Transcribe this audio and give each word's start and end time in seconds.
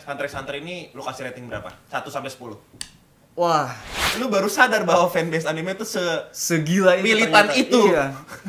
Hunter 0.00 0.24
x 0.24 0.32
Hunter 0.32 0.56
ini 0.56 0.88
lu 0.96 1.04
kasih 1.04 1.28
rating 1.28 1.52
berapa? 1.52 1.68
1 1.68 2.00
sampai 2.08 2.32
10. 2.32 2.56
Wah, 3.32 3.68
Lu 4.16 4.28
baru 4.28 4.44
sadar 4.44 4.84
bahwa 4.84 5.08
fanbase 5.08 5.44
anime 5.44 5.72
itu 5.72 5.84
se 5.84 6.00
segila 6.32 6.96
itu 6.96 7.04
Militan 7.06 7.48
ternyata. 7.48 7.56
itu. 7.56 7.80
Iya. 7.88 8.04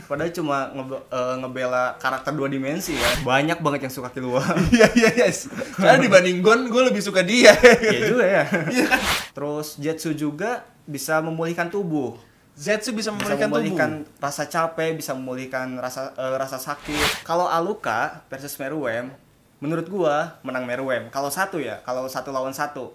Padahal 0.08 0.32
cuma 0.32 0.72
ngebe- 0.72 1.04
eh, 1.08 1.36
ngebela 1.40 1.84
karakter 1.96 2.32
dua 2.32 2.48
dimensi 2.48 2.96
ya. 2.96 3.10
Banyak 3.24 3.60
banget 3.60 3.88
yang 3.88 3.94
suka 3.94 4.12
Killua. 4.12 4.40
Iya 4.72 4.88
iya 4.94 5.10
iya. 5.14 5.28
Karena 5.74 6.00
dibanding 6.00 6.40
Gon 6.40 6.68
gue 6.68 6.84
lebih 6.86 7.00
suka 7.00 7.24
dia. 7.24 7.56
Iya 7.56 8.00
juga 8.06 8.24
ya. 8.26 8.44
Iya 8.76 8.86
kan? 8.88 9.02
Terus 9.32 9.68
Jetsu 9.76 10.12
juga 10.14 10.64
bisa 10.84 11.20
memulihkan 11.20 11.68
tubuh. 11.68 12.16
Zetsu 12.54 12.92
bisa 12.92 13.12
Bisa 13.12 13.36
memulihkan, 13.36 13.48
memulihkan 13.50 13.90
tubuh. 14.04 14.20
rasa 14.22 14.44
capek, 14.46 14.92
bisa 14.94 15.12
memulihkan 15.12 15.76
rasa 15.76 16.12
eh, 16.14 16.36
rasa 16.36 16.56
sakit. 16.56 17.24
Kalau 17.24 17.48
Aluka 17.48 18.24
versus 18.28 18.56
Meruem, 18.60 19.16
menurut 19.64 19.88
gua 19.88 20.44
menang 20.44 20.68
Meruem. 20.68 21.08
Kalau 21.08 21.32
satu 21.32 21.56
ya, 21.56 21.80
kalau 21.88 22.04
satu 22.12 22.36
lawan 22.36 22.52
satu. 22.52 22.92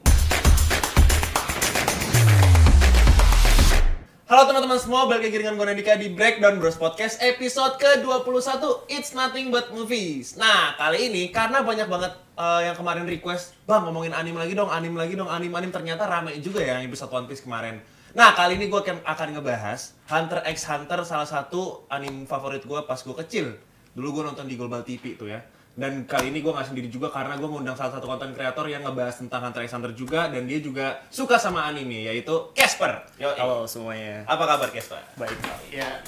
Halo 4.28 4.44
teman-teman 4.44 4.76
semua, 4.76 5.08
balik 5.08 5.32
lagi 5.32 5.40
dengan 5.40 5.56
gue 5.56 5.64
Nandika 5.64 5.96
di 5.96 6.12
Breakdown 6.12 6.60
Bros 6.60 6.76
Podcast 6.76 7.16
episode 7.24 7.80
ke-21 7.80 8.60
It's 8.92 9.16
Nothing 9.16 9.48
But 9.48 9.72
Movies 9.72 10.36
Nah, 10.36 10.76
kali 10.76 11.08
ini 11.08 11.32
karena 11.32 11.64
banyak 11.64 11.88
banget 11.88 12.12
eh, 12.36 12.68
yang 12.68 12.76
kemarin 12.76 13.08
request 13.08 13.56
Bang, 13.64 13.88
ngomongin 13.88 14.12
anime 14.12 14.36
lagi 14.36 14.52
dong, 14.52 14.68
anime 14.68 15.00
lagi 15.00 15.16
dong, 15.16 15.32
anime-anime 15.32 15.72
Ternyata 15.72 16.04
rame 16.04 16.36
juga 16.44 16.60
ya 16.60 16.76
yang 16.76 16.92
episode 16.92 17.08
One 17.08 17.24
Piece 17.24 17.40
kemarin 17.40 17.80
Nah, 18.12 18.36
kali 18.36 18.60
ini 18.60 18.68
gue 18.68 18.80
akan 18.84 19.28
ngebahas 19.32 19.96
Hunter 20.12 20.44
x 20.44 20.68
Hunter, 20.68 21.00
salah 21.08 21.24
satu 21.24 21.88
anime 21.88 22.28
favorit 22.28 22.60
gue 22.60 22.80
pas 22.84 23.00
gue 23.00 23.16
kecil 23.24 23.56
Dulu 23.96 24.20
gue 24.20 24.22
nonton 24.28 24.44
di 24.44 24.60
Global 24.60 24.84
TV 24.84 25.16
tuh 25.16 25.32
ya 25.32 25.40
dan 25.78 26.02
kali 26.10 26.34
ini 26.34 26.42
gue 26.42 26.50
nggak 26.50 26.74
sendiri 26.74 26.90
juga 26.90 27.06
karena 27.06 27.38
gue 27.38 27.46
ngundang 27.46 27.78
salah 27.78 27.94
satu 27.94 28.10
konten 28.10 28.34
kreator 28.34 28.66
yang 28.66 28.82
ngebahas 28.82 29.14
tentang 29.14 29.46
Hunter 29.46 29.62
x 29.62 29.70
Hunter 29.78 29.94
juga 29.94 30.26
dan 30.26 30.42
dia 30.50 30.58
juga 30.58 31.06
suka 31.06 31.38
sama 31.38 31.70
anime 31.70 32.02
yaitu 32.02 32.34
Casper. 32.50 33.06
Yo, 33.14 33.30
Halo 33.38 33.62
semuanya. 33.62 34.26
apa 34.26 34.42
kabar 34.42 34.74
Casper? 34.74 34.98
Baik. 35.14 35.38
Ya. 35.70 36.02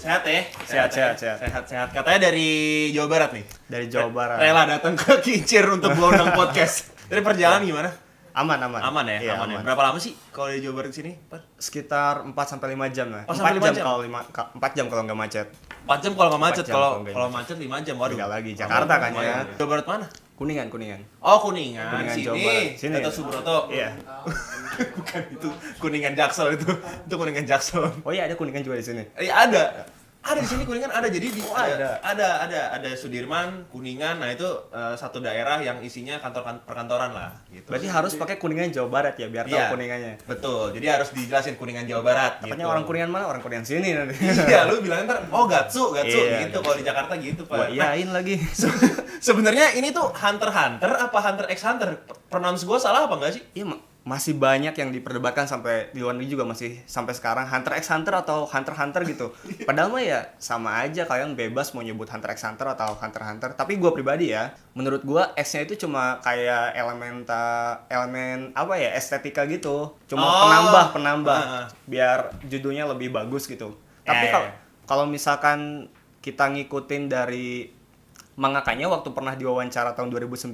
Sehat 0.00 0.24
ya? 0.24 0.40
Sehat, 0.64 0.88
ya? 0.88 1.12
sehat, 1.12 1.16
sehat. 1.20 1.38
Sehat, 1.44 1.64
sehat. 1.68 1.88
Katanya 1.92 2.32
dari 2.32 2.48
Jawa 2.96 3.08
Barat 3.12 3.30
nih. 3.36 3.44
Dari 3.68 3.86
Jawa 3.92 4.08
Barat. 4.08 4.40
Rela 4.40 4.64
datang 4.64 4.96
ke 4.96 5.12
Kincir 5.20 5.68
untuk 5.68 5.92
gua 6.00 6.16
undang 6.16 6.32
podcast. 6.32 6.88
Dari 7.12 7.20
perjalanan 7.20 7.68
gimana? 7.68 7.92
Aman, 8.32 8.56
aman. 8.64 8.80
Aman 8.80 9.04
ya? 9.12 9.18
Iya, 9.28 9.32
aman, 9.44 9.60
ya. 9.60 9.64
Berapa 9.64 9.92
lama 9.92 10.00
sih 10.00 10.16
kalau 10.32 10.48
dari 10.48 10.64
Jawa 10.64 10.80
Barat 10.80 10.88
ke 10.88 11.04
sini? 11.04 11.12
Pat? 11.28 11.44
Sekitar 11.60 12.24
4 12.24 12.32
sampai 12.32 12.72
5 12.72 12.96
jam 12.96 13.12
lah. 13.12 13.28
Oh, 13.28 13.36
4 13.36 13.44
sampai 13.44 13.54
lima 13.60 13.68
jam, 13.68 13.76
jam? 13.76 13.84
kalau 13.84 14.00
5 14.00 14.56
4 14.56 14.76
jam 14.80 14.86
kalau 14.88 15.02
nggak 15.04 15.20
macet. 15.20 15.46
4 15.86 16.02
jam 16.02 16.12
kalau 16.18 16.28
nggak 16.34 16.42
macet, 16.42 16.64
kalau 16.66 16.90
kalau 17.06 17.28
macet. 17.30 17.54
macet 17.54 17.56
5 17.62 17.86
jam. 17.86 17.94
Waduh. 17.94 18.16
Beda 18.18 18.26
lagi, 18.26 18.50
Jakarta 18.58 18.94
kan 18.98 19.10
ya. 19.14 19.46
Jawa 19.54 19.68
Barat 19.70 19.86
mana? 19.86 20.06
Kuningan, 20.34 20.66
Kuningan. 20.68 21.00
Oh, 21.22 21.38
Kuningan. 21.38 21.86
Kuningan, 21.94 22.14
sini. 22.18 22.26
Jawa 22.26 22.36
Barat. 22.42 22.64
Sini. 22.74 22.92
Gatot 22.98 23.14
Subroto. 23.14 23.58
Iya. 23.70 23.88
Bukan 24.98 25.22
itu 25.30 25.48
Kuningan 25.78 26.12
Jaksel 26.18 26.58
itu. 26.58 26.68
Itu 27.06 27.14
Kuningan 27.14 27.46
Jaksel. 27.46 27.86
Oh 28.02 28.10
iya 28.10 28.26
ada 28.26 28.34
Kuningan 28.34 28.66
juga 28.66 28.76
di 28.76 28.84
sini. 28.84 29.02
Eh 29.14 29.30
ada. 29.30 29.86
Ada 30.26 30.38
di 30.38 30.48
sini 30.48 30.62
Kuningan 30.62 30.90
ada. 30.90 31.06
Jadi 31.06 31.26
di, 31.28 31.40
Oh, 31.40 31.54
ada. 31.54 31.96
ada 32.00 32.28
ada 32.42 32.60
ada 32.72 32.90
Sudirman, 32.92 33.64
Kuningan. 33.66 34.18
Nah, 34.18 34.28
itu 34.28 34.42
eh, 34.68 34.92
satu 34.92 35.18
daerah 35.18 35.56
yang 35.58 35.78
isinya 35.78 36.16
kantor 36.16 36.42
kan, 36.42 36.56
perkantoran 36.60 37.10
lah 37.10 37.30
gitu. 37.48 37.66
Berarti 37.66 37.86
harus 37.86 38.12
pakai 38.12 38.36
Kuningan 38.36 38.68
Jawa 38.68 38.90
Barat 38.90 39.14
ya 39.14 39.26
biar 39.26 39.44
tahu 39.44 39.54
Iya. 39.54 39.70
Kuningannya. 39.70 40.12
Betul. 40.24 40.74
Jadi 40.74 40.86
harus 40.88 41.08
dijelasin 41.10 41.54
Kuningan 41.54 41.86
Jawa 41.86 42.02
Barat 42.02 42.32
Takutnya 42.38 42.58
gitu. 42.58 42.72
orang 42.72 42.84
Kuningan 42.84 43.08
mana? 43.08 43.24
Orang 43.26 43.40
Kuningan 43.40 43.62
sini 43.62 43.88
nanti. 43.92 44.18
Iya, 44.18 44.66
lu 44.66 44.80
bilang 44.80 45.06
ntar 45.06 45.22
oh 45.28 45.46
Gatsu, 45.46 45.90
Gatsu 45.90 46.18
Iya, 46.18 46.44
gitu. 46.44 46.58
Kalau 46.58 46.74
di 46.74 46.84
Jakarta 46.84 47.14
gitu, 47.16 47.42
Pak. 47.42 47.56
Gua 47.56 47.66
iyain 47.68 48.10
lagi. 48.10 48.34
Se- 48.60 48.68
Sebenarnya 49.16 49.72
ini 49.72 49.90
tuh 49.90 50.10
Hunter 50.10 50.50
Hunter 50.50 50.90
apa 50.92 51.18
Hunter 51.20 51.46
x 51.48 51.62
Hunter? 51.62 51.96
Pronounce 52.26 52.62
gue 52.62 52.76
salah 52.76 53.06
apa 53.06 53.14
enggak 53.14 53.32
sih? 53.32 53.42
Iya, 53.54 53.78
masih 54.06 54.38
banyak 54.38 54.70
yang 54.70 54.94
diperdebatkan 54.94 55.50
sampai 55.50 55.90
di 55.90 55.98
luar 55.98 56.14
negeri 56.14 56.30
juga 56.30 56.46
masih 56.46 56.78
sampai 56.86 57.10
sekarang 57.10 57.42
Hunter 57.42 57.74
x 57.74 57.90
Hunter 57.90 58.14
atau 58.14 58.46
Hunter 58.46 58.70
Hunter 58.72 59.02
gitu. 59.02 59.34
Padahal 59.66 59.90
mah 59.90 59.98
ya 59.98 60.30
sama 60.38 60.78
aja 60.78 61.02
kalian 61.02 61.34
bebas 61.34 61.74
mau 61.74 61.82
nyebut 61.82 62.06
Hunter 62.06 62.30
x 62.30 62.46
Hunter 62.46 62.70
atau 62.70 62.94
Hunter 62.94 63.22
Hunter. 63.26 63.50
Tapi 63.52 63.82
gua 63.82 63.90
pribadi 63.90 64.30
ya, 64.30 64.54
menurut 64.72 65.02
gua 65.02 65.34
S-nya 65.34 65.66
itu 65.66 65.74
cuma 65.76 66.22
kayak 66.22 66.78
elementa 66.78 67.42
elemen 67.86 68.54
apa 68.54 68.78
ya 68.78 68.94
estetika 68.94 69.42
gitu. 69.44 69.98
Cuma 70.06 70.22
Oh. 70.22 70.38
penambah 70.46 70.84
penambah 70.94 71.40
Ah, 71.42 71.58
ah. 71.60 71.66
biar 71.84 72.30
judulnya 72.46 72.86
lebih 72.86 73.10
bagus 73.10 73.50
gitu. 73.50 73.74
Tapi 74.06 74.24
Eh. 74.26 74.30
kalau 74.30 74.48
kalau 74.86 75.04
misalkan 75.04 75.90
kita 76.22 76.46
ngikutin 76.46 77.10
dari 77.10 77.74
mangakanya 78.36 78.86
waktu 78.86 79.10
pernah 79.10 79.32
diwawancara 79.32 79.92
tahun 79.92 80.12
2009 80.12 80.52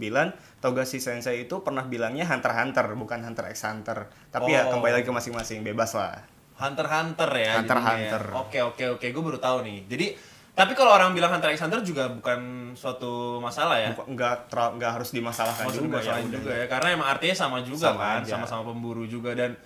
Togashi 0.63 0.99
Sensei 0.99 1.45
itu 1.45 1.61
pernah 1.61 1.83
bilangnya 1.83 2.23
Hunter 2.25 2.55
Hunter 2.55 2.87
bukan 2.95 3.21
Hunter 3.21 3.51
x 3.51 3.67
Hunter 3.67 4.07
tapi 4.31 4.55
ya 4.55 4.65
Oh. 4.65 4.79
kembali 4.79 5.03
lagi 5.03 5.07
ke 5.07 5.11
masing-masing 5.11 5.63
bebas 5.63 5.93
lah 5.93 6.23
Hunter 6.53 6.87
Hunter 6.87 7.31
ya. 7.35 7.59
Hunter 7.59 7.75
ya. 7.75 7.83
Hunter. 7.83 8.23
Oke 8.39 8.59
oke 8.63 8.85
oke, 8.95 9.07
gue 9.11 9.23
baru 9.25 9.35
tahu 9.37 9.67
nih. 9.67 9.83
Jadi 9.91 10.07
tapi 10.53 10.77
kalau 10.77 10.95
orang 10.95 11.11
bilang 11.11 11.33
Hunter 11.33 11.51
x 11.51 11.59
Hunter 11.59 11.83
juga 11.83 12.07
bukan 12.07 12.39
suatu 12.73 13.43
masalah 13.43 13.83
ya. 13.83 13.91
Bukan- 13.99 14.15
nggak 14.15 14.37
ter- 14.47 14.73
nggak 14.79 14.93
harus 14.95 15.11
dimasalahkan 15.11 15.65
Maksudnya 15.67 15.91
juga 15.91 15.99
ya 15.99 16.23
juga 16.23 16.53
ya, 16.55 16.67
karena 16.71 16.89
emang 16.95 17.09
artinya 17.11 17.35
sama 17.35 17.59
juga 17.65 17.91
Sama 17.91 17.99
kan, 17.99 18.21
sama-sama 18.23 18.63
pemburu 18.71 19.03
juga 19.05 19.35
dan 19.35 19.59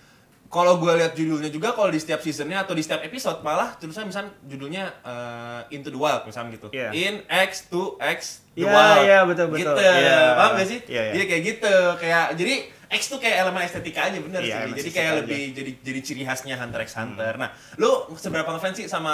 kalau 0.47 0.79
gue 0.79 0.93
lihat 0.95 1.12
judulnya 1.12 1.51
juga 1.51 1.75
kalau 1.75 1.91
di 1.91 1.99
setiap 1.99 2.23
seasonnya 2.23 2.62
atau 2.62 2.73
di 2.73 2.81
setiap 2.81 3.03
episode 3.03 3.43
malah 3.43 3.75
tulisannya 3.77 4.09
misal 4.09 4.25
judulnya 4.47 4.84
eh, 5.03 5.75
Into 5.75 5.91
the 5.91 5.99
Wild 5.99 6.23
misalnya 6.23 6.55
gitu. 6.55 6.69
Iya. 6.71 6.91
In 6.95 7.15
X 7.27 7.67
to 7.67 7.99
X 7.99 8.47
the 8.55 8.62
Iya, 8.62 8.71
Wild. 8.71 8.99
iya, 9.03 9.19
betul, 9.27 9.47
betul. 9.51 9.75
Gitu. 9.75 9.83
Iya. 9.83 10.19
Paham 10.39 10.51
gak 10.55 10.69
sih? 10.71 10.81
Iya, 10.87 11.03
iya. 11.03 11.12
Jadi 11.19 11.25
kayak 11.27 11.43
gitu, 11.43 11.75
kayak 11.99 12.25
jadi 12.39 12.55
X 12.87 13.03
tuh 13.11 13.19
kayak 13.19 13.37
elemen 13.43 13.67
estetika 13.67 14.01
aja 14.07 14.19
bener 14.23 14.39
Iya, 14.39 14.71
sih. 14.71 14.79
Jadi 14.79 14.91
kayak 14.95 15.11
aja. 15.11 15.19
lebih 15.27 15.43
jadi 15.51 15.71
jadi 15.83 16.01
ciri 16.07 16.23
khasnya 16.23 16.55
Hunter 16.55 16.81
x 16.87 16.95
Hunter. 16.95 17.34
Nah, 17.34 17.51
lu 17.83 17.91
seberapa 18.15 18.47
ngefans 18.47 18.78
sih 18.78 18.87
sama 18.87 19.11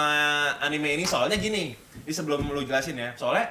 anime 0.61 0.93
ini? 0.93 1.09
Soalnya 1.09 1.41
gini, 1.41 1.73
ini 1.73 2.13
sebelum 2.13 2.45
lu 2.45 2.61
jelasin 2.69 3.01
ya. 3.01 3.17
Soalnya 3.17 3.49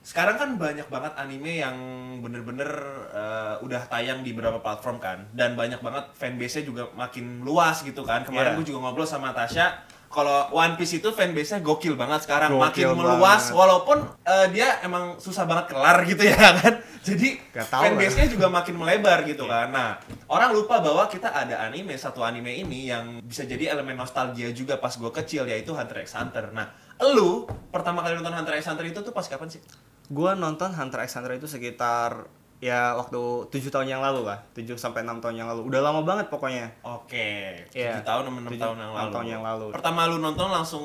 sekarang 0.00 0.36
kan 0.36 0.50
banyak 0.56 0.86
banget 0.86 1.12
anime 1.14 1.60
yang 1.60 1.76
bener-bener 2.18 2.70
eh, 3.10 3.54
udah 3.60 3.84
tayang 3.86 4.20
di 4.20 4.32
beberapa 4.32 4.56
platform 4.58 4.96
kan. 4.96 5.18
Dan 5.30 5.52
banyak 5.52 5.78
banget 5.78 6.08
fanbase-nya 6.12 6.64
juga 6.64 6.82
makin 6.92 7.40
luas 7.40 7.80
gitu 7.80 8.02
kan. 8.02 8.24
Kemarin 8.24 8.52
Iya. 8.52 8.56
gue 8.56 8.66
juga 8.66 8.78
ngobrol 8.82 9.04
sama 9.04 9.30
Tasya 9.30 9.84
kalau 10.08 10.48
One 10.50 10.72
Piece 10.74 10.96
itu 10.96 11.12
fanbase-nya 11.12 11.60
gokil 11.60 11.92
banget 11.92 12.24
sekarang. 12.24 12.56
Makin 12.56 12.64
Gokil 12.80 12.96
meluas 12.96 13.44
banget. 13.44 13.58
walaupun 13.60 13.98
eh, 14.24 14.46
dia 14.50 14.80
emang 14.80 15.16
susah 15.16 15.44
banget 15.44 15.68
kelar 15.68 16.00
gitu 16.02 16.24
ya 16.24 16.36
kan. 16.56 16.72
Jadi 16.98 17.28
fanbase-nya 17.52 18.26
juga 18.26 18.48
makin 18.48 18.74
melebar 18.74 19.24
gitu 19.24 19.44
kan. 19.44 19.68
Nah 19.68 20.00
orang 20.26 20.52
lupa 20.52 20.80
bahwa 20.80 21.04
kita 21.04 21.28
ada 21.28 21.60
anime 21.62 21.92
satu 21.94 22.24
anime 22.24 22.56
ini 22.56 22.88
yang 22.88 23.20
bisa 23.20 23.44
jadi 23.44 23.70
elemen 23.70 23.94
nostalgia 23.94 24.48
juga 24.50 24.80
pas 24.80 24.90
gue 24.90 25.12
kecil 25.12 25.44
yaitu 25.44 25.76
Hunter 25.76 26.00
x 26.00 26.16
Hunter. 26.16 26.48
Nah 26.50 26.72
lu 27.04 27.44
pertama 27.68 28.00
kali 28.00 28.16
nonton 28.16 28.32
Hunter 28.32 28.56
x 28.56 28.64
Hunter 28.66 28.84
itu 28.84 28.98
tuh 28.98 29.12
pas 29.12 29.22
kapan 29.22 29.46
sih 29.46 29.60
Gua 30.08 30.32
nonton 30.32 30.70
Hunter 30.70 31.00
x 31.00 31.14
Hunter 31.14 31.34
itu 31.34 31.44
sekitar 31.44 32.26
ya 32.58 32.90
waktu 32.92 33.20
7 33.48 33.70
tahun 33.70 33.86
yang 33.86 34.02
lalu 34.02 34.26
lah 34.26 34.42
7 34.50 34.74
sampai 34.74 35.00
6 35.00 35.22
tahun 35.22 35.36
yang 35.36 35.46
lalu 35.46 35.62
udah 35.64 35.78
lama 35.78 36.02
banget 36.02 36.26
pokoknya 36.26 36.66
Oke, 36.82 37.54
Iya. 37.70 37.94
7 37.94 38.02
tahun 38.02 38.22
6 38.34 38.50
Tujuh- 38.50 38.58
tahun 38.58 38.76
yang 38.76 38.90
enam 38.90 38.98
lalu. 38.98 39.12
tahun 39.14 39.26
yang 39.28 39.42
lalu. 39.44 39.66
Pertama 39.70 40.00
lu 40.04 40.18
nonton 40.18 40.48
langsung 40.48 40.84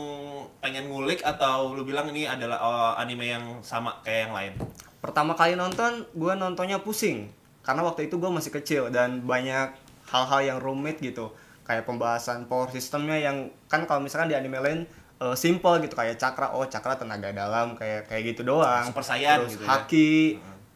pengen 0.59 0.85
ngulik 0.85 1.23
atau 1.23 1.71
lu 1.71 1.81
bilang 1.81 2.05
ini 2.07 2.23
adalah 2.25 2.59
oh, 2.59 2.91
anime 2.93 3.25
yang 3.27 3.43
sama 3.59 3.97
kayak 4.01 4.29
yang 4.29 4.33
lain? 4.33 4.53
pertama 4.99 5.33
kali 5.33 5.55
nonton 5.55 6.07
gua 6.13 6.31
nontonnya 6.33 6.79
pusing 6.79 7.27
karena 7.59 7.81
waktu 7.81 8.07
itu 8.07 8.15
gua 8.15 8.31
masih 8.31 8.53
kecil 8.53 8.87
dan 8.87 9.19
banyak 9.21 9.75
hal-hal 10.07 10.39
yang 10.41 10.59
rumit 10.59 10.95
gitu 10.97 11.27
kayak 11.63 11.83
pembahasan 11.83 12.45
power 12.45 12.69
systemnya 12.69 13.17
yang 13.17 13.51
kan 13.65 13.83
kalau 13.83 13.99
misalkan 13.99 14.27
di 14.27 14.37
anime 14.37 14.55
lain 14.57 14.79
eh, 15.15 15.35
simple 15.35 15.75
gitu 15.79 15.93
kayak 15.93 16.15
cakra 16.15 16.51
oh 16.51 16.65
cakra 16.65 16.95
tenaga 16.95 17.29
dalam 17.29 17.73
kayak 17.73 18.05
kayak 18.05 18.33
gitu 18.33 18.41
doang 18.43 18.83
Super 18.83 19.03
Saiyan 19.03 19.37
terus 19.41 19.53
gitu 19.53 19.63
ya. 19.63 19.69
haki 19.69 20.09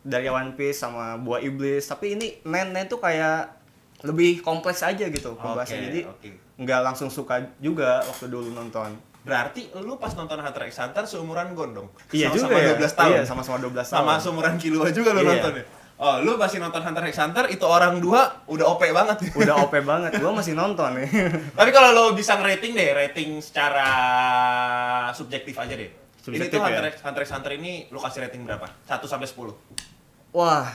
dari 0.02 0.28
One 0.28 0.54
Piece 0.54 0.80
sama 0.80 1.16
buah 1.16 1.40
iblis 1.40 1.84
tapi 1.84 2.14
ini 2.14 2.42
nen 2.44 2.72
nen 2.72 2.86
tuh 2.86 2.98
kayak 2.98 3.56
lebih 4.02 4.40
kompleks 4.40 4.82
aja 4.82 5.06
gitu 5.06 5.34
pembahasannya 5.34 5.82
Oke, 5.82 5.88
jadi 5.88 6.02
oke. 6.06 6.30
nggak 6.60 6.80
langsung 6.82 7.10
suka 7.10 7.42
juga 7.58 8.04
waktu 8.04 8.28
dulu 8.28 8.52
nonton 8.52 8.94
Berarti 9.20 9.68
lu 9.76 10.00
pas 10.00 10.16
nonton 10.16 10.40
Hunter 10.40 10.64
x 10.64 10.80
Hunter 10.80 11.04
seumuran 11.04 11.52
Gondong. 11.52 11.92
iya 12.16 12.32
sama, 12.32 12.48
juga 12.48 12.56
ya 12.56 12.72
12 12.80 12.88
tahun. 12.96 13.12
iya 13.12 13.22
sama-sama 13.22 13.58
12 13.60 13.76
tahun 13.76 14.00
Sama 14.00 14.14
seumuran 14.18 14.56
Killua 14.56 14.88
juga 14.88 15.12
lu 15.12 15.20
Iya. 15.20 15.30
nonton 15.36 15.52
ya. 15.52 15.64
Oh, 15.98 16.22
lu 16.22 16.38
pasti 16.38 16.58
nonton 16.58 16.78
Hunter 16.78 17.02
x 17.04 17.18
Hunter 17.18 17.50
itu 17.50 17.66
orang 17.66 17.98
dua 17.98 18.46
udah 18.46 18.70
OP 18.70 18.86
banget. 18.88 19.18
udah 19.42 19.66
OP 19.66 19.74
banget 19.82 20.14
gua 20.16 20.30
masih 20.32 20.54
nonton 20.54 20.94
nih 20.94 21.10
Tapi 21.58 21.70
kalau 21.70 21.90
lo 21.90 22.04
bisa 22.14 22.38
ngerating 22.38 22.72
deh, 22.72 22.94
rating 22.94 23.42
secara 23.42 23.90
subjektif 25.12 25.58
aja 25.58 25.74
deh. 25.74 25.90
ini 25.90 26.22
Subjektif 26.22 26.54
tuh 26.54 26.62
Hunter 26.62 26.84
ya? 26.84 26.92
x 26.92 26.96
Hunter 27.02 27.22
x 27.24 27.30
Hunter 27.32 27.52
ini 27.56 27.90
lu 27.90 27.98
kasih 27.98 28.22
rating 28.22 28.44
berapa? 28.44 28.70
1 28.86 29.02
sampai 29.02 29.26
10. 29.26 29.58
Wah, 30.32 30.70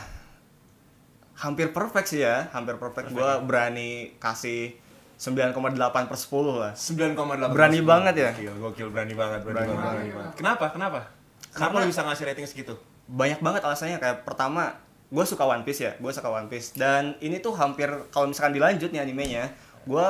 hampir 1.38 1.70
perfect 1.70 2.08
sih 2.08 2.20
ya, 2.20 2.50
hampir 2.50 2.74
perfect. 2.76 3.06
Perfect 3.06 3.14
Gua 3.14 3.36
ya? 3.36 3.42
berani 3.42 3.90
kasih 4.16 4.74
9,8 5.14 5.54
per 6.02 6.18
10 6.18 6.34
lah. 6.58 6.72
9,8 6.74 7.54
Berani 7.54 7.80
banget 7.80 8.14
ya? 8.16 8.30
Gokil, 8.32 8.54
gokil, 8.58 8.88
berani 8.90 9.14
banget, 9.14 9.40
berani, 9.42 9.70
Berani 9.70 9.74
banget. 9.76 10.14
banget. 10.18 10.34
Kenapa? 10.34 10.64
Kenapa? 10.68 11.00
Kenapa 11.48 11.70
Karena- 11.70 11.86
lu 11.86 11.90
bisa 11.90 12.02
ngasih 12.02 12.24
rating 12.26 12.46
segitu? 12.48 12.74
Banyak 13.06 13.38
banget 13.38 13.62
alasannya 13.62 13.98
kayak 13.98 14.24
pertama 14.24 14.74
gue 15.12 15.24
suka 15.28 15.44
One 15.44 15.60
Piece 15.68 15.84
ya, 15.84 15.92
gue 16.00 16.12
suka 16.12 16.32
One 16.32 16.48
Piece 16.48 16.72
dan 16.72 17.12
ini 17.20 17.36
tuh 17.44 17.52
hampir 17.52 17.92
kalau 18.08 18.32
misalkan 18.32 18.56
dilanjut 18.56 18.88
nih 18.88 19.04
animenya, 19.04 19.52
gue 19.84 20.06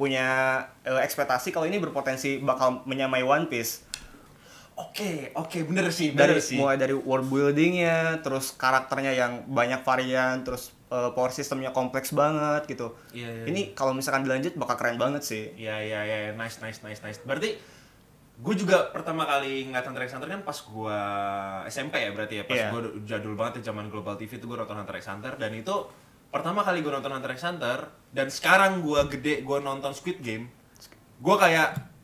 punya 0.00 0.60
eh, 0.88 1.00
ekspektasi 1.04 1.52
kalau 1.52 1.68
ini 1.68 1.76
berpotensi 1.76 2.40
bakal 2.40 2.80
menyamai 2.88 3.20
One 3.20 3.48
Piece 3.52 3.92
Oke, 4.72 5.28
oke, 5.36 5.68
bener 5.68 5.92
sih, 5.92 6.16
dari 6.16 6.32
bener 6.32 6.40
sih. 6.40 6.56
mulai 6.56 6.80
dari 6.80 6.96
world 6.96 7.28
buildingnya, 7.28 8.24
terus 8.24 8.56
karakternya 8.56 9.12
yang 9.12 9.32
banyak 9.44 9.84
varian, 9.84 10.40
terus 10.48 10.72
eh, 10.88 11.10
power 11.12 11.28
systemnya 11.28 11.76
kompleks 11.76 12.16
banget 12.16 12.64
gitu. 12.72 12.96
Iya, 13.12 13.28
iya, 13.28 13.44
ini 13.52 13.76
kalau 13.76 13.92
misalkan 13.92 14.24
dilanjut 14.24 14.56
bakal 14.56 14.80
keren 14.80 14.96
banget 14.96 15.28
sih. 15.28 15.52
Iya, 15.60 15.76
iya, 15.84 16.00
iya, 16.08 16.18
nice, 16.32 16.56
nice, 16.64 16.80
nice, 16.80 17.04
nice. 17.04 17.20
Berarti 17.20 17.60
gue 18.42 18.54
juga 18.56 18.90
pertama 18.90 19.22
kali 19.22 19.64
ngeliat 19.64 19.86
Hunter 19.86 20.02
x 20.02 20.10
Hunter 20.12 20.26
kan 20.28 20.42
pas 20.42 20.58
gue 20.58 20.98
SMP 21.68 21.94
ya 21.96 22.10
berarti 22.10 22.34
ya 22.36 22.44
pas 22.44 22.56
Iya. 22.56 22.68
gue 22.68 22.80
jadul 23.04 23.34
banget 23.34 23.62
ya 23.62 23.70
zaman 23.70 23.86
Global 23.86 24.14
TV 24.14 24.34
itu 24.34 24.44
gue 24.44 24.56
nonton 24.56 24.74
Hunter 24.74 24.96
x 24.96 25.06
Hunter 25.06 25.32
dan 25.36 25.52
itu 25.52 25.74
pertama 26.26 26.60
kali 26.60 26.80
gue 26.80 26.90
nonton 26.90 27.12
Hunter 27.12 27.30
x 27.30 27.44
Hunter 27.44 27.78
dan 28.10 28.26
sekarang 28.28 28.82
gue 28.82 28.98
gede 29.08 29.34
gue 29.40 29.58
nonton 29.58 29.92
Squid 29.92 30.18
Game 30.18 30.50
gue 31.18 31.36
kayak 31.38 31.94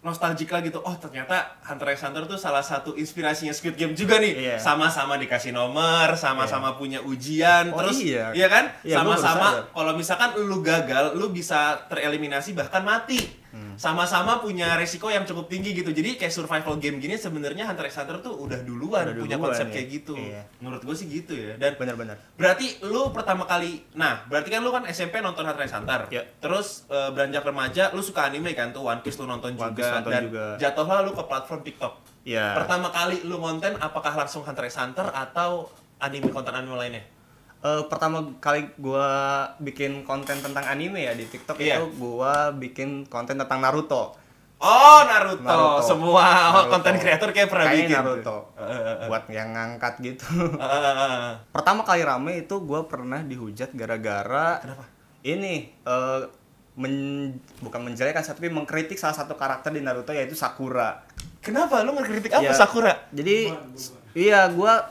nostalgic 0.00 0.48
lagi 0.48 0.66
tuh 0.68 0.80
oh 0.80 0.96
ternyata 0.96 1.60
Hunter 1.62 1.92
x 1.92 2.02
Hunter 2.02 2.24
tuh 2.24 2.34
salah 2.34 2.58
satu 2.58 2.96
inspirasinya 2.96 3.52
Squid 3.52 3.76
Game 3.76 3.92
juga 3.92 4.16
nih 4.16 4.32
Iya. 4.34 4.56
sama-sama 4.56 5.14
dikasih 5.14 5.52
nomor 5.52 6.16
sama-sama 6.16 6.74
punya 6.74 6.98
ujian 7.00 7.68
Oh, 7.68 7.78
terus 7.78 8.00
iya. 8.00 8.32
iya 8.32 8.48
kan 8.48 8.64
Iya, 8.80 8.98
sama-sama 8.98 9.46
sadar. 9.52 9.64
kalau 9.70 9.92
misalkan 9.92 10.30
lu 10.40 10.58
gagal, 10.58 11.14
lu 11.14 11.30
bisa 11.30 11.84
tereliminasi 11.86 12.50
bahkan 12.52 12.80
mati. 12.80 13.41
Hmm. 13.52 13.76
Sama-sama 13.76 14.40
punya 14.40 14.74
resiko 14.74 15.06
yang 15.06 15.22
cukup 15.22 15.44
tinggi 15.46 15.76
gitu. 15.76 15.92
Jadi 15.92 16.16
kayak 16.16 16.32
survival 16.32 16.80
game 16.80 16.96
gini 16.96 17.14
sebenarnya 17.14 17.68
Hunter 17.68 17.84
x 17.84 18.00
Hunter 18.00 18.24
tuh 18.24 18.32
udah 18.34 18.64
duluan 18.64 19.04
Udah 19.04 19.14
punya 19.14 19.36
duluan, 19.36 19.52
konsep 19.52 19.68
ya. 19.68 19.72
kayak 19.76 19.86
gitu. 19.92 20.14
Iya. 20.16 20.42
Menurut 20.58 20.80
gue 20.80 20.96
sih 20.96 21.06
gitu 21.06 21.36
ya. 21.36 21.60
Dan 21.60 21.76
Bener-bener. 21.76 22.16
berarti 22.34 22.80
lu 22.82 23.12
pertama 23.12 23.44
kali, 23.44 23.84
nah 23.92 24.24
berarti 24.24 24.48
kan 24.48 24.64
lu 24.64 24.72
kan 24.72 24.88
SMP 24.88 25.20
nonton 25.20 25.44
Hunter 25.44 25.62
x 25.62 25.76
Hunter. 25.76 26.00
Iya. 26.08 26.24
Terus 26.40 26.88
eh, 26.88 27.12
beranjak 27.12 27.44
remaja, 27.44 27.84
lu 27.92 28.00
suka 28.00 28.24
anime 28.24 28.56
kan 28.56 28.72
tuh 28.72 28.82
One 28.82 29.04
Piece 29.04 29.20
lu 29.20 29.28
nonton 29.28 29.52
One 29.52 29.68
juga 29.68 29.76
Piece 29.76 29.92
nonton 29.92 30.10
dan 30.10 30.22
juga. 30.26 30.44
jatuhlah 30.56 30.98
lu 31.04 31.12
ke 31.12 31.22
platform 31.22 31.60
TikTok. 31.60 31.92
Iya. 32.24 32.56
Pertama 32.56 32.88
kali 32.88 33.20
lu 33.22 33.36
konten 33.36 33.76
apakah 33.76 34.16
langsung 34.16 34.40
Hunter 34.42 34.64
x 34.64 34.80
Hunter 34.80 35.12
atau 35.12 35.68
anime 35.98 36.32
konten 36.32 36.50
anime 36.50 36.72
lainnya? 36.74 37.04
Eh, 37.62 37.82
pertama 37.86 38.18
kali 38.36 38.66
gua 38.74 39.06
bikin 39.56 40.02
konten 40.02 40.34
tentang 40.36 40.66
anime 40.66 40.98
ya 41.00 41.14
di 41.14 41.22
TikTok 41.24 41.56
Iya. 41.56 41.78
itu 41.78 41.94
gua 41.94 42.50
bikin 42.50 43.06
konten 43.06 43.38
tentang 43.38 43.62
Naruto. 43.62 44.18
Oh 44.58 45.00
Naruto, 45.02 45.42
Naruto. 45.42 45.82
semua 45.84 46.26
Naruto. 46.52 46.70
konten 46.70 46.94
kreator 46.96 47.30
kayak 47.30 47.46
pernah 47.46 47.66
Kayaknya 47.68 47.82
bikin. 47.84 47.98
Naruto. 47.98 48.36
Eh, 48.52 48.66
eh, 48.66 48.82
eh. 48.96 49.06
Buat 49.06 49.24
yang 49.28 49.48
ngangkat 49.50 49.94
gitu. 50.00 50.26
Eh, 50.54 50.66
eh, 50.66 50.94
eh. 50.96 51.30
pertama 51.48 51.82
kali 51.82 52.02
rame 52.02 52.32
itu 52.40 52.54
gua 52.60 52.82
pernah 52.84 53.22
dihujat 53.22 53.70
gara-gara 53.72 54.58
Kenapa? 54.58 54.84
ini 55.22 55.54
eh, 55.70 56.20
men- 56.74 57.38
bukan 57.58 57.80
menjelekan 57.80 58.22
tapi 58.24 58.48
mengkritik 58.48 58.96
salah 58.96 59.14
satu 59.14 59.34
karakter 59.34 59.70
di 59.70 59.78
Naruto 59.78 60.10
yaitu 60.10 60.34
Sakura. 60.34 61.06
Kenapa 61.38 61.82
lu 61.82 61.90
ngekritik 61.92 62.30
apa 62.32 62.42
Ya, 62.42 62.50
Sakura? 62.52 63.06
Jadi 63.12 63.54
iya 64.14 64.46
gua 64.48 64.82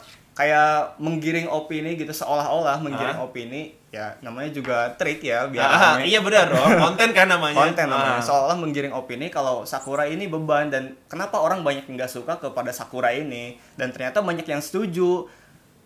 kayak 0.42 0.98
menggiring 0.98 1.46
opini 1.46 1.94
gitu 1.94 2.10
seolah-olah 2.10 2.82
menggiring 2.82 3.14
Ah. 3.14 3.24
opini 3.24 3.62
ya 3.88 4.18
namanya 4.20 4.50
juga 4.50 4.90
trik 4.92 5.22
ya 5.22 5.46
biar 5.46 5.62
Ah, 5.62 5.96
iya 6.02 6.18
benar 6.18 6.48
dong, 6.48 6.66
konten 6.88 7.12
kan 7.12 7.28
namanya. 7.28 7.62
konten 7.62 7.86
namanya 7.86 8.18
Ah. 8.18 8.24
seolah 8.24 8.56
menggiring 8.56 8.90
opini 8.92 9.28
kalau 9.28 9.62
Sakura 9.64 10.04
ini 10.04 10.26
beban 10.26 10.68
dan 10.68 10.98
kenapa 11.06 11.38
orang 11.38 11.62
banyak 11.62 11.86
nggak 11.86 12.10
suka 12.10 12.40
kepada 12.40 12.72
Sakura 12.72 13.12
ini 13.12 13.54
dan 13.76 13.92
ternyata 13.92 14.20
banyak 14.20 14.48
yang 14.48 14.58
setuju 14.60 15.30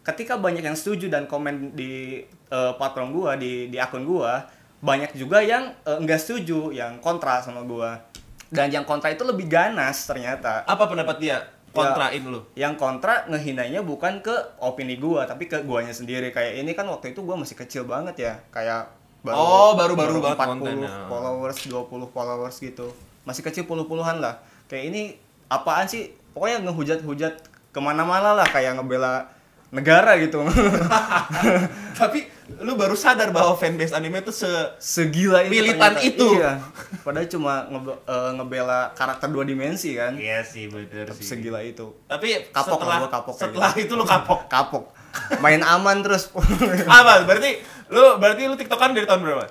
ketika 0.02 0.38
banyak 0.38 0.64
yang 0.64 0.74
setuju 0.74 1.10
dan 1.10 1.26
komen 1.26 1.74
di 1.74 2.24
eh, 2.46 2.72
platform 2.74 3.12
gua 3.12 3.36
di 3.36 3.68
di 3.68 3.76
akun 3.76 4.06
gua 4.06 4.48
banyak 4.78 5.12
juga 5.14 5.42
yang 5.42 5.74
eh, 5.82 5.98
nggak 5.98 6.16
setuju 6.18 6.72
yang 6.72 6.96
kontra 7.00 7.42
sama 7.42 7.60
gua 7.60 8.00
dan 8.48 8.70
yang 8.70 8.86
kontra 8.86 9.10
itu 9.10 9.26
lebih 9.26 9.50
ganas 9.50 10.06
ternyata 10.06 10.64
Apa 10.64 10.86
pendapat 10.86 11.18
dia? 11.18 11.42
Kontrain 11.76 12.24
lu. 12.24 12.40
yang 12.56 12.74
kontra 12.76 13.28
ngehinanya 13.28 13.84
bukan 13.84 14.24
ke 14.24 14.32
opini 14.58 14.96
gua 14.96 15.28
tapi 15.28 15.46
ke 15.46 15.60
guanya 15.62 15.92
sendiri. 15.92 16.32
Kayak 16.32 16.64
ini 16.64 16.72
kan 16.72 16.88
waktu 16.88 17.12
itu 17.12 17.20
gua 17.22 17.36
masih 17.36 17.54
kecil 17.54 17.84
banget 17.84 18.16
ya. 18.18 18.34
Kayak 18.50 18.96
Oh, 19.26 19.74
baru-baru 19.74 20.22
banget 20.22 20.38
40 20.38 20.50
kontennya. 20.54 20.92
followers 21.10 21.58
20 21.66 22.14
followers 22.14 22.56
gitu. 22.62 22.94
Masih 23.26 23.42
kecil 23.42 23.66
puluh-puluhan 23.66 24.22
lah. 24.22 24.38
Kayak 24.70 24.94
ini 24.94 25.02
apaan 25.50 25.90
sih? 25.90 26.14
Pokoknya 26.30 26.62
ngehujat-hujat 26.70 27.34
ke 27.74 27.80
mana-mana 27.82 28.38
lah 28.38 28.46
kayak 28.46 28.78
ngebela 28.78 29.26
negara 29.74 30.14
gitu. 30.22 30.46
Tapi 32.00 32.20
lu 32.56 32.74
baru 32.74 32.94
sadar 32.94 33.30
bahwa 33.30 33.54
fanbase 33.54 33.90
anime 33.92 34.22
tuh 34.22 34.30
se 34.32 34.46
segila 34.78 35.42
itu 35.42 35.50
Militan 35.52 35.94
ternyata. 35.94 36.06
itu. 36.06 36.28
iya 36.32 36.52
padahal 37.06 37.26
cuma 37.28 37.54
ngebe- 37.66 38.02
eh, 38.02 38.32
ngebela 38.34 38.80
karakter 38.92 39.28
dua 39.28 39.42
dimensi 39.42 39.94
kan 39.94 40.14
Iya 40.14 40.42
sih, 40.42 40.68
bener 40.68 41.06
Tapi 41.06 41.18
sih. 41.18 41.30
segila 41.32 41.60
itu 41.60 41.90
Tapi 42.04 42.46
Kapok 42.48 42.78
setelah 42.78 42.86
lah 42.88 43.00
gua 43.00 43.12
kapok 43.12 43.34
setelah 43.36 43.72
gitu. 43.74 43.84
itu 43.84 43.94
lu 43.96 44.06
kapok. 44.06 44.46
kapok 44.54 44.86
main 45.38 45.60
aman 45.60 46.00
terus 46.00 46.30
Apa? 46.92 47.24
Berarti 47.24 47.58
lu 47.88 48.16
berarti 48.16 48.42
lu 48.44 48.54
TikTokan 48.54 48.92
dari 48.92 49.06
tahun 49.06 49.22
berapa? 49.22 49.46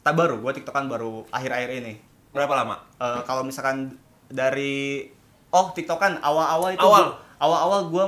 tak 0.00 0.14
baru 0.14 0.38
gua 0.38 0.50
tiktokan 0.50 0.86
baru 0.86 1.22
akhir-akhir 1.28 1.70
ini 1.76 1.94
Berapa 2.28 2.52
lama? 2.56 2.76
Eh, 2.96 3.20
kalau 3.22 3.40
misalkan 3.40 3.94
dari 4.26 5.06
oh 5.48 5.70
tiktokan 5.70 6.18
awal-awal 6.18 6.72
itu 6.72 6.82
Awal. 6.82 7.04
gua- 7.06 7.16
awal-awal 7.38 7.80
gue 7.86 8.04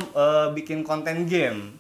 bikin 0.52 0.82
konten 0.82 1.24
game 1.24 1.78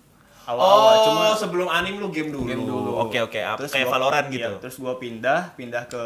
awal-awal 0.50 0.82
Oh, 0.92 1.04
cuma 1.04 1.22
sebelum 1.34 1.68
anime 1.68 1.96
lu 1.96 2.08
game 2.08 2.28
dulu. 2.28 2.44
game 2.44 2.60
dulu 2.60 2.90
Oke, 3.00 3.18
oke. 3.18 3.38
Apa- 3.38 3.58
Terus 3.60 3.70
Kayak 3.70 3.86
gua- 3.86 3.94
Valorant 3.94 4.26
iya, 4.26 4.34
gitu. 4.34 4.52
terus 4.58 4.76
gue 4.76 4.94
pindah 4.96 5.40
pindah 5.54 5.84
ke 5.86 6.04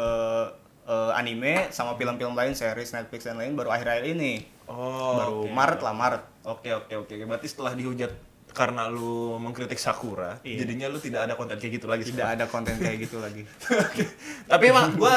eh, 0.85 1.11
anime 1.13 1.53
sama 1.69 1.93
film-film 1.93 2.31
lain 2.31 2.53
series 2.53 2.91
Netflix 2.91 3.23
dan 3.23 3.35
lain 3.35 3.53
baru 3.53 3.69
akhir-akhir 3.69 4.05
ini 4.07 4.45
Oh, 4.65 5.13
baru 5.15 5.39
oke. 5.41 5.51
Maret 5.51 5.79
lah 5.79 5.93
Maret 5.93 6.23
Oke 6.43 6.69
oke 6.71 6.93
oke. 6.95 7.13
Berarti 7.19 7.47
setelah 7.47 7.73
dihujat 7.73 8.13
karena 8.51 8.87
lu 8.87 9.35
mengkritik 9.35 9.75
Sakura, 9.75 10.39
Iya. 10.39 10.63
jadinya 10.63 10.87
lu 10.87 10.95
tidak 10.97 11.25
ada 11.25 11.33
konten 11.33 11.53
kayak 11.55 11.73
gitu 11.75 11.85
lagi. 11.85 12.05
tidak 12.05 12.27
ada 12.31 12.45
konten 12.45 12.71
kayak 12.75 12.97
gitu 12.99 13.17
lagi 13.17 13.43
Oke. 13.83 14.03
Tapi 14.45 14.63
emang 14.65 14.95
gua 14.95 15.11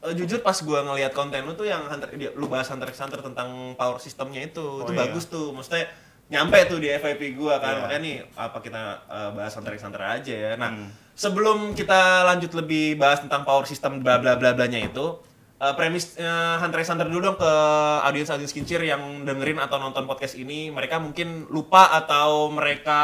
eh, 0.00 0.12
jujur 0.12 0.40
pas 0.40 0.56
gua 0.58 0.82
ngelihat 0.82 1.12
konten 1.12 1.38
lu 1.40 1.52
tuh 1.52 1.64
yang 1.64 1.84
Hunter 1.84 2.08
lu 2.16 2.46
bahas 2.46 2.66
Hunter 2.66 2.88
x 2.88 2.98
Hunter 2.98 3.20
tentang 3.20 3.46
power 3.74 3.96
sistemnya 3.96 4.42
itu, 4.42 4.58
Oh, 4.58 4.82
itu 4.82 4.90
iya. 4.90 5.00
bagus 5.02 5.24
tuh. 5.26 5.48
Maksudnya 5.50 5.86
nyampe 6.30 6.58
tuh 6.64 6.78
di 6.78 6.88
FYP 6.88 7.34
gua 7.34 7.58
kan. 7.58 7.74
Iya. 7.74 7.80
Makanya 7.82 8.00
nih 8.00 8.16
apa 8.38 8.58
kita 8.62 8.82
eh, 9.10 9.30
bahas 9.34 9.52
Hunter 9.52 9.74
aja 10.00 10.34
ya. 10.34 10.52
Nah, 10.54 10.70
Hmm. 10.70 10.88
sebelum 11.12 11.74
kita 11.74 12.22
lanjut 12.24 12.54
lebih 12.54 12.96
bahas 12.96 13.20
tentang 13.20 13.42
power 13.42 13.66
system 13.66 14.00
bla 14.00 14.16
bla 14.16 14.38
bla 14.38 14.54
blanya 14.54 14.78
itu, 14.78 15.18
eh, 15.58 15.74
premis 15.74 16.14
eh, 16.16 16.56
Hunter 16.56 16.80
x 16.80 16.88
Hunter 16.88 17.10
dulu 17.10 17.20
dong 17.20 17.36
ke 17.36 17.52
audiens-audiens 18.00 18.54
kincir 18.54 18.80
yang 18.80 19.26
dengerin 19.26 19.58
atau 19.58 19.76
nonton 19.76 20.06
podcast 20.06 20.38
ini, 20.38 20.70
mereka 20.70 20.96
mungkin 20.96 21.50
lupa 21.50 21.90
atau 21.92 22.48
mereka 22.48 23.00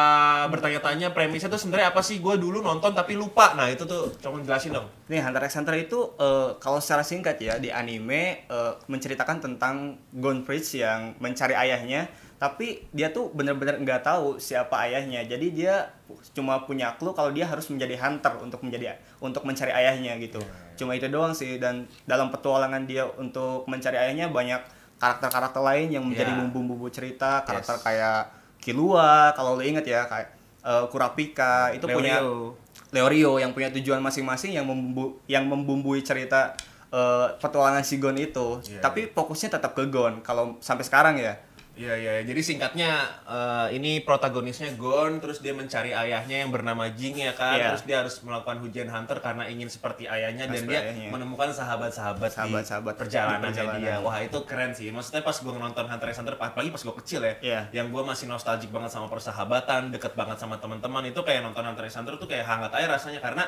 bertanya-tanya 0.48 1.10
premisnya 1.12 1.50
tuh 1.50 1.60
sebenarnya 1.60 1.90
apa 1.92 2.00
sih? 2.00 2.22
Gue 2.22 2.38
dulu 2.38 2.62
nonton 2.62 2.94
tapi 2.94 3.18
lupa. 3.18 3.52
Nah, 3.58 3.68
itu 3.68 3.84
tuh 3.84 4.14
coba 4.16 4.40
jelasin 4.40 4.72
dong. 4.72 4.86
Nih 5.10 5.20
Hunter 5.20 5.42
x 5.44 5.58
Hunter 5.58 5.74
itu 5.76 6.14
eh, 6.16 6.54
kalau 6.56 6.78
secara 6.78 7.02
singkat 7.02 7.36
ya 7.36 7.58
di 7.58 7.68
anime 7.68 8.46
eh, 8.46 8.72
menceritakan 8.86 9.42
tentang 9.42 9.98
Gonfridge 10.14 10.80
yang 10.80 11.12
mencari 11.20 11.52
ayahnya, 11.52 12.08
tapi 12.36 12.84
dia 12.92 13.08
tuh 13.08 13.32
bener-bener 13.32 13.80
nggak 13.80 14.04
tahu 14.04 14.36
siapa 14.36 14.84
ayahnya. 14.84 15.24
Jadi 15.24 15.52
dia 15.52 15.88
cuma 16.36 16.60
punya 16.62 16.92
clue 16.94 17.12
kalau 17.12 17.32
dia 17.32 17.48
harus 17.48 17.64
menjadi 17.66 17.96
hunter 17.96 18.36
untuk 18.38 18.60
menjadi 18.60 18.96
untuk 19.18 19.42
mencari 19.42 19.72
ayahnya 19.72 20.20
gitu. 20.20 20.40
Cuma 20.76 20.92
itu 20.92 21.08
doang 21.08 21.32
sih 21.32 21.56
dan 21.56 21.88
dalam 22.04 22.28
petualangan 22.28 22.84
dia 22.84 23.08
untuk 23.16 23.64
mencari 23.64 23.96
ayahnya 23.96 24.28
banyak 24.28 24.60
karakter-karakter 24.96 25.60
lain 25.60 25.88
yang 25.92 26.04
menjadi 26.04 26.32
Ya. 26.32 26.36
bumbu-bumbu 26.40 26.88
cerita, 26.88 27.40
karakter 27.42 27.76
Yes. 27.76 27.84
kayak 27.84 28.18
Killua 28.60 29.32
kalau 29.32 29.54
lo 29.54 29.62
inget 29.62 29.84
ya 29.84 30.04
kayak 30.04 30.28
eh, 30.60 30.84
Kurapika 30.90 31.70
itu 31.70 31.86
punya 31.86 32.18
Leorio. 32.18 32.52
Leorio 32.90 33.32
yang 33.38 33.52
punya 33.52 33.70
tujuan 33.70 34.00
masing-masing 34.00 34.52
yang 34.52 34.66
membumbu 34.66 35.20
yang 35.26 35.46
membumbui 35.46 36.00
cerita 36.00 36.52
eh, 36.90 37.26
petualangan 37.38 37.82
si 37.82 37.96
Gon 37.96 38.14
itu. 38.14 38.60
Iya, 38.62 38.80
Tapi 38.80 39.08
fokusnya 39.10 39.56
tetap 39.56 39.72
ke 39.72 39.86
Gon 39.86 40.20
kalau 40.20 40.56
sampai 40.60 40.82
sekarang 40.82 41.16
ya. 41.16 41.34
Iya 41.76 41.92
iya, 41.92 42.12
jadi 42.24 42.40
singkatnya 42.40 42.88
eh, 43.28 43.76
ini 43.76 44.00
protagonisnya 44.00 44.72
Gon, 44.74 45.20
terus 45.20 45.44
dia 45.44 45.52
mencari 45.52 45.92
ayahnya 45.92 46.40
yang 46.40 46.48
bernama 46.48 46.88
Jing 46.88 47.20
ya 47.20 47.30
kan, 47.30 47.52
Iya. 47.52 47.68
terus 47.68 47.84
dia 47.84 47.96
harus 48.00 48.16
melakukan 48.20 48.64
hujan 48.64 48.88
hunter 48.88 49.20
karena 49.20 49.44
ingin 49.44 49.68
seperti 49.68 50.08
ayahnya 50.08 50.48
dan 50.48 50.56
Seperti 50.56 50.72
dia 50.72 50.80
ayahnya. 50.88 51.08
menemukan 51.12 51.52
sahabat-sahabat 51.52 52.32
di 52.32 52.52
perjalanannya 52.96 53.44
di 53.44 53.60
perjalanan. 53.60 53.76
dia. 53.76 53.94
Wah 54.00 54.16
itu 54.18 54.38
keren 54.42 54.72
sih, 54.72 54.88
maksudnya 54.88 55.20
pas 55.20 55.36
gue 55.36 55.52
nonton 55.52 55.84
Hunter 55.84 56.08
x 56.08 56.16
Hunter, 56.16 56.34
apalagi 56.34 56.72
pas 56.72 56.80
gue 56.80 56.94
kecil 57.04 57.20
ya, 57.20 57.34
Iya. 57.44 57.60
yang 57.76 57.92
gue 57.92 58.00
masih 58.02 58.24
nostalgic 58.24 58.72
banget 58.72 58.88
sama 58.88 59.12
persahabatan, 59.12 59.92
deket 59.92 60.16
banget 60.16 60.40
sama 60.40 60.56
teman-teman 60.56 61.04
itu 61.04 61.20
kayak 61.20 61.44
nonton 61.44 61.60
Hunter 61.62 61.84
x 61.84 61.92
Hunter 61.92 62.16
tuh 62.16 62.24
kayak 62.24 62.48
hangat 62.48 62.72
aja 62.72 62.88
rasanya 62.88 63.20
karena 63.20 63.44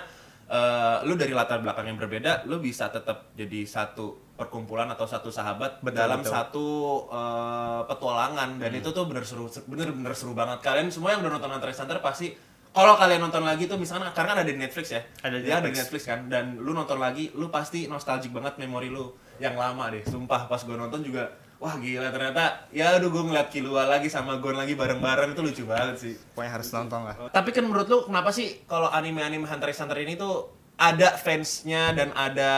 eh, 0.49 0.97
lu 1.05 1.15
dari 1.15 1.37
latar 1.37 1.61
belakang 1.61 1.93
yang 1.93 1.99
berbeda, 2.01 2.49
lu 2.49 2.59
bisa 2.59 2.89
tetap 2.89 3.33
jadi 3.37 3.69
satu 3.69 4.37
perkumpulan 4.39 4.87
atau 4.95 5.03
satu 5.05 5.35
sahabat 5.35 5.83
Betul, 5.83 5.99
dalam 5.99 6.21
betul. 6.25 6.33
satu 6.33 6.67
eh, 7.11 7.81
petualangan 7.87 8.59
dan 8.59 8.73
itu 8.73 8.89
tuh 8.91 9.05
bener 9.07 9.25
seru 9.27 9.51
bener 9.67 9.91
bener 9.93 10.15
seru 10.15 10.33
banget 10.33 10.63
kalian 10.63 10.89
semua 10.95 11.15
yang 11.15 11.27
udah 11.27 11.37
nonton 11.37 11.51
Hunter 11.51 11.71
x 11.75 11.83
Hunter 11.83 11.99
pasti 11.99 12.31
kalau 12.69 12.95
kalian 12.95 13.19
nonton 13.19 13.43
lagi 13.43 13.67
tuh 13.67 13.75
misalnya 13.81 14.15
karena 14.15 14.37
kan 14.37 14.39
ada 14.45 14.53
di 14.55 14.61
Netflix 14.61 14.93
ya. 14.93 15.03
Ada 15.25 15.37
di 15.41 15.51
Dia 15.51 15.59
ada 15.59 15.67
di 15.67 15.75
Netflix. 15.75 16.05
Netflix 16.07 16.13
kan 16.15 16.21
dan 16.31 16.45
lu 16.63 16.71
nonton 16.77 17.01
lagi 17.01 17.33
lu 17.35 17.51
pasti 17.51 17.91
nostalgic 17.91 18.31
banget 18.31 18.61
memori 18.61 18.93
lu 18.93 19.11
yang 19.43 19.59
lama 19.59 19.91
deh. 19.91 20.05
Sumpah 20.07 20.47
pas 20.47 20.61
gue 20.63 20.77
nonton 20.77 21.03
juga 21.03 21.33
wah 21.59 21.75
gila 21.79 22.15
ternyata 22.15 22.71
ya 22.71 22.95
aduh 22.95 23.11
gue 23.11 23.23
ngeliat 23.27 23.51
Kilua 23.51 23.91
lagi 23.91 24.07
sama 24.07 24.39
Gon 24.39 24.55
lagi 24.55 24.79
bareng-bareng 24.79 25.35
itu 25.35 25.43
lucu 25.43 25.63
banget 25.67 25.97
sih. 25.99 26.15
Pokoknya 26.35 26.53
harus 26.55 26.69
nonton 26.71 27.01
lah. 27.03 27.15
Tapi 27.35 27.51
kan 27.51 27.67
menurut 27.67 27.87
lu 27.91 27.99
kenapa 28.07 28.31
sih 28.31 28.63
kalau 28.71 28.87
anime-anime 28.89 29.47
Hunter 29.47 29.71
x 29.75 29.83
Hunter 29.83 29.99
ini 29.99 30.15
tuh 30.15 30.55
ada 30.79 31.19
fansnya 31.19 31.91
dan 31.91 32.15
ada 32.15 32.53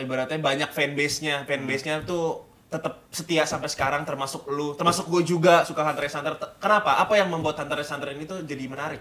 ibaratnya 0.00 0.40
banyak 0.40 0.70
fanbase-nya. 0.72 1.44
Fanbase-nya 1.44 2.08
tuh 2.08 2.48
tetap 2.68 3.08
setia 3.12 3.48
sampai 3.48 3.68
sekarang 3.68 4.04
termasuk 4.04 4.44
lu, 4.48 4.76
termasuk 4.76 5.08
gue 5.08 5.24
juga 5.24 5.64
suka 5.64 5.84
Hunter 5.84 6.08
x 6.08 6.16
Hunter. 6.16 6.36
Kenapa? 6.60 7.00
Apa 7.00 7.20
yang 7.20 7.28
membuat 7.28 7.60
Hunter 7.60 7.84
x 7.84 7.92
Hunter 7.92 8.16
ini 8.16 8.24
tuh 8.24 8.40
jadi 8.44 8.64
menarik? 8.64 9.00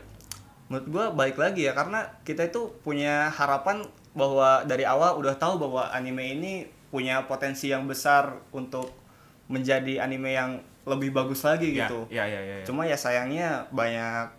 Menurut 0.68 0.88
gua 0.92 1.06
baik 1.16 1.40
lagi 1.40 1.64
ya 1.64 1.72
karena 1.72 2.20
kita 2.28 2.52
itu 2.52 2.76
punya 2.84 3.32
harapan 3.32 3.88
bahwa 4.12 4.68
dari 4.68 4.84
awal 4.84 5.16
udah 5.16 5.40
tahu 5.40 5.64
bahwa 5.64 5.88
anime 5.96 6.36
ini 6.36 6.54
punya 6.92 7.24
potensi 7.24 7.72
yang 7.72 7.88
besar 7.88 8.44
untuk 8.52 8.92
menjadi 9.48 10.04
anime 10.04 10.36
yang 10.36 10.60
lebih 10.88 11.12
bagus 11.12 11.44
lagi 11.44 11.76
gitu. 11.76 12.08
Ya, 12.08 12.24
ya, 12.24 12.40
ya. 12.40 12.64
ya. 12.64 12.66
Cuma 12.68 12.88
ya 12.88 12.96
sayangnya 12.96 13.68
banyak 13.76 14.32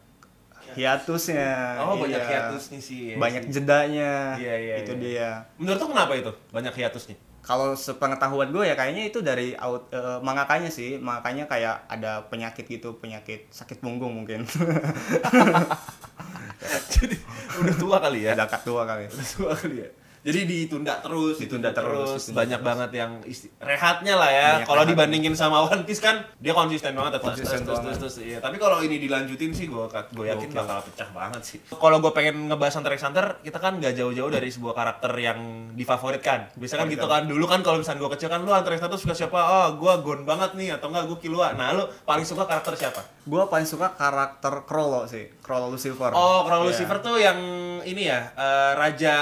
hiatusnya. 0.76 1.80
Oh, 1.80 1.96
banyak 1.96 2.20
iya. 2.20 2.28
hiatusnya 2.28 2.80
sih. 2.80 2.98
iya 3.12 3.16
banyak 3.16 3.48
sih. 3.48 3.52
jedanya. 3.60 4.36
Iya, 4.36 4.54
iya, 4.56 4.74
itu 4.84 4.92
iya. 4.96 5.00
dia. 5.00 5.30
Menurut 5.56 5.80
lu 5.80 5.86
kenapa 5.92 6.12
itu? 6.16 6.32
Banyak 6.52 6.74
hiatusnya. 6.76 7.16
Kalau 7.44 7.72
sepengetahuan 7.72 8.52
gue 8.52 8.68
ya 8.68 8.76
kayaknya 8.76 9.08
itu 9.08 9.24
dari 9.24 9.56
out, 9.56 9.88
eh, 9.88 10.20
mangakanya 10.20 10.68
sih, 10.68 11.00
makanya 11.00 11.48
kayak 11.48 11.88
ada 11.88 12.28
penyakit 12.28 12.68
gitu, 12.68 13.00
penyakit 13.00 13.48
sakit 13.48 13.80
punggung 13.80 14.12
mungkin. 14.12 14.44
Jadi 16.92 17.16
udah 17.56 17.74
tua 17.80 17.96
kali 18.04 18.28
ya. 18.28 18.36
Kat 18.36 18.62
tua 18.66 18.84
kali. 18.84 19.08
Udah 19.08 19.28
tua 19.32 19.52
kali 19.56 19.76
ya. 19.80 19.88
Jadi 20.20 20.40
ditunda 20.44 20.98
terus, 20.98 21.36
Ditunda 21.36 21.70
terus, 21.70 22.18
ditunda 22.20 22.36
banyak 22.36 22.58
terus. 22.58 22.68
banget 22.68 22.90
yang 22.92 23.12
isti- 23.22 23.50
rehatnya 23.56 24.14
lah 24.14 24.28
ya. 24.28 24.48
Kalau 24.62 24.82
dibandingin 24.82 25.32
sama 25.32 25.62
One 25.62 25.82
Piece 25.82 25.98
kan 25.98 26.20
dia 26.36 26.50
konsisten 26.50 26.92
banget 26.92 27.16
terus 27.16 27.26
Konsisten 27.32 27.60
terus, 27.62 27.78
terus, 27.78 27.96
terus, 27.96 28.14
terus, 28.14 28.26
iya. 28.26 28.38
Tapi 28.38 28.56
kalau 28.56 28.78
ini 28.78 28.98
dilanjutin 28.98 29.50
sih 29.50 29.66
gue 29.66 29.84
gue 29.88 30.26
yakin 30.26 30.48
Gokil. 30.48 30.58
bakal 30.58 30.78
pecah 30.82 31.08
banget 31.08 31.42
sih. 31.42 31.58
Kalau 31.68 31.98
gue 31.98 32.10
pengen 32.10 32.46
ngebahas 32.46 32.74
Hunter 32.76 32.92
x 32.92 33.02
Hunter, 33.02 33.26
kita 33.40 33.58
kan 33.58 33.78
gak 33.78 33.94
jauh-jauh 33.94 34.28
dari 34.28 34.48
sebuah 34.48 34.74
karakter 34.74 35.12
yang 35.14 35.38
difavoritkan. 35.72 36.52
Biasanya 36.54 36.80
kan 36.80 36.88
gitu 36.90 37.06
kan. 37.06 37.22
Dulu 37.24 37.44
kan 37.44 37.60
kalau 37.62 37.78
misalnya 37.78 38.00
gue 38.00 38.10
kecil 38.12 38.28
kan 38.28 38.40
lu 38.40 38.50
Hunter 38.50 38.72
x 38.72 38.80
Hunter 38.80 38.98
suka 38.98 39.14
siapa? 39.14 39.38
Oh, 39.38 39.68
gue 39.74 39.92
Gon 40.00 40.22
banget 40.22 40.52
nih 40.54 40.74
atau 40.74 40.88
enggak 40.88 41.06
gue 41.06 41.18
Killua. 41.20 41.52
Nah, 41.52 41.72
lu 41.72 41.86
paling 42.02 42.22
suka 42.22 42.44
karakter 42.44 42.74
siapa? 42.74 43.00
Gue 43.22 43.44
paling 43.44 43.64
suka 43.64 43.92
karakter 43.92 44.64
Krollo 44.64 45.04
sih, 45.04 45.30
Krollo 45.38 45.68
Lucifer. 45.68 46.10
Oh, 46.10 46.42
Crow 46.42 46.60
Iya. 46.60 46.66
Lucifer 46.66 46.98
tuh 46.98 47.16
yang 47.16 47.38
ini 47.80 48.02
ya, 48.04 48.32
eh, 48.32 48.72
raja 48.74 49.14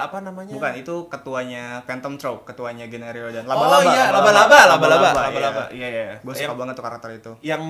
apa 0.00 0.18
namanya? 0.18 0.34
Bukan, 0.44 0.72
itu 0.76 0.94
ketuanya 1.08 1.80
Phantom 1.88 2.20
Troop, 2.20 2.44
ketuanya 2.44 2.84
Generio 2.92 3.32
dan 3.32 3.48
oh 3.48 3.80
iya, 3.80 4.12
laba-laba, 4.12 4.58
laba-laba, 4.76 5.08
laba-laba. 5.16 5.62
Iya, 5.72 5.88
iya. 5.88 6.04
Gue 6.20 6.36
suka 6.36 6.52
banget 6.52 6.76
tuh 6.76 6.84
karakter 6.84 7.10
itu. 7.16 7.32
Yang 7.40 7.62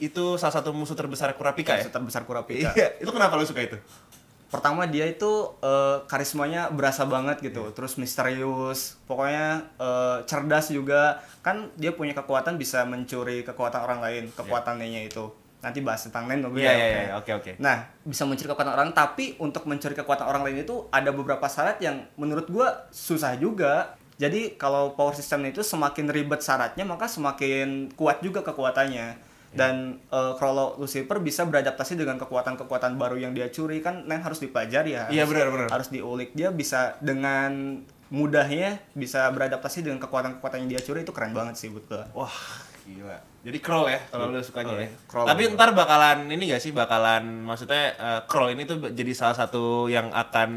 itu 0.00 0.24
salah 0.40 0.54
satu 0.56 0.72
musuh 0.72 0.96
terbesar 0.96 1.36
Kurapika 1.36 1.76
ya? 1.76 1.84
Musuh 1.84 1.92
terbesar 1.92 2.22
Kurapika. 2.24 2.72
Iya, 2.72 2.96
itu 2.96 3.10
kenapa 3.12 3.36
lu 3.36 3.44
suka 3.44 3.60
itu? 3.60 3.76
Pertama 4.48 4.86
dia 4.86 5.04
itu 5.10 5.50
eh, 5.60 5.98
karismanya 6.06 6.70
berasa 6.70 7.02
banget 7.04 7.42
Iya. 7.42 7.50
gitu, 7.50 7.74
terus 7.74 7.98
misterius, 7.98 8.96
pokoknya 9.04 9.66
eh, 9.76 10.18
cerdas 10.30 10.70
juga. 10.70 11.18
Kan 11.42 11.74
dia 11.76 11.92
punya 11.92 12.14
kekuatan 12.16 12.56
bisa 12.56 12.86
mencuri 12.86 13.42
kekuatan 13.42 13.82
orang 13.82 14.00
lain, 14.00 14.30
kekuatannya 14.32 15.10
itu. 15.10 15.28
Nanti 15.64 15.80
bahas 15.80 16.04
tentang 16.04 16.28
Nen 16.28 16.44
dulu 16.44 16.60
Iya, 16.60 16.68
ya. 16.68 16.72
iya, 16.72 16.84
oke. 16.84 16.92
iya, 16.92 17.14
oke, 17.16 17.30
oke. 17.40 17.50
Nah, 17.56 17.76
bisa 18.04 18.28
mencuri 18.28 18.52
kekuatan 18.52 18.76
orang, 18.76 18.92
tapi 18.92 19.40
untuk 19.40 19.64
mencuri 19.64 19.96
kekuatan 19.96 20.28
orang 20.28 20.44
lain 20.44 20.60
itu 20.60 20.84
ada 20.92 21.08
beberapa 21.08 21.48
syarat 21.48 21.80
yang 21.80 22.04
menurut 22.20 22.44
gua 22.52 22.84
susah 22.92 23.40
juga. 23.40 23.96
Jadi 24.20 24.54
kalau 24.54 24.92
power 24.92 25.16
systemnya 25.16 25.50
itu 25.50 25.64
semakin 25.64 26.06
ribet 26.12 26.38
syaratnya, 26.38 26.84
maka 26.84 27.08
semakin 27.08 27.88
kuat 27.96 28.20
juga 28.20 28.44
kekuatannya. 28.44 29.32
Dan 29.54 30.02
eh, 30.10 30.32
kalau 30.36 30.74
Lucifer 30.76 31.22
bisa 31.22 31.46
beradaptasi 31.46 31.94
dengan 31.94 32.18
kekuatan-kekuatan 32.18 32.98
baru 32.98 33.16
yang 33.22 33.32
dia 33.32 33.48
curi 33.48 33.78
kan, 33.78 34.02
Nen 34.04 34.18
harus 34.20 34.42
dipelajari 34.42 34.98
ya. 34.98 35.06
Iya, 35.08 35.24
benar, 35.30 35.48
benar. 35.50 35.68
Harus 35.70 35.88
diulik. 35.94 36.34
Dia 36.34 36.50
bisa 36.50 36.98
dengan 36.98 37.80
mudahnya 38.12 38.78
bisa 38.94 39.26
beradaptasi 39.30 39.82
dengan 39.82 39.98
kekuatan-kekuatan 39.98 40.66
yang 40.66 40.78
dia 40.78 40.82
curi 40.84 41.02
itu 41.02 41.10
keren 41.10 41.34
banget 41.34 41.54
sih 41.58 41.70
buat 41.70 41.86
gua. 41.88 42.04
Wah, 42.14 42.36
gila. 42.84 43.16
Jadi 43.44 43.58
Kroll 43.60 43.88
ya 43.88 44.00
kalau 44.08 44.28
lu 44.28 44.40
sukanya 44.40 44.72
Oh, 44.72 44.80
ya. 44.80 44.88
Kroll. 45.04 45.26
Tapi 45.26 45.42
ntar 45.52 45.72
bakalan 45.72 46.28
ini 46.28 46.48
gak 46.48 46.60
sih 46.60 46.72
bakalan 46.72 47.44
maksudnya 47.44 47.92
eh, 47.92 48.20
Kroll 48.24 48.52
ini 48.52 48.64
tuh 48.64 48.80
jadi 48.88 49.12
salah 49.12 49.36
satu 49.36 49.86
yang 49.86 50.08
akan 50.08 50.50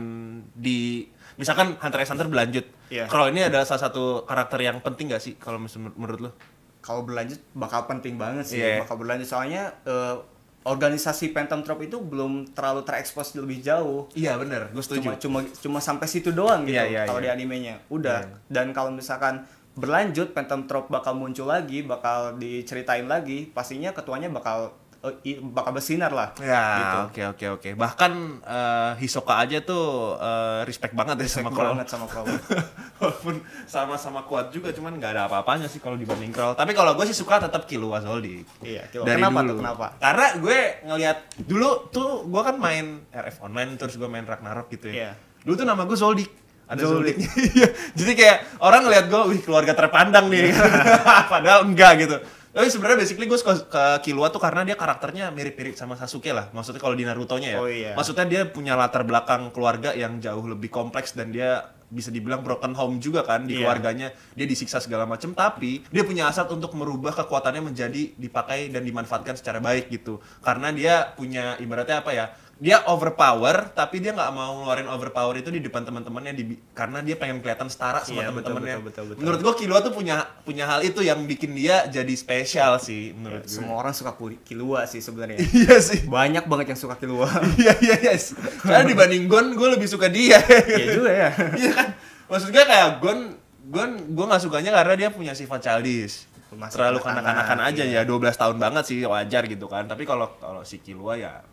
di 0.53 1.03
misalkan 1.35 1.75
Hunter 1.77 1.99
x 1.99 2.11
Hunter 2.11 2.27
berlanjut. 2.27 2.65
Iya. 2.87 3.07
Kroll 3.07 3.31
ini 3.31 3.43
adalah 3.43 3.63
salah 3.63 3.87
satu 3.87 4.23
karakter 4.23 4.59
yang 4.61 4.79
penting 4.79 5.11
gak 5.11 5.19
sih 5.19 5.35
kalau 5.35 5.59
menurut 5.95 6.21
lu? 6.21 6.31
kalau 6.77 7.03
berlanjut 7.03 7.35
bakal 7.51 7.83
penting 7.83 8.15
banget 8.15 8.47
sih 8.47 8.63
Iya. 8.63 8.79
bakal 8.79 8.95
berlanjut 8.95 9.27
soalnya 9.27 9.75
eh, 9.83 10.15
organisasi 10.63 11.31
Phantom 11.31 11.59
Troop 11.59 11.79
itu 11.81 11.99
belum 11.99 12.51
terlalu 12.51 12.83
terekspos 12.83 13.35
lebih 13.35 13.59
jauh 13.59 14.07
Iya, 14.11 14.39
bener. 14.39 14.71
Gue 14.71 14.83
cuma 14.95 15.15
cuma 15.15 15.39
cuma 15.43 15.79
sampai 15.79 16.07
situ 16.07 16.31
doang 16.31 16.63
gitu 16.63 16.75
Iya, 16.75 16.87
iya, 16.87 17.01
kalau 17.03 17.19
iya. 17.19 17.35
di 17.35 17.43
animenya 17.43 17.75
udah 17.87 18.23
Iya. 18.23 18.35
dan 18.47 18.71
kalau 18.71 18.91
misalkan 18.91 19.43
berlanjut 19.77 20.33
Phantom 20.33 20.65
Troop 20.65 20.85
bakal 20.87 21.13
muncul 21.13 21.45
lagi 21.45 21.81
bakal 21.81 22.35
diceritain 22.35 23.05
lagi 23.05 23.45
pastinya 23.47 23.89
ketuanya 23.91 24.27
bakal 24.27 24.73
i- 25.21 25.37
bakal 25.39 25.71
bersinar 25.71 26.09
lah 26.09 26.33
Ya, 26.37 26.63
gitu. 26.75 26.97
oke 27.05 27.21
oke 27.29 27.45
oke. 27.53 27.69
Bahkan 27.75 28.11
eh, 28.41 28.91
Hisoka 28.97 29.37
aja 29.37 29.61
tuh 29.61 29.85
eh, 30.17 30.65
respect 30.65 30.91
banget 30.91 31.15
ya 31.15 31.29
sama 31.29 31.47
Respect 31.47 31.53
Kroll. 31.53 31.69
banget 31.71 31.87
sama 31.87 32.05
Kroll 32.05 32.27
Walaupun 32.99 33.35
sama-sama 33.63 34.19
kuat 34.23 34.49
juga, 34.49 34.73
cuman 34.73 34.97
nggak 34.97 35.11
ada 35.11 35.23
apa-apanya 35.27 35.69
sih 35.69 35.77
kalau 35.77 35.95
dibanding 35.95 36.33
Kroll. 36.33 36.53
Tapi 36.53 36.73
kalau 36.73 36.91
gue 36.91 37.05
sih 37.05 37.13
suka 37.13 37.37
tetap 37.37 37.63
Killua 37.63 38.01
Zoldyck. 38.01 38.49
iya. 38.59 38.89
Dari 38.89 39.15
kenapa 39.15 39.39
dulu. 39.39 39.47
tuh 39.47 39.57
kenapa 39.59 39.85
Karena 39.95 40.25
gue 40.35 40.59
ngelihat 40.83 41.17
dulu 41.39 41.69
tuh 41.87 42.09
gue 42.25 42.41
kan 42.41 42.55
main 42.57 42.85
RF 43.07 43.37
online 43.43 43.77
terus 43.77 43.95
gue 43.95 44.09
main 44.09 44.25
Ragnarok 44.25 44.67
gitu 44.71 44.89
ya. 44.89 44.95
Iya. 44.97 45.11
Dulu 45.39 45.53
tuh 45.55 45.67
nama 45.67 45.85
gue 45.85 45.95
Zoldyck. 45.95 46.46
Ada. 46.67 46.83
Zoldyck. 46.83 47.17
Iya. 47.55 47.67
Jadi 47.95 48.11
kayak 48.13 48.37
orang 48.59 48.83
ngelihat 48.85 49.05
gue, 49.07 49.21
wih 49.31 49.41
keluarga 49.41 49.71
terpandang 49.71 50.27
nih. 50.27 50.51
Padahal 51.31 51.63
enggak 51.63 51.93
gitu. 52.03 52.17
Tapi 52.51 52.73
sebenarnya 52.73 52.97
basically 53.05 53.29
gue 53.29 53.37
suka 53.37 53.53
ke 53.69 53.83
Killua 54.09 54.33
tuh 54.33 54.41
karena 54.41 54.65
dia 54.65 54.73
karakternya 54.73 55.29
mirip-mirip 55.29 55.77
sama 55.77 55.93
Sasuke 55.93 56.33
lah. 56.33 56.49
Maksudnya 56.49 56.81
kalau 56.81 56.97
di 56.97 57.05
Naruto-nya 57.05 57.53
ya. 57.53 57.59
Oh, 57.61 57.69
iya. 57.69 57.93
Maksudnya 57.93 58.25
dia 58.25 58.41
punya 58.49 58.73
latar 58.73 59.05
belakang 59.05 59.53
keluarga 59.53 59.93
yang 59.93 60.17
jauh 60.17 60.41
lebih 60.41 60.73
kompleks 60.73 61.13
dan 61.13 61.29
dia 61.29 61.69
bisa 61.87 62.11
dibilang 62.11 62.43
broken 62.43 62.75
home 62.75 62.99
juga 62.99 63.23
kan 63.23 63.45
di 63.45 63.55
Iya. 63.55 63.61
keluarganya. 63.63 64.07
Dia 64.33 64.43
disiksa 64.49 64.81
segala 64.81 65.05
macam 65.05 65.31
tapi 65.31 65.85
dia 65.87 66.01
punya 66.03 66.27
asat 66.27 66.49
untuk 66.49 66.73
merubah 66.73 67.13
kekuatannya 67.13 67.61
menjadi 67.61 68.17
dipakai 68.17 68.73
dan 68.73 68.81
dimanfaatkan 68.83 69.37
secara 69.37 69.61
baik 69.61 69.93
gitu. 69.93 70.17
Karena 70.41 70.73
dia 70.73 71.13
punya 71.13 71.55
ibaratnya 71.61 72.01
apa 72.01 72.11
ya? 72.11 72.25
Dia 72.57 72.81
overpower 72.83 73.69
tapi 73.71 73.97
dia 73.97 74.11
nggak 74.11 74.31
mau 74.31 74.57
ngeluarin 74.57 74.85
overpower 74.87 75.37
itu 75.37 75.47
di 75.47 75.59
depan 75.59 75.83
teman-temannya 75.83 76.33
di- 76.33 76.57
karena 76.71 76.99
dia 76.99 77.13
pengen 77.13 77.37
kelihatan 77.37 77.67
setara 77.67 78.01
sama 78.01 78.19
Iya, 78.19 78.33
teman-temannya. 78.33 78.75
Menurut 79.13 79.39
gua 79.39 79.53
Killua 79.53 79.79
tuh 79.79 79.91
punya 79.91 80.25
punya 80.41 80.65
hal 80.65 80.81
itu 80.81 80.99
yang 80.99 81.21
bikin 81.23 81.53
dia 81.53 81.85
jadi 81.85 82.09
spesial 82.11 82.77
sih 82.77 83.13
menurut 83.13 83.41
gue. 83.41 83.51
semua 83.51 83.77
orang 83.77 83.93
suka 83.93 84.09
Killua 84.41 84.83
sih 84.83 84.97
sebenarnya 84.97 85.37
Iya 85.59 85.77
sih. 85.77 86.03
banyak 86.03 86.43
banget 86.43 86.73
yang 86.73 86.79
suka 86.79 86.95
Killua 86.95 87.29
Iya 87.61 87.77
iya 87.77 87.95
iya. 88.03 88.13
Karena 88.57 88.83
dibanding 88.83 89.25
Gon 89.27 89.53
gue 89.53 89.69
lebih 89.71 89.85
suka 89.85 90.09
dia. 90.09 90.41
iya 90.65 90.85
juga 90.91 91.11
ya 91.11 91.29
Iya 91.61 91.71
kan? 91.71 91.87
Maksud 92.27 92.49
gue 92.49 92.63
kayak 92.63 92.97
Gon 92.97 93.37
Gon 93.65 93.91
gue 94.09 94.25
nggak 94.25 94.41
sukanya 94.41 94.73
karena 94.73 94.93
dia 94.95 95.09
punya 95.09 95.31
sifat 95.31 95.61
childish. 95.61 96.25
Masih 96.49 96.73
Terlalu 96.73 97.03
kanak-kanak, 97.03 97.53
kanak-kanakan 97.53 97.59
aja 97.69 97.83
iya. 97.85 98.01
ya 98.01 98.07
12 98.07 98.33
tahun 98.33 98.57
banget 98.57 98.83
sih 98.83 98.97
wajar 99.03 99.43
gitu 99.45 99.67
kan. 99.67 99.83
Tapi 99.83 100.03
kalau 100.03 100.31
kalau 100.37 100.63
si 100.63 100.79
Killua 100.79 101.13
ya 101.13 101.43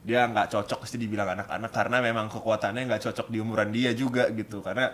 dia 0.00 0.24
nggak 0.24 0.48
cocok 0.48 0.84
pasti 0.84 0.96
dibilang 0.96 1.36
anak-anak 1.36 1.70
karena 1.70 2.00
memang 2.00 2.32
kekuatannya 2.32 2.88
nggak 2.88 3.02
cocok 3.10 3.26
di 3.28 3.38
umuran 3.40 3.68
dia 3.68 3.92
juga 3.92 4.28
gitu. 4.32 4.64
Karena 4.64 4.88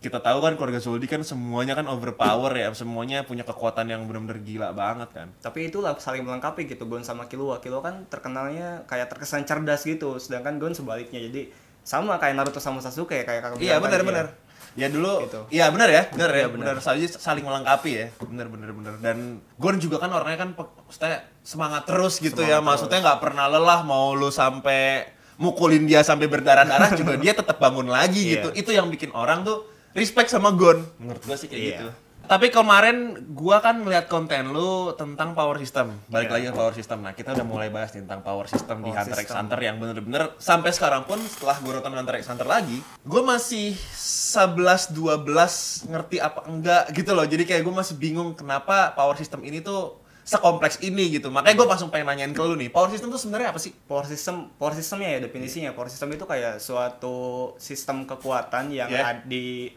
kita 0.00 0.16
tahu 0.16 0.40
kan 0.40 0.56
keluarga 0.56 0.80
Zoldy 0.80 1.04
kan 1.04 1.20
semuanya 1.20 1.76
kan 1.76 1.84
overpower 1.84 2.56
ya 2.56 2.72
semuanya 2.72 3.20
punya 3.28 3.44
kekuatan 3.44 3.84
yang 3.84 4.08
benar-benar 4.08 4.40
gila 4.40 4.68
banget 4.72 5.12
kan. 5.12 5.28
Tapi 5.44 5.68
itulah 5.68 5.92
saling 6.00 6.24
melengkapi 6.24 6.64
gitu 6.64 6.88
Gon 6.88 7.04
sama 7.04 7.28
Killua 7.28 7.60
Killua 7.60 7.84
kan 7.84 8.08
terkenalnya 8.08 8.88
kayak 8.88 9.12
terkesan 9.12 9.44
cerdas 9.44 9.84
gitu 9.84 10.16
sedangkan 10.16 10.56
Gon 10.56 10.72
sebaliknya. 10.72 11.20
Jadi 11.20 11.52
sama 11.84 12.16
kayak 12.16 12.34
Naruto 12.36 12.60
sama 12.64 12.80
Sasuke 12.80 13.28
kayak 13.28 13.44
kakak 13.44 13.60
Iya 13.60 13.76
bilang 13.76 13.84
benar 13.84 14.00
tadi 14.00 14.08
benar. 14.08 14.26
Ya. 14.74 14.80
Ya 14.80 14.88
dulu, 14.88 15.26
Gitu. 15.26 15.40
iya 15.50 15.66
benar 15.68 15.88
ya, 15.88 16.02
benar 16.08 16.30
ya, 16.30 16.38
Iya, 16.40 16.48
benar. 16.48 16.74
Saling 16.78 17.08
saling 17.08 17.42
melengkapi 17.42 17.90
ya, 17.90 18.06
benar 18.20 18.46
benar 18.46 18.70
benar. 18.70 18.92
Dan 18.98 19.18
Gon 19.56 19.76
juga 19.76 19.98
kan 19.98 20.10
orangnya 20.10 20.38
kan, 20.38 20.50
maksudnya 20.54 21.22
semangat 21.40 21.82
terus 21.84 22.18
gitu 22.18 22.38
ya, 22.40 22.58
Semangat 22.58 22.66
maksudnya 22.86 22.98
nggak 23.02 23.20
pernah 23.20 23.46
lelah 23.46 23.80
mau 23.82 24.12
lu 24.12 24.30
sampai 24.30 25.10
mukulin 25.36 25.84
dia 25.84 26.00
sampai 26.00 26.26
berdarah-darah 26.26 26.92
juga 26.92 27.16
dia 27.22 27.32
tetap 27.32 27.56
bangun 27.56 27.86
lagi 27.86 28.20
Iya. 28.22 28.32
gitu. 28.36 28.48
Itu 28.56 28.70
yang 28.70 28.86
bikin 28.88 29.10
orang 29.10 29.42
tuh 29.42 29.64
respect 29.90 30.28
sama 30.28 30.52
Gon. 30.52 30.86
Menurut 30.96 31.22
gua 31.24 31.34
sih 31.34 31.48
kayak 31.48 31.58
Iya. 31.58 31.70
gitu. 31.74 31.88
Tapi 32.30 32.46
kemarin 32.54 33.26
gua 33.34 33.58
kan 33.58 33.82
ngeliat 33.82 34.06
konten 34.06 34.54
lu 34.54 34.94
tentang 34.94 35.34
power 35.34 35.58
system. 35.58 35.98
Balik 36.06 36.30
Iya. 36.30 36.34
lagi 36.38 36.44
ke 36.46 36.54
power 36.54 36.74
system. 36.78 36.98
Nah, 37.02 37.10
kita 37.10 37.34
udah 37.34 37.42
mulai 37.42 37.74
bahas 37.74 37.90
tentang 37.90 38.22
power 38.22 38.46
system 38.46 38.86
di 38.86 38.94
Power 38.94 39.02
Hunter 39.02 39.18
x 39.18 39.26
system. 39.26 39.38
Hunter 39.42 39.58
yang 39.58 39.76
bener-bener 39.82 40.22
sampai 40.38 40.70
sekarang 40.70 41.10
pun 41.10 41.18
setelah 41.26 41.58
gue 41.58 41.72
nonton 41.74 41.90
Hunter 41.90 42.14
x 42.22 42.30
Hunter 42.30 42.46
lagi, 42.46 42.86
gue 43.02 43.22
masih 43.26 43.74
11 43.74 44.94
12 44.94 45.90
ngerti 45.90 46.16
apa 46.22 46.46
enggak 46.46 46.94
gitu 46.94 47.18
loh. 47.18 47.26
Jadi 47.26 47.42
kayak 47.42 47.66
gue 47.66 47.74
masih 47.74 47.98
bingung 47.98 48.38
kenapa 48.38 48.94
power 48.94 49.18
system 49.18 49.42
ini 49.42 49.58
tuh 49.58 49.98
sekompleks 50.22 50.78
ini 50.86 51.10
gitu. 51.10 51.34
Makanya 51.34 51.58
gue 51.58 51.66
langsung 51.66 51.90
pengen 51.90 52.14
nanyain 52.14 52.30
ke 52.30 52.38
lu 52.38 52.54
nih, 52.54 52.70
power 52.70 52.94
system 52.94 53.10
tuh 53.10 53.18
sebenarnya 53.18 53.50
apa 53.50 53.58
sih? 53.58 53.74
Power 53.74 54.06
system, 54.06 54.54
power 54.54 54.78
systemnya 54.78 55.18
ya 55.18 55.26
definisinya. 55.26 55.74
Power 55.74 55.90
system 55.90 56.14
itu 56.14 56.22
kayak 56.22 56.62
suatu 56.62 57.18
sistem 57.58 58.06
kekuatan 58.06 58.70
yang 58.70 58.86
Yeah. 58.86 59.18
di 59.26 59.74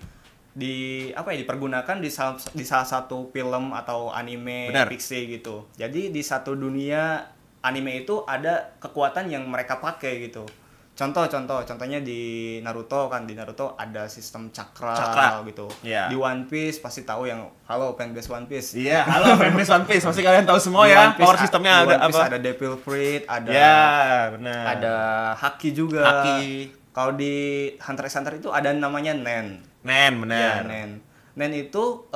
di 0.54 0.76
apa 1.12 1.34
ya 1.34 1.42
dipergunakan 1.42 1.98
di 1.98 2.08
salah, 2.08 2.38
di 2.54 2.62
salah 2.62 2.86
satu 2.86 3.30
film 3.30 3.74
atau 3.74 4.10
anime 4.10 4.70
Benar. 4.70 4.86
fiksi 4.88 5.26
gitu. 5.32 5.66
Jadi 5.74 6.10
di 6.10 6.22
satu 6.22 6.54
dunia 6.54 7.26
anime 7.60 8.02
itu 8.02 8.22
ada 8.24 8.78
kekuatan 8.78 9.28
yang 9.28 9.46
mereka 9.46 9.78
pakai 9.78 10.24
gitu. 10.24 10.46
Contoh, 10.94 11.26
contoh, 11.26 11.58
contohnya 11.66 12.06
di 12.06 12.22
Naruto 12.62 13.10
kan 13.10 13.26
di 13.26 13.34
Naruto 13.34 13.74
ada 13.74 14.06
sistem 14.06 14.54
cakra, 14.54 14.94
Cakra. 14.94 15.42
gitu. 15.42 15.66
Iya. 15.82 16.06
Di 16.06 16.14
One 16.14 16.46
Piece 16.46 16.78
pasti 16.78 17.02
tahu 17.02 17.26
yang 17.26 17.50
halo 17.66 17.98
fanbase 17.98 18.30
One 18.30 18.46
Piece. 18.46 18.78
Iya, 18.78 19.02
halo 19.04 19.34
fanbase 19.34 19.74
One 19.74 19.90
Piece. 19.90 20.06
Pasti 20.06 20.22
kalian 20.22 20.46
tahu 20.46 20.62
semua 20.62 20.86
Di 20.86 20.94
ya 20.94 21.10
Piece 21.10 21.26
power 21.26 21.34
a- 21.34 21.42
systemnya 21.42 21.74
di 21.74 21.78
ada 21.80 21.90
One 21.90 22.04
Piece 22.06 22.14
apa? 22.14 22.30
Ada 22.30 22.38
Devil 22.38 22.74
Fruit, 22.78 23.22
ada 23.26 23.50
Ya, 23.50 23.82
benar. 24.30 24.64
ada 24.70 24.96
haki 25.34 25.74
juga. 25.74 26.06
Haki. 26.06 26.70
Kalau 26.94 27.18
di 27.18 27.34
Hunter 27.82 28.06
x 28.06 28.14
Hunter 28.14 28.38
itu 28.38 28.54
ada 28.54 28.70
namanya 28.70 29.18
Nen. 29.18 29.66
Nen, 29.84 30.13
Ya, 30.13 30.20
benar. 30.20 30.62
Nen. 30.66 30.92
Nen 31.36 31.52
itu 31.54 32.08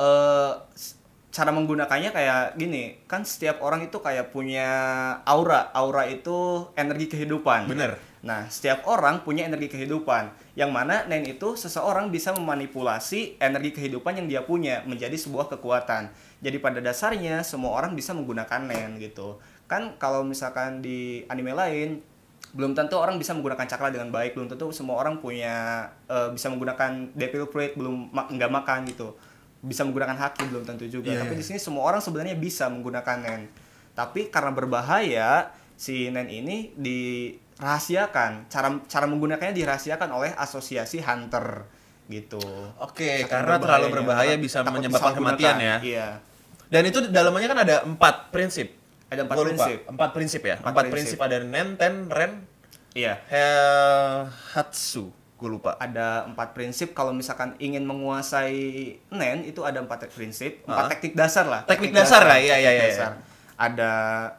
s- 0.74 0.96
cara 1.28 1.52
menggunakannya 1.52 2.10
kayak 2.10 2.56
gini, 2.56 3.04
kan 3.04 3.22
setiap 3.22 3.60
orang 3.60 3.84
itu 3.84 4.00
kayak 4.00 4.32
punya 4.32 4.66
aura. 5.28 5.68
Aura 5.76 6.08
itu 6.08 6.66
energi 6.74 7.06
kehidupan. 7.12 7.68
Bener. 7.68 8.00
Nah, 8.18 8.50
setiap 8.50 8.82
orang 8.90 9.22
punya 9.22 9.46
energi 9.46 9.70
kehidupan. 9.70 10.32
Yang 10.58 10.70
mana 10.74 11.06
Nen 11.06 11.22
itu 11.28 11.54
seseorang 11.54 12.10
bisa 12.10 12.34
memanipulasi 12.34 13.38
energi 13.38 13.70
kehidupan 13.76 14.18
yang 14.18 14.26
dia 14.26 14.42
punya 14.42 14.82
menjadi 14.88 15.14
sebuah 15.14 15.46
kekuatan. 15.52 16.10
Jadi 16.42 16.56
pada 16.58 16.82
dasarnya 16.82 17.46
semua 17.46 17.78
orang 17.78 17.94
bisa 17.94 18.10
menggunakan 18.16 18.66
Nen 18.66 18.98
gitu. 18.98 19.38
Kan 19.70 19.94
kalau 20.02 20.24
misalkan 20.26 20.80
di 20.82 21.22
anime 21.28 21.52
lain 21.54 22.02
belum 22.56 22.72
tentu 22.72 22.96
orang 22.96 23.20
bisa 23.20 23.36
menggunakan 23.36 23.68
cakra 23.68 23.92
dengan 23.92 24.08
baik, 24.08 24.32
belum 24.32 24.48
tentu 24.48 24.72
semua 24.72 24.96
orang 24.96 25.20
punya 25.20 25.88
eh, 26.08 26.32
bisa 26.32 26.48
menggunakan 26.48 27.12
devil 27.12 27.44
fruit 27.48 27.76
belum 27.76 28.08
ma- 28.08 28.28
nggak 28.28 28.50
makan 28.52 28.88
gitu. 28.88 29.12
Bisa 29.60 29.84
menggunakan 29.84 30.16
haki 30.16 30.48
belum 30.48 30.64
tentu 30.64 30.88
juga. 30.88 31.12
Iya, 31.12 31.26
Tapi 31.26 31.34
iya. 31.36 31.40
di 31.40 31.44
sini 31.44 31.58
semua 31.60 31.84
orang 31.84 32.00
sebenarnya 32.00 32.38
bisa 32.38 32.70
menggunakan 32.70 33.16
Nen. 33.20 33.42
Tapi 33.92 34.30
karena 34.30 34.54
berbahaya 34.54 35.50
si 35.74 36.08
Nen 36.08 36.30
ini 36.30 36.72
dirahasiakan. 36.78 38.46
Cara 38.48 38.68
cara 38.86 39.04
menggunakannya 39.10 39.52
dirahasiakan 39.52 40.08
oleh 40.14 40.30
asosiasi 40.38 41.02
hunter 41.02 41.66
gitu. 42.08 42.40
Oke, 42.80 43.26
Saking 43.26 43.28
karena 43.28 43.56
terlalu 43.60 43.86
berbahaya 43.92 44.34
bisa 44.40 44.64
menyebabkan 44.64 45.12
kematian 45.18 45.58
ya. 45.60 45.76
Iya. 45.84 46.08
Dan 46.68 46.82
itu 46.88 47.04
dalamnya 47.12 47.48
kan 47.50 47.60
ada 47.66 47.76
empat 47.84 48.32
prinsip. 48.32 48.77
Ada 49.08 49.24
empat 49.24 49.36
prinsip. 49.40 49.78
Empat 49.86 50.10
prinsip 50.12 50.42
ya. 50.42 50.56
Empat, 50.58 50.70
Empat 50.70 50.84
prinsip. 50.88 51.16
prinsip. 51.16 51.18
ada 51.18 51.36
Nen, 51.40 51.68
Ten, 51.76 51.94
Ren, 52.08 52.32
Iya. 52.92 53.14
He- 53.24 54.26
Hatsu. 54.52 55.12
Gue 55.38 55.48
lupa. 55.48 55.78
Ada 55.78 56.26
empat 56.26 56.50
prinsip 56.50 56.90
kalau 56.92 57.14
misalkan 57.14 57.54
ingin 57.58 57.86
menguasai 57.86 58.58
Nen 59.14 59.46
itu 59.46 59.62
ada 59.62 59.78
empat 59.78 60.10
prinsip, 60.10 60.66
empat 60.66 60.84
Ah. 60.84 60.90
teknik 60.90 61.14
dasar 61.14 61.46
lah. 61.46 61.62
Teknik 61.62 61.94
dasar 61.94 62.26
lah, 62.26 62.36
iya, 62.36 62.58
iya, 62.58 62.68
teknik 62.68 62.74
iya, 62.74 62.88
dasar. 62.90 63.10
Ada 63.58 63.92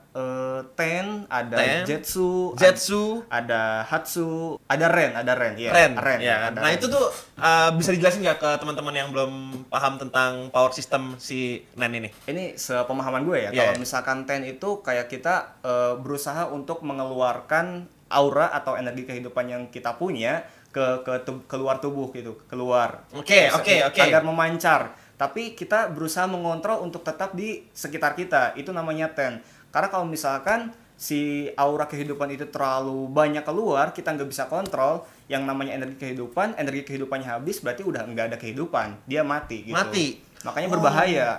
eh, 0.10 0.60
Ten, 0.74 1.28
ada 1.28 1.54
Ten, 1.54 1.84
Jetsu, 1.84 2.50
ad- 2.50 2.58
Zetsu, 2.58 3.04
ada 3.28 3.84
Hatsu, 3.84 4.56
ada 4.66 4.88
Ren, 4.88 5.12
ada 5.14 5.36
Ren, 5.36 5.54
iya. 5.54 5.70
Ren. 5.70 5.92
Ren. 5.94 6.20
ya 6.20 6.36
kan? 6.40 6.50
ada 6.50 6.60
Nah 6.60 6.72
Ren. 6.72 6.80
itu 6.80 6.88
tuh 6.88 7.06
uh, 7.36 7.70
bisa 7.76 7.92
dijelasin 7.92 8.24
nggak 8.24 8.40
ke 8.40 8.50
teman-teman 8.58 8.96
yang 8.96 9.12
belum 9.12 9.32
paham 9.68 10.00
tentang 10.00 10.48
power 10.50 10.72
system 10.72 11.20
si 11.20 11.68
Nen 11.76 11.92
ini? 11.94 12.10
ini 12.26 12.56
sepemahaman 12.56 13.22
gue 13.22 13.38
ya 13.38 13.50
Iya, 13.50 13.60
kalau 13.62 13.74
iya. 13.76 13.78
misalkan 13.78 14.24
ten 14.24 14.42
itu 14.42 14.80
kayak 14.80 15.06
kita 15.06 15.36
eh, 15.62 15.94
berusaha 15.96 16.48
untuk 16.48 16.80
mengeluarkan 16.82 17.84
aura 18.10 18.50
atau 18.50 18.74
energi 18.74 19.04
kehidupan 19.04 19.46
yang 19.46 19.62
kita 19.68 19.94
punya 19.94 20.42
ke 20.70 20.82
ke 21.02 21.14
tu- 21.24 21.44
keluar 21.44 21.78
tubuh 21.78 22.08
gitu 22.12 22.40
keluar 22.46 23.04
Oke, 23.12 23.50
oke, 23.52 23.76
oke. 23.86 24.00
agar 24.00 24.22
memancar 24.22 24.94
tapi 25.20 25.52
kita 25.52 25.92
berusaha 25.92 26.24
mengontrol 26.32 26.80
untuk 26.80 27.04
tetap 27.04 27.36
di 27.36 27.68
sekitar 27.76 28.16
kita 28.16 28.56
itu 28.56 28.72
namanya 28.72 29.12
ten 29.12 29.44
karena 29.70 29.92
kalau 29.92 30.08
misalkan 30.08 30.72
si 30.96 31.48
aura 31.60 31.88
kehidupan 31.88 32.32
itu 32.32 32.48
terlalu 32.48 33.12
banyak 33.12 33.44
keluar 33.44 33.92
kita 33.92 34.16
nggak 34.16 34.30
bisa 34.32 34.48
kontrol 34.48 35.04
yang 35.28 35.44
namanya 35.44 35.76
energi 35.76 36.00
kehidupan 36.00 36.56
energi 36.56 36.88
kehidupannya 36.88 37.28
habis 37.28 37.60
berarti 37.60 37.84
udah 37.84 38.08
nggak 38.08 38.26
ada 38.34 38.38
kehidupan 38.40 38.96
dia 39.06 39.24
mati 39.24 39.68
gitu 39.68 39.76
Mati. 39.76 40.24
makanya 40.48 40.68
Oh. 40.72 40.74
berbahaya 40.80 41.30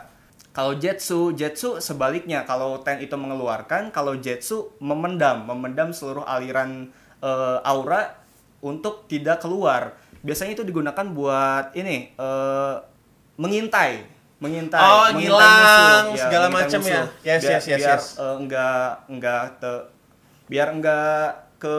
kalau 0.50 0.74
Jetsu, 0.74 1.30
Jetsu 1.30 1.78
sebaliknya. 1.78 2.42
Kalau 2.42 2.82
Ten 2.82 2.98
itu 2.98 3.14
mengeluarkan, 3.14 3.94
kalau 3.94 4.18
Jetsu 4.18 4.74
memendam, 4.82 5.46
memendam 5.46 5.94
seluruh 5.94 6.26
aliran 6.26 6.90
eh, 7.22 7.58
aura 7.62 8.18
untuk 8.58 9.06
tidak 9.06 9.46
keluar. 9.46 9.94
Biasanya 10.26 10.58
itu 10.58 10.66
digunakan 10.66 11.06
buat 11.14 11.70
ini 11.78 12.18
eh, 12.18 12.74
mengintai, 13.40 14.04
mengintai, 14.36 14.80
Oh, 14.80 15.08
mengintai 15.16 15.16
ngilang, 15.16 16.04
musuh. 16.12 16.20
segala 16.20 16.46
mengintai 16.52 16.68
macam 16.68 16.80
ya. 16.84 17.02
Yes, 17.24 17.40
biar, 17.40 17.52
yes, 17.56 17.64
yes, 17.64 17.78
biar 17.80 17.96
yes. 17.96 18.04
eh, 18.20 18.34
enggak 18.36 18.88
enggak 19.08 19.42
te, 19.56 19.72
biar 20.46 20.68
enggak 20.76 21.24
ke 21.56 21.76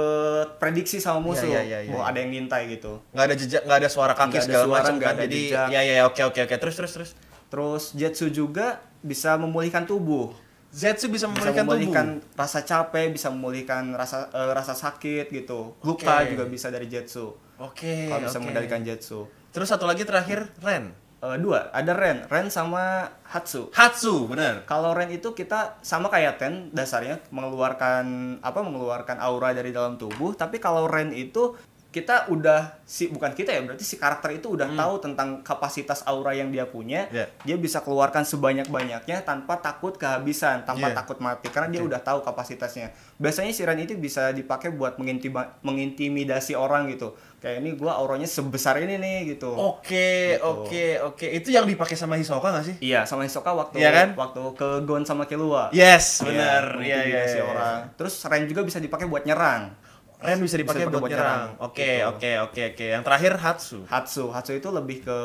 prediksi 0.57 0.97
sama 0.97 1.21
musuh. 1.21 1.45
Iya, 1.45 1.61
iya, 1.61 1.79
iya, 1.85 1.93
oh, 1.93 2.01
iya. 2.01 2.09
ada 2.09 2.17
yang 2.17 2.31
ngintai 2.33 2.69
gitu. 2.69 3.01
Nggak 3.13 3.25
ada 3.29 3.35
jejak, 3.37 3.61
nggak 3.65 3.79
ada 3.81 3.89
suara 3.89 4.13
kaki 4.13 4.29
Nggak 4.37 4.45
segala 4.45 4.65
macam 4.65 4.95
kan. 4.97 5.13
ada 5.13 5.23
Jadi 5.25 5.41
jejak. 5.49 5.67
ya 5.69 5.79
ya 5.81 5.93
ya 5.97 6.03
oke 6.05 6.21
oke 6.21 6.39
oke 6.45 6.55
terus 6.57 6.75
terus 6.77 6.91
terus. 6.93 7.11
Terus 7.51 7.83
Jetsu 7.93 8.29
juga 8.29 8.79
bisa 9.01 9.37
memulihkan 9.37 9.85
tubuh. 9.85 10.33
Zetsu 10.71 11.11
bisa 11.11 11.27
bisa 11.27 11.51
memulihkan 11.51 11.65
memulihkan 11.67 12.07
tubuh. 12.23 12.39
rasa 12.39 12.59
capek, 12.63 13.11
bisa 13.11 13.27
memulihkan 13.27 13.91
rasa 13.91 14.31
eh, 14.31 14.51
rasa 14.55 14.71
sakit 14.71 15.27
gitu. 15.27 15.75
Luka 15.83 16.23
juga 16.23 16.47
bisa 16.47 16.71
dari 16.71 16.87
Jetsu. 16.87 17.35
Oke. 17.59 18.07
Kalau 18.07 18.23
bisa 18.23 18.37
oke. 18.37 18.43
mengendalikan 18.47 18.79
Jetsu. 18.85 19.27
Terus 19.51 19.67
satu 19.67 19.83
lagi 19.83 20.07
terakhir 20.07 20.47
Ren. 20.63 20.95
Eh, 21.21 21.37
dua, 21.37 21.69
ada 21.69 21.93
Ren, 21.93 22.25
Ren 22.25 22.49
sama 22.49 23.05
Hatsu. 23.29 23.69
Hatsu, 23.69 24.25
bener. 24.25 24.65
Kalau 24.65 24.97
Ren 24.97 25.13
itu 25.13 25.37
kita 25.37 25.77
sama 25.85 26.09
kayak 26.09 26.41
Ten 26.41 26.73
dasarnya 26.73 27.21
mengeluarkan 27.29 28.37
apa 28.41 28.59
mengeluarkan 28.65 29.21
aura 29.21 29.53
dari 29.53 29.69
dalam 29.69 30.01
tubuh, 30.01 30.33
tapi 30.33 30.57
kalau 30.57 30.89
Ren 30.89 31.13
itu 31.13 31.53
kita 31.91 32.31
udah 32.31 32.79
si 32.87 33.11
bukan 33.11 33.35
kita 33.35 33.51
ya 33.51 33.67
berarti 33.67 33.83
si 33.83 33.99
karakter 33.99 34.31
itu 34.39 34.55
udah 34.55 34.71
tahu 34.79 35.03
tentang 35.03 35.43
kapasitas 35.43 36.07
aura 36.07 36.31
yang 36.31 36.47
dia 36.47 36.63
punya. 36.63 37.05
Hmm. 37.11 37.13
Yeah. 37.13 37.27
Dia 37.43 37.57
bisa 37.59 37.83
keluarkan 37.83 38.23
sebanyak-banyaknya 38.23 39.27
tanpa 39.27 39.59
takut 39.59 39.99
kehabisan, 39.99 40.63
tanpa 40.63 40.89
Yeah. 40.89 40.97
takut 40.97 41.19
mati 41.19 41.51
karena 41.51 41.67
dia 41.67 41.83
Oke. 41.83 41.91
udah 41.91 42.01
tahu 42.01 42.23
kapasitasnya. 42.23 42.95
Biasanya 43.19 43.51
si 43.51 43.61
Ren 43.67 43.77
itu 43.77 43.93
bisa 43.99 44.31
dipakai 44.31 44.71
buat 44.71 44.97
mengintima- 44.97 45.53
mengintimidasi 45.61 46.55
orang 46.55 46.87
gitu. 46.89 47.13
Kayak 47.41 47.57
ini 47.57 47.73
gua 47.73 47.97
auranya 47.97 48.29
sebesar 48.29 48.77
ini 48.77 49.01
nih 49.01 49.33
gitu. 49.33 49.49
Oke, 49.49 50.37
Gitu. 50.37 50.45
oke, 50.45 50.85
oke. 51.09 51.25
Itu 51.25 51.49
yang 51.49 51.65
dipakai 51.65 51.97
sama 51.97 52.13
Hisoka 52.13 52.53
nggak 52.53 52.65
sih? 52.69 52.75
Iya, 52.77 53.01
sama 53.03 53.25
Hisoka 53.25 53.49
waktu 53.49 53.81
Iya 53.81 53.89
kan? 53.89 54.07
waktu 54.13 54.41
ke 54.53 54.85
Gon 54.85 55.01
sama 55.01 55.25
Killua. 55.25 55.73
Yes, 55.73 56.21
Iya, 56.21 56.29
benar. 56.29 56.63
Iya, 56.77 56.99
iya, 57.01 57.21
iya. 57.25 57.41
orang. 57.41 57.77
Terus 57.97 58.13
Ren 58.23 58.45
juga 58.45 58.61
bisa 58.61 58.77
dipakai 58.77 59.09
buat 59.09 59.25
nyerang. 59.25 59.73
Ren 60.21 60.37
bisa 60.37 60.53
dipakai 60.53 60.85
dipakai 60.85 60.93
buat 60.93 61.01
buat 61.01 61.11
nyerang. 61.11 61.41
nyerang. 61.57 61.65
Oke, 61.65 61.81
Gitu. 61.97 62.09
oke, 62.13 62.31
oke, 62.45 62.61
oke. 62.77 62.85
Yang 62.93 63.03
terakhir 63.09 63.33
Hatsu. 63.35 63.79
Hatsu, 63.89 64.23
Hatsu 64.29 64.51
itu 64.53 64.69
lebih 64.69 65.01
ke 65.01 65.17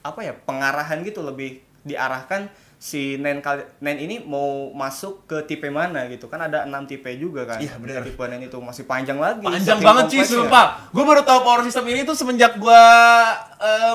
apa 0.00 0.20
ya? 0.24 0.32
Pengarahan 0.32 1.04
gitu, 1.04 1.20
lebih 1.20 1.60
diarahkan 1.84 2.48
si 2.80 3.20
Nen 3.20 3.44
kali 3.44 3.60
Nen 3.84 4.00
ini 4.00 4.24
mau 4.24 4.72
masuk 4.72 5.28
ke 5.28 5.44
tipe 5.44 5.68
mana 5.68 6.08
gitu. 6.08 6.32
Kan 6.32 6.40
ada 6.40 6.64
6 6.64 6.72
tipe 6.88 7.12
juga 7.20 7.44
kan. 7.44 7.60
Iya, 7.60 7.76
benar. 7.76 8.00
Tipe 8.00 8.24
Nen 8.24 8.48
itu 8.48 8.56
masih 8.56 8.88
panjang 8.88 9.20
lagi. 9.20 9.44
Panjang 9.44 9.84
banget 9.84 10.08
cuy, 10.08 10.24
kompleksnya. 10.24 10.40
sumpah. 10.48 10.66
Gue 10.88 11.04
baru 11.04 11.20
tahu 11.20 11.44
power 11.44 11.60
system 11.60 11.84
ini 11.92 12.08
tuh 12.08 12.16
semenjak 12.16 12.56
gue 12.56 12.82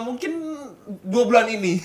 mungkin 0.06 0.32
dua 1.02 1.26
bulan 1.26 1.50
ini. 1.50 1.82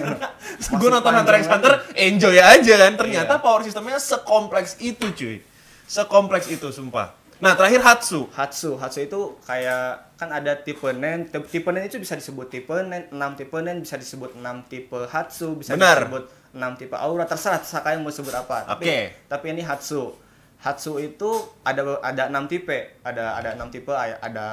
gue 0.80 0.88
nonton 0.88 1.12
Hunter 1.12 1.34
x 1.36 1.44
Hunter, 1.52 1.72
enjoy 1.92 2.40
aja 2.40 2.74
kan. 2.80 2.92
Ternyata 2.96 3.36
Iya. 3.36 3.44
power 3.44 3.60
systemnya 3.60 4.00
sekompleks 4.00 4.80
itu 4.80 5.12
cuy. 5.12 5.36
Sekompleks 5.84 6.48
itu, 6.48 6.72
sumpah. 6.72 7.12
Nah, 7.42 7.58
terakhir 7.58 7.82
Hatsu. 7.82 8.30
Hatsu, 8.30 8.78
Hatsu 8.78 9.02
itu 9.02 9.20
kayak 9.42 10.14
kan 10.14 10.30
ada 10.30 10.54
tipe 10.62 10.86
nen, 10.94 11.26
Tip- 11.26 11.50
tipe 11.50 11.66
nen 11.74 11.82
itu 11.82 11.98
bisa 11.98 12.14
disebut 12.14 12.46
tipe 12.46 12.70
nen, 12.86 13.10
6 13.10 13.18
tipe 13.34 13.58
nen 13.58 13.82
bisa 13.82 13.98
disebut 13.98 14.38
6 14.38 14.70
tipe 14.70 14.94
Hatsu, 15.10 15.58
bisa 15.58 15.74
Benar. 15.74 16.06
disebut 16.06 16.24
6 16.54 16.78
tipe 16.78 16.94
aura, 16.94 17.26
terserah 17.26 17.58
kalian 17.58 18.06
mau 18.06 18.14
sebut 18.14 18.30
apa. 18.30 18.62
Tapi, 18.70 18.86
Oke. 18.86 18.98
tapi 19.26 19.46
ini 19.50 19.66
Hatsu. 19.66 20.14
Hatsu 20.62 21.02
itu 21.02 21.26
ada 21.66 21.98
ada 22.06 22.30
enam 22.30 22.46
tipe, 22.46 23.02
ada 23.02 23.34
ada 23.34 23.58
enam 23.58 23.66
tipe, 23.66 23.90
ada 23.90 24.46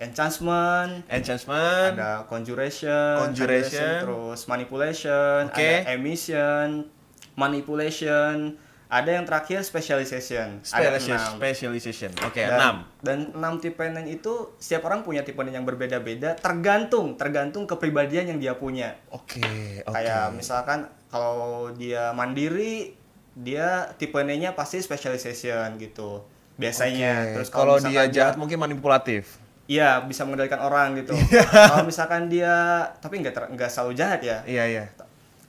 enchantment, 0.00 1.04
Enchantment. 1.12 2.00
ada 2.00 2.24
conjuration, 2.24 3.20
Conjuration. 3.20 4.08
terus 4.08 4.48
manipulation, 4.48 5.52
Oke. 5.52 5.84
ada 5.84 5.92
emission, 5.92 6.88
manipulation, 7.36 8.56
ada 8.90 9.10
yang 9.14 9.22
terakhir 9.22 9.62
specialization, 9.62 10.58
ada 10.66 10.98
Specialization. 10.98 11.14
enam. 11.14 11.32
Specialization. 11.38 12.10
Oke, 12.26 12.42
dan, 12.42 12.58
enam. 12.58 12.76
Dan 12.98 13.18
enam 13.38 13.54
tipe 13.62 13.86
nen 13.86 14.10
itu 14.10 14.58
setiap 14.58 14.90
orang 14.90 15.06
punya 15.06 15.22
tipe 15.22 15.38
nen 15.46 15.54
yang 15.54 15.62
berbeda-beda, 15.62 16.34
tergantung 16.34 17.14
tergantung 17.14 17.70
kepribadian 17.70 18.34
yang 18.34 18.38
dia 18.42 18.58
punya. 18.58 18.98
Oke, 19.14 19.40
oke. 19.86 19.94
Kayak 19.94 20.34
misalkan 20.34 20.90
kalau 21.06 21.70
dia 21.70 22.10
mandiri, 22.10 22.98
dia 23.38 23.94
tipe 23.94 24.18
nya 24.26 24.58
pasti 24.58 24.82
specialization 24.82 25.78
gitu. 25.78 26.26
Biasanya. 26.58 27.30
Oke, 27.30 27.34
Terus 27.38 27.48
kalau 27.54 27.78
dia 27.78 28.10
jahat 28.10 28.34
mungkin 28.34 28.58
manipulatif. 28.58 29.38
Iya, 29.70 30.02
bisa 30.02 30.26
mengendalikan 30.26 30.58
orang 30.58 30.98
gitu. 30.98 31.14
Kalau 31.70 31.86
misalkan 31.86 32.26
dia 32.26 32.82
tapi 32.98 33.22
nggak 33.22 33.54
nggak 33.54 33.70
selalu 33.70 33.94
jahat 33.94 34.18
ya. 34.18 34.42
Iya, 34.42 34.66
iya. 34.66 34.84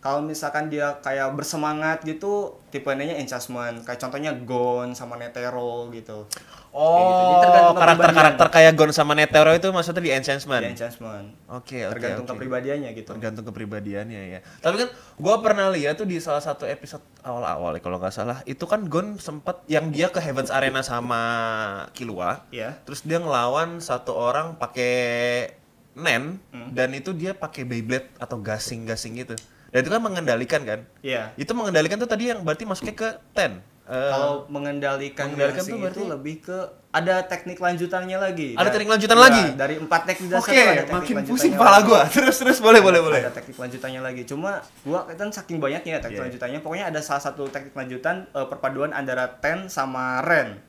Kalau 0.01 0.17
misalkan 0.25 0.65
dia 0.65 0.97
kayak 0.97 1.37
bersemangat 1.37 2.01
gitu, 2.01 2.57
tipe 2.73 2.89
nya 2.89 3.21
enchantment. 3.21 3.85
Kayak 3.85 4.01
contohnya 4.01 4.33
Gon 4.33 4.97
sama 4.97 5.13
Netero 5.13 5.93
gitu. 5.93 6.25
Gitu. 6.25 6.49
Oh, 6.73 7.37
tergantung 7.37 7.77
karakter-karakter 7.77 8.47
kayak 8.49 8.73
Gon 8.73 8.89
sama 8.89 9.13
Netero 9.13 9.53
itu 9.53 9.69
maksudnya 9.69 10.01
di 10.01 10.09
enchantment. 10.09 10.65
Di 10.65 10.73
enchantment. 10.73 11.37
Oke, 11.53 11.85
oke. 11.85 12.01
Tergantung 12.01 12.25
oke. 12.25 12.33
kepribadiannya 12.33 12.89
gitu. 12.97 13.13
tergantung 13.13 13.45
kepribadiannya 13.45 14.21
ya. 14.33 14.39
Tapi 14.57 14.75
kan 14.81 14.89
gua 15.21 15.37
pernah 15.37 15.69
lihat 15.69 16.01
tuh 16.01 16.09
di 16.09 16.17
salah 16.17 16.41
satu 16.41 16.65
episode 16.65 17.05
awal-awal 17.21 17.77
ya 17.77 17.81
kalau 17.85 18.01
nggak 18.01 18.15
salah, 18.15 18.41
itu 18.49 18.65
kan 18.65 18.89
Gon 18.89 19.21
sempet 19.21 19.61
yang 19.69 19.93
dia 19.93 20.09
ke 20.09 20.17
Heaven's 20.17 20.49
Arena 20.49 20.81
sama 20.81 21.21
Killua. 21.93 22.49
Iya. 22.49 22.73
Terus 22.89 23.05
dia 23.05 23.21
ngelawan 23.21 23.77
satu 23.77 24.17
orang 24.17 24.57
pakai 24.57 25.53
Nen 25.91 26.39
Hmm. 26.55 26.71
dan 26.71 26.95
itu 26.95 27.11
dia 27.11 27.35
pakai 27.35 27.67
Beyblade 27.67 28.09
atau 28.17 28.39
gasing-gasing 28.39 29.21
gitu. 29.21 29.35
Dan 29.71 29.79
itu 29.79 29.89
kan 29.89 30.01
mengendalikan 30.01 30.61
kan? 30.61 30.79
Iya. 30.99 31.31
Itu 31.33 31.51
mengendalikan 31.51 31.95
tuh 31.95 32.05
tadi 32.05 32.27
yang 32.27 32.39
berarti 32.41 32.63
masuknya 32.63 32.91
ke 32.93 33.09
Ten. 33.31 33.63
Eh, 33.83 34.09
Kalau 34.09 34.47
mengendalikan, 34.47 35.27
mengendalikan 35.27 35.63
tuh 35.63 35.75
berarti- 35.77 35.95
itu 35.97 36.03
lebih 36.05 36.35
ke 36.39 36.57
ada 36.91 37.23
teknik 37.23 37.55
lanjutannya 37.57 38.15
lagi. 38.15 38.49
Ada 38.53 38.63
Da- 38.63 38.73
teknik 38.73 38.89
lanjutan 38.89 39.15
Iya, 39.15 39.23
lagi? 39.25 39.43
Dari 39.53 39.75
empat 39.77 40.01
teknik 40.05 40.29
dasar 40.29 40.43
tuh 40.45 40.51
ada 40.53 40.71
teknik 40.77 40.91
makin 40.93 41.15
lanjutannya 41.17 41.31
pusing 41.33 41.51
kepala 41.53 41.71
lagi. 41.73 41.87
gua. 41.87 42.01
Terus 42.13 42.35
terus 42.37 42.57
boleh 42.59 42.79
boleh 42.79 42.99
Ada- 42.99 43.07
boleh. 43.09 43.21
Ada 43.21 43.33
teknik 43.33 43.57
lanjutannya 43.57 44.01
lagi. 44.01 44.21
Cuma 44.23 44.51
gua 44.81 44.99
kan 45.09 45.29
saking 45.29 45.57
banyaknya 45.57 45.91
ya 45.93 45.99
teknik 45.99 46.13
Iya. 46.13 46.25
lanjutannya. 46.25 46.59
Pokoknya 46.59 46.85
ada 46.87 46.99
salah 46.99 47.19
satu 47.21 47.47
teknik 47.47 47.71
lanjutan 47.73 48.27
eh, 48.29 48.45
perpaduan 48.45 48.91
antara 48.91 49.27
Ten 49.33 49.67
sama 49.67 50.19
Ren. 50.21 50.59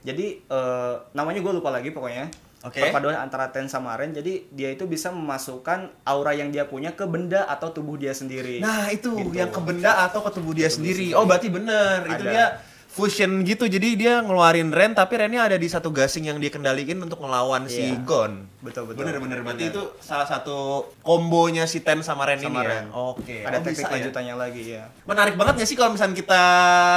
Jadi 0.00 0.26
eh, 0.40 0.94
namanya 1.12 1.40
gue 1.40 1.52
lupa 1.52 1.70
lagi 1.70 1.90
pokoknya. 1.90 2.26
Oke. 2.60 2.82
Perpaduan 2.82 3.14
antara 3.16 3.48
Ten 3.48 3.66
sama 3.66 3.94
Ren. 3.94 4.10
Jadi 4.10 4.50
dia 4.50 4.68
itu 4.68 4.82
bisa 4.84 5.08
memasukkan 5.08 5.78
aura 6.02 6.32
yang 6.32 6.48
dia 6.48 6.64
punya 6.64 6.90
ke 6.90 7.04
benda 7.04 7.44
atau 7.44 7.70
tubuh 7.70 7.94
dia 7.94 8.10
sendiri. 8.10 8.58
Nah 8.58 8.88
itu 8.88 9.14
Gitu. 9.14 9.30
yang 9.32 9.48
ke 9.48 9.60
benda 9.60 10.02
atau 10.02 10.20
ke 10.20 10.30
tubuh 10.32 10.52
dia 10.52 10.66
Ke 10.66 10.74
tubuh 10.74 10.82
sendiri. 10.82 11.04
sendiri. 11.06 11.14
Oh 11.14 11.24
berarti 11.24 11.48
bener. 11.48 11.98
Itu 12.04 12.14
Ada. 12.18 12.26
dia 12.26 12.46
fusion 12.88 13.30
gitu. 13.40 13.62
Jadi 13.64 13.94
dia 13.96 14.18
ngeluarin 14.18 14.68
Ren 14.68 14.90
tapi 14.90 15.14
Rennya 15.14 15.44
ada 15.44 15.54
di 15.54 15.64
satu 15.64 15.88
gasing 15.88 16.26
yang 16.26 16.42
dia 16.42 16.50
kendalikan 16.50 16.98
untuk 16.98 17.22
ngelawan 17.22 17.62
si 17.64 17.78
Iya. 17.84 18.02
Gon. 18.02 18.50
Betul, 18.58 18.90
betul. 18.90 19.06
Bener 19.06 19.22
bener. 19.22 19.38
Berarti 19.40 19.64
Bener. 19.64 19.70
itu 19.70 19.82
salah 20.02 20.26
satu 20.26 20.58
kombonya 20.98 21.62
si 21.62 21.78
Ten 21.78 22.02
sama 22.02 22.26
Ren 22.26 22.42
Sama 22.42 22.58
ini 22.58 22.58
ya. 22.58 22.70
Ren. 22.74 22.86
Oke. 22.90 23.36
Ada 23.40 23.54
Oh, 23.54 23.62
teknik 23.62 23.70
bisa 23.76 23.86
ya? 23.86 23.94
lanjutannya 23.94 24.34
lagi 24.34 24.62
ya. 24.68 24.84
Menarik 25.06 25.38
banget 25.38 25.54
gak 25.56 25.68
sih 25.68 25.76
kalau 25.76 25.94
misalnya 25.94 26.16
kita 26.16 26.42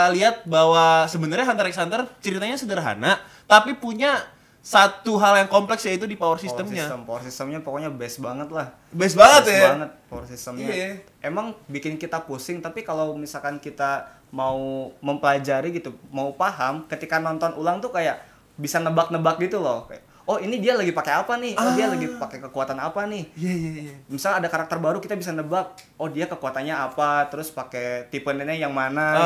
lihat 0.10 0.41
bahwa 0.43 0.86
sebenarnya 1.06 1.45
Hunter 1.45 1.69
x 1.69 1.78
Hunter 1.78 2.02
ceritanya 2.17 2.58
sederhana 2.58 3.13
tapi 3.45 3.78
punya 3.78 4.26
satu 4.62 5.17
hal 5.17 5.34
yang 5.36 5.50
kompleks 5.50 5.82
yaitu 5.84 6.06
di 6.06 6.13
power 6.13 6.38
systemnya. 6.38 6.86
Power 6.86 6.93
system, 6.93 7.00
power 7.04 7.21
systemnya 7.21 7.60
pokoknya 7.60 7.89
best 7.89 8.21
banget 8.21 8.50
lah. 8.50 8.69
Best 8.91 9.17
banget 9.17 9.41
Best 9.43 9.52
ya. 9.52 9.62
banget 9.67 9.89
power 10.06 10.26
systemnya. 10.26 10.67
Iya. 10.69 10.89
Emang 11.19 11.58
bikin 11.65 11.97
kita 11.97 12.21
pusing, 12.21 12.62
tapi 12.62 12.82
kalau 12.82 13.13
misalkan 13.15 13.58
kita 13.58 14.06
mau 14.30 14.62
mempelajari 15.02 15.74
gitu, 15.74 15.91
mau 16.08 16.32
paham, 16.32 16.86
ketika 16.86 17.17
nonton 17.17 17.52
ulang 17.54 17.82
tuh 17.82 17.89
kayak 17.89 18.21
bisa 18.54 18.78
nebak-nebak 18.78 19.41
gitu 19.41 19.58
loh. 19.58 19.89
Kayak, 19.89 20.06
oh 20.24 20.38
ini 20.38 20.62
dia 20.62 20.78
lagi 20.78 20.93
pakai 20.93 21.13
apa 21.17 21.34
nih? 21.36 21.58
Oh 21.58 21.74
dia 21.74 21.89
Ah. 21.89 21.91
lagi 21.91 22.08
pakai 22.15 22.38
kekuatan 22.39 22.78
apa 22.78 23.02
nih? 23.10 23.24
Iya 23.34 23.54
iya 23.58 23.71
iya. 23.82 23.93
Misal 24.08 24.38
ada 24.38 24.45
karakter 24.45 24.78
baru 24.78 25.02
kita 25.02 25.17
bisa 25.17 25.34
nebak, 25.34 25.74
oh 25.97 26.06
dia 26.06 26.30
kekuatannya 26.30 26.71
apa, 26.71 27.26
terus 27.28 27.50
pakai 27.50 28.06
tipe 28.08 28.30
nenek 28.30 28.62
yang 28.62 28.71
mana 28.71 29.06
Ah, 29.10 29.21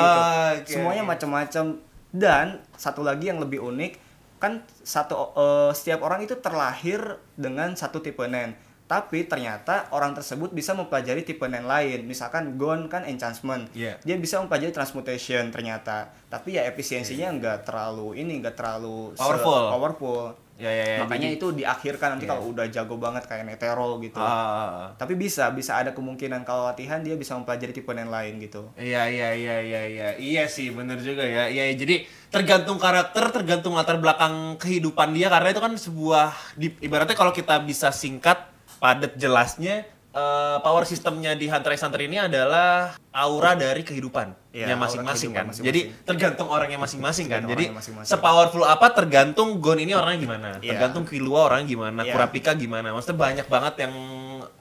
gitu. 0.55 0.63
oke, 0.63 0.71
Semuanya 0.79 1.03
macam-macam. 1.03 1.75
Dan 2.09 2.45
satu 2.73 3.03
lagi 3.03 3.27
yang 3.27 3.43
lebih 3.43 3.59
unik, 3.59 4.04
kan 4.45 4.61
satu 4.85 5.33
eh, 5.33 5.71
setiap 5.73 6.05
orang 6.05 6.21
itu 6.21 6.37
terlahir 6.37 7.17
dengan 7.33 7.73
satu 7.73 7.97
tipe 7.97 8.21
nen. 8.29 8.53
Tapi 8.85 9.25
ternyata 9.25 9.89
orang 9.89 10.13
tersebut 10.13 10.53
bisa 10.53 10.77
mempelajari 10.77 11.25
tipe 11.25 11.41
nen 11.49 11.65
lain. 11.65 12.05
Misalkan 12.05 12.53
Gon 12.61 12.85
kan 12.85 13.01
enchantment. 13.01 13.65
Iya. 13.73 13.97
Dia 14.05 14.21
bisa 14.21 14.37
mempelajari 14.37 14.69
transmutation 14.69 15.49
ternyata. 15.49 16.13
Tapi 16.29 16.61
ya 16.61 16.69
efisiensinya 16.69 17.33
nggak 17.33 17.65
terlalu 17.65 18.21
ini, 18.21 18.37
nggak 18.45 18.53
terlalu 18.53 19.17
Powerful. 19.17 19.61
powerful. 19.73 20.23
Ya 20.55 20.71
ya 20.71 20.85
ya. 20.87 20.97
Makanya 21.03 21.29
jadi- 21.29 21.37
itu 21.37 21.47
diakhirkan 21.51 22.15
nanti 22.15 22.23
Iya. 22.23 22.31
kalau 22.31 22.43
udah 22.55 22.65
jago 22.71 22.95
banget 22.95 23.27
kayak 23.27 23.43
Netero 23.43 23.99
gitu. 23.99 24.15
Ah. 24.17 24.95
Tapi 24.95 25.19
bisa, 25.19 25.51
bisa 25.51 25.75
ada 25.75 25.91
kemungkinan 25.91 26.47
kalau 26.47 26.63
latihan 26.63 27.03
dia 27.03 27.19
bisa 27.19 27.35
mempelajari 27.35 27.75
tipe 27.75 27.91
yang 27.91 28.07
lain 28.07 28.39
gitu. 28.39 28.71
Iya 28.75 29.03
iya 29.05 29.29
iya 29.35 29.55
iya 29.59 29.81
iya 29.85 30.07
iya 30.15 30.43
sih 30.47 30.71
bener 30.71 30.95
juga 30.97 31.27
ya 31.27 31.47
iya 31.47 31.67
iya. 31.69 31.75
jadi 31.75 32.07
tergantung 32.31 32.75
karakter 32.75 33.31
tergantung 33.31 33.75
latar 33.75 33.99
belakang 33.99 34.55
kehidupan 34.55 35.11
dia 35.11 35.27
karena 35.27 35.51
itu 35.51 35.59
kan 35.59 35.73
sebuah 35.75 36.31
ibaratnya 36.79 37.15
kalau 37.15 37.31
kita 37.31 37.59
bisa 37.61 37.91
singkat 37.91 38.47
padat 38.77 39.15
jelasnya 39.15 39.87
eh, 40.15 40.57
power 40.63 40.87
sistemnya 40.87 41.35
di 41.35 41.51
Hunter 41.51 41.75
x 41.75 41.83
Hunter 41.83 41.99
ini 42.01 42.15
adalah 42.17 42.95
aura 43.11 43.51
dari 43.53 43.83
kehidupan 43.83 44.55
Iya, 44.55 44.71
yang 44.71 44.79
aura 44.79 44.87
masing-masing 44.87 45.31
kan. 45.35 45.45
masing-masing. 45.51 45.67
jadi 45.67 45.79
tergantung 46.07 46.47
orangnya 46.47 46.79
masing-masing 46.79 47.27
kan. 47.27 47.43
Jadi 47.43 47.65
sepowerful 48.07 48.63
apa 48.63 48.87
tergantung 48.89 49.59
Gon 49.59 49.75
ini 49.77 49.91
orangnya 49.91 50.19
gimana. 50.23 50.49
Iya. 50.63 50.79
tergantung 50.79 51.03
Killua 51.03 51.51
orangnya 51.51 51.67
gimana. 51.67 52.01
Iya. 52.07 52.15
Kurapika 52.15 52.55
gimana. 52.55 52.95
Maksudnya 52.95 53.19
banyak 53.19 53.47
banget 53.51 53.73
yang 53.83 53.93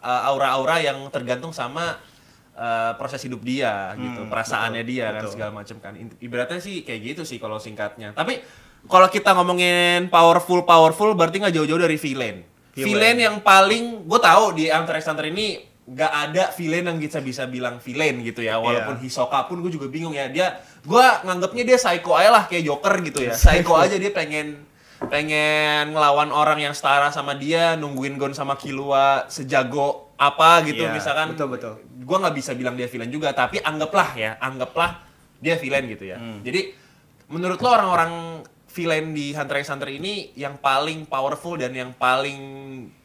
eh, 0.02 0.28
aura-aura 0.28 0.82
yang 0.82 0.98
tergantung 1.08 1.54
sama 1.54 2.02
eh, 2.54 2.92
proses 2.98 3.22
hidup 3.22 3.38
dia 3.40 3.94
gitu 3.94 4.26
Hmm, 4.26 4.30
perasaannya 4.30 4.82
betul, 4.82 4.90
dia 4.90 5.06
betul. 5.14 5.30
segala 5.38 5.50
macam 5.54 5.76
kan. 5.78 5.92
Ibaratnya 6.18 6.58
sih 6.58 6.82
kayak 6.82 7.00
gitu 7.14 7.22
sih 7.22 7.38
kalau 7.38 7.62
singkatnya. 7.62 8.10
Tapi 8.10 8.42
kalau 8.84 9.06
kita 9.06 9.32
ngomongin 9.32 10.10
powerful 10.10 10.62
powerful 10.62 11.14
berarti 11.14 11.38
nggak 11.38 11.54
jauh-jauh 11.54 11.80
dari 11.80 11.96
villain 11.96 12.42
Villain. 12.74 12.84
villain 12.84 13.18
yang 13.20 13.36
paling 13.40 13.84
gue 14.02 14.20
tahu 14.20 14.44
di 14.52 14.66
Hunter 14.66 14.94
x 14.94 15.06
Hunter 15.06 15.26
ini 15.26 15.46
nggak 15.84 16.12
ada 16.24 16.44
villain 16.50 16.84
yang 16.84 16.96
bisa 16.96 17.20
bisa 17.20 17.44
bilang 17.44 17.76
villain 17.76 18.18
gitu 18.20 18.40
ya 18.40 18.56
walaupun 18.56 18.96
Iya. 18.96 19.04
Hisoka 19.04 19.44
pun 19.44 19.60
gue 19.60 19.70
juga 19.70 19.86
bingung 19.86 20.10
ya 20.10 20.26
dia 20.26 20.56
gue 20.80 21.04
nganggapnya 21.22 21.62
dia 21.62 21.76
psycho 21.76 22.12
aja 22.12 22.30
lah 22.30 22.44
kayak 22.44 22.64
Joker 22.64 22.94
gitu 23.00 23.20
ya 23.22 23.32
psycho 23.32 23.76
aja 23.84 23.94
dia 23.94 24.08
pengen 24.10 24.64
pengen 25.04 25.92
ngelawan 25.92 26.30
orang 26.30 26.58
yang 26.58 26.72
setara 26.72 27.10
sama 27.10 27.34
dia 27.34 27.76
nungguin 27.76 28.16
Gon 28.16 28.32
sama 28.32 28.56
Killua 28.56 29.28
sejago 29.28 30.10
apa 30.14 30.64
gitu 30.64 30.80
Iya, 30.80 30.90
misalkan 30.90 31.26
betul, 31.30 31.48
betul. 31.50 31.74
gue 31.78 32.16
nggak 32.16 32.34
bisa 32.34 32.50
bilang 32.52 32.72
dia 32.72 32.86
villain 32.86 33.08
juga 33.08 33.30
tapi 33.30 33.60
anggaplah 33.60 34.08
ya 34.14 34.30
anggaplah 34.38 35.04
dia 35.36 35.54
villain 35.54 35.84
gitu 35.86 36.06
ya 36.06 36.16
Hmm. 36.16 36.40
jadi 36.40 36.72
menurut 37.26 37.58
lo 37.58 37.68
orang-orang 37.68 38.12
villain 38.74 39.14
di 39.14 39.30
Hunter 39.30 39.56
x 39.56 39.70
Hunter 39.70 39.86
ini 39.88 40.34
yang 40.34 40.58
paling 40.58 41.06
powerful 41.06 41.54
dan 41.54 41.70
yang 41.70 41.94
paling 41.94 42.38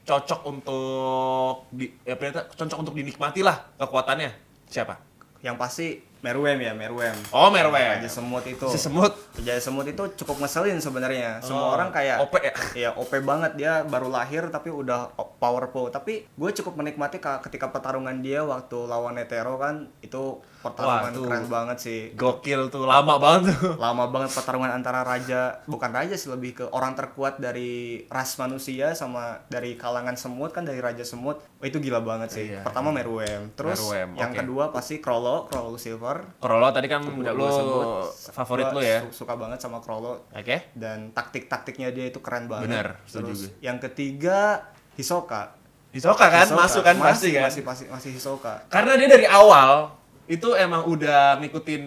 cocok 0.02 0.42
untuk 0.44 1.70
di, 1.70 1.94
ya, 2.02 2.18
ternyata 2.18 2.50
cocok 2.50 2.78
untuk 2.82 2.96
dinikmati 2.96 3.40
lah 3.40 3.70
kekuatannya 3.78 4.34
siapa 4.66 4.98
Yang 5.40 5.56
pasti 5.56 5.88
Meruem 6.20 6.60
ya, 6.60 6.76
Meruem. 6.76 7.16
Oh, 7.32 7.48
Meruem. 7.48 7.96
Raja 7.96 8.12
semut 8.12 8.44
itu. 8.44 8.68
si 8.68 8.76
semut 8.76 9.16
Raja 9.40 9.56
semut 9.56 9.88
itu 9.88 10.04
cukup 10.20 10.44
ngeselin 10.44 10.76
sebenarnya. 10.76 11.40
Semua 11.40 11.64
Oh, 11.64 11.72
orang 11.72 11.96
kayak 11.96 12.20
OP 12.20 12.36
ya? 12.36 12.52
Iya, 12.76 12.90
OP 12.92 13.08
banget 13.24 13.56
dia 13.56 13.88
baru 13.88 14.12
lahir 14.12 14.52
tapi 14.52 14.68
udah 14.68 15.08
powerful. 15.40 15.88
Tapi 15.88 16.28
gue 16.28 16.50
cukup 16.52 16.76
menikmati 16.76 17.24
ka- 17.24 17.40
ketika 17.40 17.72
pertarungan 17.72 18.20
dia 18.20 18.44
waktu 18.44 18.84
lawan 18.84 19.16
Netero 19.16 19.56
kan 19.56 19.88
itu 20.04 20.44
pertarungan 20.60 21.04
Wah, 21.06 21.16
tuh. 21.16 21.24
keren 21.24 21.46
banget 21.48 21.78
sih. 21.80 22.02
gokil 22.14 22.68
tuh 22.68 22.84
lama 22.84 23.16
banget 23.16 23.54
tuh. 23.54 23.80
Lama 23.80 24.08
banget 24.08 24.28
pertarungan 24.30 24.68
antara 24.70 25.02
raja 25.02 25.64
bukan 25.64 25.88
raja 25.90 26.14
sih 26.14 26.28
lebih 26.28 26.52
ke 26.54 26.66
orang 26.68 26.94
terkuat 26.94 27.38
dari 27.38 27.70
ras 28.06 28.36
manusia 28.36 28.92
sama 28.92 29.40
dari 29.46 29.74
kalangan 29.74 30.14
semut 30.14 30.52
kan 30.52 30.62
dari 30.62 30.78
raja 30.78 31.02
semut. 31.02 31.40
Oh, 31.40 31.66
itu 31.66 31.78
gila 31.78 32.00
banget 32.00 32.30
sih. 32.30 32.46
Iya. 32.50 32.62
pertama 32.62 32.90
Meruem. 32.90 33.52
Terus 33.54 33.80
Meruem, 33.80 34.16
yang 34.16 34.30
oke. 34.30 34.38
kedua 34.38 34.64
pasti 34.70 35.00
Krollo 35.00 35.46
Krollo 35.46 35.76
Silver. 35.76 36.38
Krollo 36.38 36.68
tadi 36.70 36.86
kan 36.86 37.04
udah 37.04 37.32
lo 37.32 37.40
gue 37.40 37.52
sebut. 37.54 37.88
favorit 38.30 38.68
lo 38.70 38.80
ya? 38.80 39.00
su- 39.02 39.24
suka 39.24 39.34
banget 39.34 39.58
sama 39.58 39.80
Krollo 39.80 40.28
oke. 40.30 40.58
Dan 40.72 41.12
taktik-taktiknya 41.12 41.90
dia 41.90 42.06
itu 42.06 42.20
keren 42.20 42.46
banget. 42.46 42.68
Bener, 42.68 42.88
setuju 43.04 43.24
terus 43.26 43.40
gue. 43.46 43.52
yang 43.62 43.80
ketiga 43.80 44.68
Hisoka. 44.94 45.56
Hisoka 45.90 46.22
kan? 46.24 46.46
Hisoka. 46.46 46.60
masuk 46.60 46.82
kan? 46.82 46.96
Pasti 46.98 47.32
Masih- 47.32 47.34
kan? 47.34 47.44
masih 47.46 47.62
masih 47.64 47.86
masih 47.90 48.10
Hisoka. 48.14 48.54
Karena 48.68 48.94
dia 48.94 49.08
dari 49.08 49.26
awal 49.26 49.96
itu 50.30 50.54
emang 50.54 50.86
udah 50.86 51.42
ngikutin 51.42 51.84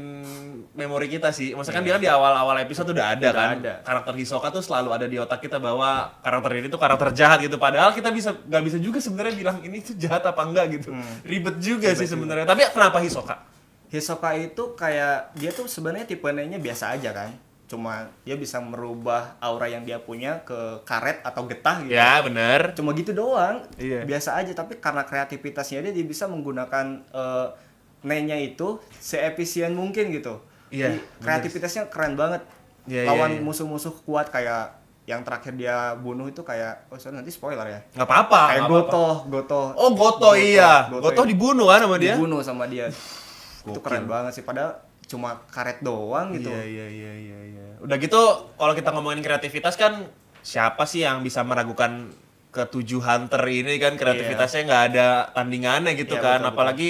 memori 0.72 1.06
kita 1.06 1.30
sih. 1.30 1.52
Maksudnya 1.54 1.78
kan 1.78 1.84
dia 1.84 1.94
kan 1.94 2.02
di 2.02 2.10
awal-awal 2.10 2.56
episode 2.64 2.90
udah 2.90 3.14
ada 3.14 3.28
Udah 3.30 3.32
kan. 3.32 3.56
ada. 3.60 3.74
Karakter 3.84 4.14
Hisoka 4.18 4.48
tuh 4.50 4.64
selalu 4.64 4.90
ada 4.90 5.06
di 5.06 5.16
otak 5.20 5.44
kita 5.44 5.60
bahwa 5.62 6.10
karakter 6.24 6.52
ini 6.58 6.66
tuh 6.72 6.80
karakter 6.80 7.08
jahat 7.14 7.38
gitu. 7.44 7.60
Padahal 7.60 7.94
kita 7.94 8.10
bisa 8.10 8.34
nggak 8.34 8.62
bisa 8.66 8.78
juga 8.82 8.98
sebenarnya 8.98 9.34
bilang 9.36 9.56
ini 9.62 9.78
tuh 9.84 9.94
jahat 9.94 10.24
apa 10.26 10.42
enggak 10.42 10.80
gitu. 10.80 10.90
Ribet 11.22 11.56
juga 11.62 11.92
sih 11.94 12.08
sebenarnya. 12.08 12.48
Tapi 12.48 12.66
kenapa 12.72 12.98
Hisoka? 12.98 13.46
Hisoka 13.92 14.32
itu 14.34 14.72
kayak 14.72 15.36
dia 15.36 15.52
tuh 15.52 15.68
sebenarnya 15.68 16.08
tipe 16.08 16.26
nya 16.32 16.58
biasa 16.58 16.96
aja 16.96 17.12
kan. 17.12 17.30
Cuma 17.68 18.08
dia 18.24 18.36
bisa 18.36 18.60
merubah 18.60 19.36
aura 19.40 19.68
yang 19.68 19.84
dia 19.84 20.00
punya 20.00 20.40
ke 20.44 20.82
karet 20.88 21.20
atau 21.24 21.44
getah 21.48 21.84
gitu. 21.84 21.92
Ya, 21.92 22.20
bener. 22.24 22.72
Cuma 22.76 22.96
gitu 22.96 23.12
doang. 23.12 23.64
Iya. 23.76 24.08
Biasa 24.08 24.40
aja 24.40 24.52
tapi 24.56 24.80
karena 24.80 25.04
kreativitasnya 25.04 25.84
dia 25.88 25.92
dia 25.92 26.04
bisa 26.08 26.24
menggunakan 26.28 27.04
eh, 27.12 27.48
nya 28.02 28.36
itu 28.36 28.82
seefisien 28.98 29.72
mungkin 29.72 30.10
gitu. 30.10 30.42
Iya, 30.68 30.98
bener. 30.98 31.22
Kreativitasnya 31.22 31.86
keren 31.86 32.18
banget. 32.18 32.42
Iya, 32.90 33.06
Lawan 33.06 33.36
iya, 33.36 33.38
iya. 33.38 33.44
musuh-musuh 33.46 33.94
kuat 34.02 34.32
kayak 34.34 34.82
yang 35.02 35.26
terakhir 35.26 35.54
dia 35.58 35.98
bunuh 35.98 36.30
itu 36.30 36.42
kayak 36.42 36.86
oh 36.90 36.98
sorry, 36.98 37.18
nanti 37.18 37.30
spoiler 37.30 37.66
ya. 37.66 37.80
Nggak 37.94 38.08
apa-apa. 38.08 38.40
kayak 38.50 38.60
nggak 38.66 38.70
apa-apa. 38.70 38.90
Goto, 38.90 39.06
Goto. 39.30 39.62
Oh, 39.78 39.90
Goto, 39.94 40.30
iya. 40.34 40.86
Goto 40.90 41.10
Goto 41.10 41.22
ya. 41.22 41.28
dibunuh 41.30 41.66
kan 41.70 41.80
sama 41.82 41.96
dia? 41.98 42.14
dibunuh 42.14 42.40
sama 42.42 42.64
dia. 42.66 42.86
itu 43.70 43.78
keren 43.78 44.10
banget 44.10 44.34
sih 44.34 44.42
padahal 44.42 44.74
cuma 45.06 45.38
karet 45.50 45.78
doang 45.82 46.34
gitu. 46.34 46.50
Iya, 46.50 46.62
iya, 46.66 46.86
iya, 46.88 47.12
iya, 47.14 47.38
iya. 47.54 47.66
Udah 47.82 47.98
gitu, 47.98 48.18
kalau 48.56 48.74
kita 48.74 48.90
ngomongin 48.90 49.22
kreativitas 49.22 49.74
kan, 49.78 50.06
siapa 50.42 50.82
sih 50.86 51.06
yang 51.06 51.22
bisa 51.22 51.42
meragukan 51.46 52.10
ketujuh 52.52 53.00
hunter 53.00 53.40
ini 53.48 53.80
kan 53.80 53.96
kreativitasnya 53.96 54.68
nggak 54.68 54.82
ada 54.92 55.08
tandingannya 55.32 55.94
gitu 55.96 56.18
Iya, 56.18 56.22
kan. 56.22 56.38
betul, 56.42 56.50
Apalagi 56.52 56.88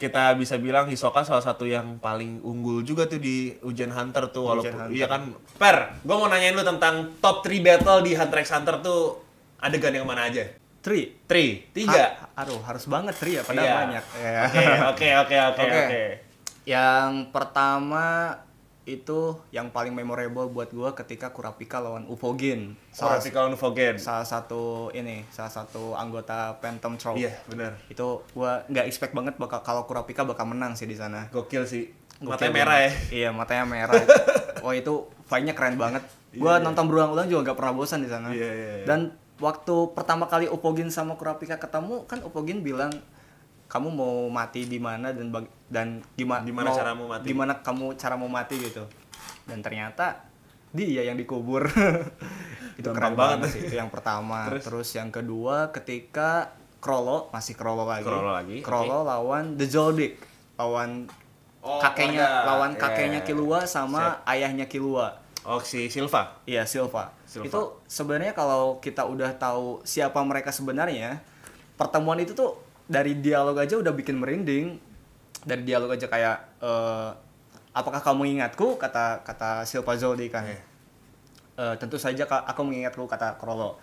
kita 0.00 0.32
bisa 0.32 0.56
bilang 0.56 0.88
Hisoka 0.88 1.20
salah 1.20 1.44
satu 1.44 1.62
yang 1.62 2.00
paling 2.00 2.40
unggul 2.40 2.80
juga 2.80 3.04
tuh 3.04 3.20
di 3.20 3.52
ujian 3.60 3.92
hunter 3.92 4.32
tuh 4.32 4.48
Ujian 4.56 4.72
walaupun 4.72 4.80
Hunter. 4.82 4.96
iya 4.96 5.06
kan. 5.06 5.28
Per, 5.54 5.76
gue 6.00 6.16
mau 6.16 6.24
nanyain 6.24 6.50
lu 6.50 6.64
tentang 6.64 7.12
top 7.20 7.44
3 7.44 7.60
battle 7.60 8.00
di 8.00 8.16
Hunter 8.16 8.40
x 8.40 8.48
Hunter 8.50 8.80
tuh 8.80 9.20
adegan 9.58 9.92
yang 9.92 10.08
mana 10.08 10.26
aja? 10.26 10.40
Tri. 10.80 11.20
3, 11.28 11.68
3. 11.76 11.84
Ha- 11.84 12.12
aduh, 12.34 12.64
harus 12.64 12.88
banget 12.88 13.12
Tri 13.14 13.36
ya, 13.36 13.44
padahal 13.44 13.60
Iya. 13.62 13.76
banyak. 13.76 14.04
Ya. 14.16 14.40
Oke, 14.88 15.08
oke, 15.14 15.36
Oke. 15.52 15.62
oke. 15.68 16.02
Yang 16.64 17.10
pertama 17.28 18.04
itu 18.90 19.38
yang 19.50 19.70
paling 19.70 19.92
memorable 19.92 20.48
buat 20.48 20.70
gua 20.70 20.90
ketika 20.92 21.30
Kurapika 21.30 21.78
lawan 21.78 22.06
Ufogin. 22.06 22.74
Salah, 22.90 23.18
Kurapika 23.18 23.36
lawan 23.42 23.54
Ufogin. 23.54 23.94
salah 23.96 24.24
satu 24.24 24.90
ini, 24.90 25.22
salah 25.30 25.52
satu 25.52 25.94
anggota 25.94 26.58
Phantom 26.58 26.98
Troop. 26.98 27.16
Iya, 27.18 27.30
benar. 27.46 27.78
Itu 27.86 28.26
gua 28.32 28.66
nggak 28.66 28.86
expect 28.86 29.12
banget 29.12 29.38
bakal 29.38 29.62
kalau 29.62 29.86
Kurapika 29.86 30.22
bakal 30.22 30.50
menang 30.50 30.74
sih 30.74 30.84
di 30.84 30.98
sana. 30.98 31.30
Gokil 31.30 31.62
sih. 31.64 31.86
Gokil 32.18 32.50
Matanya 32.50 32.52
merah 32.52 32.78
ya. 32.82 32.90
Iya, 33.08 33.28
matanya 33.30 33.64
merah. 33.64 34.02
Wah, 34.60 34.74
itu 34.80 34.94
fight-nya 35.24 35.54
keren 35.54 35.78
banget. 35.78 36.02
Gua 36.30 36.54
Iya, 36.54 36.58
iya. 36.58 36.64
nonton 36.66 36.84
berulang-ulang 36.86 37.26
juga 37.26 37.40
nggak 37.50 37.58
pernah 37.58 37.74
bosan 37.74 38.02
di 38.02 38.10
sana. 38.10 38.28
Iya, 38.30 38.44
iya, 38.46 38.70
iya. 38.80 38.84
Dan 38.84 39.00
waktu 39.40 39.96
pertama 39.96 40.28
kali 40.28 40.46
Upogin 40.46 40.92
sama 40.92 41.16
Kurapika 41.16 41.56
ketemu, 41.56 42.04
kan 42.04 42.20
Upogin 42.20 42.60
bilang 42.60 42.92
kamu 43.70 43.88
mau 43.88 44.26
mati 44.26 44.66
di 44.66 44.76
mana 44.76 45.14
dan 45.14 45.30
bag- 45.30 45.54
dan 45.66 46.02
gimana 46.12 46.42
Gimana 46.42 46.68
caramu 46.74 47.06
mati? 47.06 47.24
Gimana 47.24 47.52
kamu 47.62 47.94
cara 47.94 48.18
mau 48.18 48.26
mati 48.26 48.58
gitu. 48.58 48.82
Dan 49.46 49.62
ternyata 49.62 50.26
dia 50.70 51.06
yang 51.06 51.14
dikubur. 51.14 51.70
itu 52.78 52.82
Gampang 52.82 52.94
keren 52.96 53.14
banget. 53.14 53.38
banget 53.38 53.48
sih. 53.50 53.60
Itu 53.64 53.74
yang 53.76 53.88
pertama. 53.88 54.50
Terus? 54.50 54.62
Terus, 54.66 54.88
yang 54.92 55.10
kedua 55.10 55.70
ketika 55.70 56.50
Krollo 56.80 57.30
masih 57.30 57.54
Krollo 57.54 57.86
lagi. 57.86 58.02
Krollo 58.02 58.32
lagi, 58.32 58.56
Krollo 58.60 59.04
lawan 59.04 59.54
The 59.54 59.66
Zoldyck. 59.66 60.18
Lawan 60.56 61.06
Oh, 61.60 61.76
kakeknya 61.76 62.24
keluarga. 62.24 62.48
lawan 62.48 62.72
Iya, 62.72 62.80
kakeknya 62.80 63.20
iya, 63.20 63.28
Kilua 63.28 63.58
sama 63.68 64.24
ayahnya 64.24 64.64
Kilua. 64.64 65.12
Oh, 65.44 65.60
si 65.60 65.92
Silva. 65.92 66.40
Iya 66.42 66.64
Silva. 66.64 67.12
Silva. 67.22 67.44
Itu 67.44 67.60
sebenarnya 67.84 68.32
kalau 68.32 68.80
kita 68.80 69.04
udah 69.04 69.36
tahu 69.36 69.84
siapa 69.84 70.16
mereka 70.24 70.48
sebenarnya, 70.50 71.20
pertemuan 71.76 72.16
itu 72.16 72.32
tuh 72.32 72.56
dari 72.90 73.14
dialog 73.16 73.54
aja 73.54 73.78
udah 73.78 73.94
bikin 73.94 74.18
merinding. 74.18 74.74
Dari 75.40 75.62
dialog 75.62 75.94
aja 75.94 76.04
kayak 76.04 76.36
eh, 76.58 77.10
apakah 77.70 78.02
kamu 78.02 78.36
ingatku 78.36 78.74
kata 78.76 79.22
kata 79.22 79.62
Silva 79.62 79.94
Zoldi 79.94 80.26
kan. 80.26 80.42
Iya. 80.42 80.58
Eh, 81.54 81.74
tentu 81.78 81.96
saja 81.96 82.26
aku 82.26 82.60
mengingatku 82.60 83.06
kata 83.06 83.38
Krollo. 83.38 83.78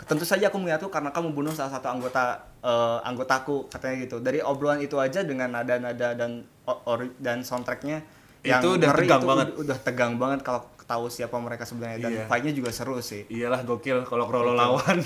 Tentu 0.00 0.24
saja 0.24 0.48
aku 0.48 0.56
mengingatku 0.56 0.88
karena 0.88 1.08
kamu 1.10 1.32
bunuh 1.32 1.52
salah 1.52 1.72
satu 1.72 1.88
anggota 1.88 2.36
eh, 2.60 2.98
anggotaku 3.02 3.66
katanya 3.66 3.96
gitu. 4.04 4.20
Dari 4.20 4.38
obrolan 4.38 4.78
itu 4.78 5.00
aja 5.00 5.24
dengan 5.24 5.50
nada-nada 5.50 6.12
dan 6.12 6.44
o- 6.68 6.82
ori- 6.86 7.16
dan 7.16 7.40
soundtracknya 7.40 8.04
yang 8.40 8.60
Itu 8.60 8.76
udah 8.76 8.88
ngeri 8.88 9.04
tegang 9.04 9.20
itu 9.20 9.28
banget. 9.28 9.48
Udah, 9.50 9.60
udah 9.60 9.78
tegang 9.80 10.12
banget 10.16 10.40
kalau 10.40 10.60
tahu 10.84 11.06
siapa 11.06 11.36
mereka 11.38 11.62
sebenarnya 11.62 11.98
dan 12.00 12.12
Iya. 12.12 12.24
fight-nya 12.26 12.52
juga 12.52 12.70
seru 12.70 12.98
sih. 12.98 13.22
Iyalah 13.28 13.62
gokil 13.62 14.02
kalau 14.04 14.26
Krollo 14.26 14.54
lawan 14.54 14.98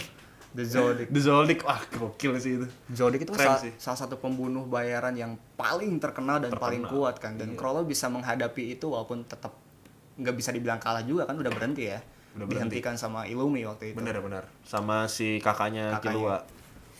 The 0.55 0.63
Zodiac. 0.63 1.09
The 1.11 1.19
Zoldyck. 1.21 1.61
Wah, 1.63 1.83
gokil 1.89 2.39
sih 2.39 2.57
itu. 2.57 2.67
Zodiac 2.89 3.21
itu 3.21 3.33
Keren 3.33 3.47
sa- 3.49 3.59
sih. 3.59 3.73
salah 3.75 3.99
satu 3.99 4.17
pembunuh 4.17 4.63
bayaran 4.65 5.11
yang 5.13 5.35
paling 5.55 5.99
terkenal 5.99 6.39
dan 6.39 6.49
Terkenal. 6.49 6.63
paling 6.65 6.83
kuat 6.87 7.19
kan 7.19 7.35
dan 7.35 7.53
Iya. 7.53 7.59
Krollo 7.59 7.83
bisa 7.83 8.07
menghadapi 8.07 8.73
itu 8.73 8.87
walaupun 8.87 9.23
tetap 9.25 9.51
nggak 10.15 10.31
bisa 10.33 10.51
dibilang 10.51 10.79
kalah 10.79 11.03
juga 11.03 11.25
kan 11.25 11.35
udah 11.35 11.51
berhenti 11.51 11.89
ya. 11.89 11.99
Udah 12.35 12.47
berhenti. 12.47 12.79
Dihentikan 12.79 12.95
sama 12.95 13.27
Illumi 13.27 13.63
waktu 13.63 13.91
itu. 13.91 13.97
Bener 13.97 14.15
bener. 14.17 14.47
Sama 14.63 15.07
si 15.07 15.39
kakaknya, 15.39 15.91
Kakaknya. 15.93 16.03
Killua. 16.07 16.37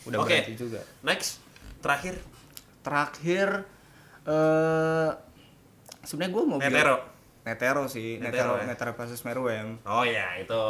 Udah 0.05 0.17
Oke. 0.19 0.35
berhenti 0.35 0.53
juga. 0.57 0.83
Next, 1.01 1.39
terakhir 1.79 2.19
Terakhir 2.81 3.65
eh 4.25 5.09
sebenarnya 6.01 6.31
gue 6.31 6.43
mau 6.45 6.57
Netero. 6.59 6.97
Netero 7.41 7.83
sih, 7.85 8.17
Netero 8.17 8.53
Netero, 8.53 8.53
ya? 8.57 8.65
Netero 8.67 8.91
versus 8.93 9.21
Meruem. 9.21 9.81
Oh 9.83 10.03
ya, 10.03 10.35
itu 10.35 10.63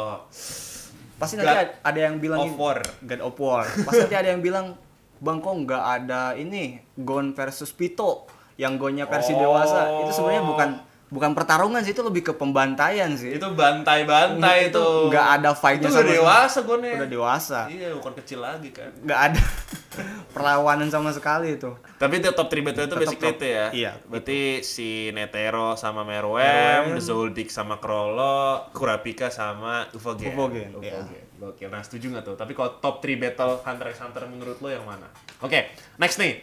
Pasti 1.16 1.34
God 1.34 1.42
nanti 1.42 1.56
ad- 1.62 1.74
ada 1.82 1.98
yang 2.02 2.16
bilang 2.16 2.40
of 2.42 2.54
War. 2.54 2.78
God 3.00 3.20
of 3.22 3.36
War. 3.36 3.64
Pasti 3.86 4.00
nanti 4.02 4.16
ada 4.16 4.28
yang 4.28 4.40
bilang, 4.40 4.76
Bang 5.16 5.40
kok 5.40 5.56
nggak 5.56 5.82
ada 5.96 6.34
ini 6.34 6.76
Gon 6.94 7.32
versus 7.32 7.70
Pito 7.70 8.28
yang 8.54 8.76
Gonnya 8.76 9.04
versi 9.04 9.32
Oh. 9.32 9.40
dewasa. 9.42 10.00
Itu 10.00 10.12
sebenarnya 10.12 10.44
bukan 10.44 10.70
bukan 11.06 11.30
pertarungan 11.32 11.80
sih, 11.80 11.90
itu 11.90 12.02
lebih 12.02 12.22
ke 12.22 12.32
pembantaian 12.32 13.08
sih. 13.12 13.32
Itu 13.32 13.52
bantai-bantai 13.52 14.68
itu. 14.68 14.84
nggak 15.06 15.26
ada 15.36 15.50
Itu 15.50 15.58
fight-nya 15.58 15.88
udah 15.88 15.96
sama 15.98 16.12
dewasa 16.12 16.58
gue 16.60 16.76
nih. 16.78 16.94
Udah 16.94 17.08
dewasa. 17.08 17.58
Iya, 17.66 17.88
bukan 17.94 18.12
kecil 18.16 18.38
lagi 18.40 18.68
kan. 18.70 18.90
Nggak 19.00 19.20
ada 19.24 19.40
perlawanan 20.36 20.88
sama 20.88 21.10
sekali 21.10 21.56
itu. 21.56 21.72
Tapi 21.96 22.20
itu 22.20 22.28
top 22.32 22.48
3 22.48 22.66
battle 22.66 22.84
itu 22.84 22.94
Tetap 22.94 23.02
basically 23.02 23.32
top. 23.32 23.38
itu 23.38 23.46
ya. 23.46 23.66
Iya. 23.72 23.92
Berarti 24.06 24.40
si 24.60 24.88
Netero 25.10 25.74
sama 25.74 26.04
Meruem, 26.04 26.92
Meruem. 26.92 27.00
Zoldyck 27.00 27.48
sama 27.48 27.80
Krollo, 27.80 28.68
Kurapika 28.72 29.32
sama 29.32 29.88
Ufogen. 29.92 30.32
Ufogen, 30.32 30.70
Ufogen. 30.76 31.04
iya. 31.08 31.22
Gokil. 31.36 31.68
Nah, 31.68 31.84
setuju 31.84 32.16
nggak 32.16 32.24
tuh? 32.24 32.36
Tapi 32.36 32.56
kalau 32.56 32.80
top 32.80 33.04
3 33.04 33.20
battle 33.20 33.60
Hunter 33.60 33.86
x 33.92 34.00
Hunter 34.00 34.24
menurut 34.24 34.56
lo 34.58 34.68
yang 34.72 34.88
mana? 34.88 35.04
Oke, 35.44 35.68
next 36.00 36.16
nih. 36.16 36.40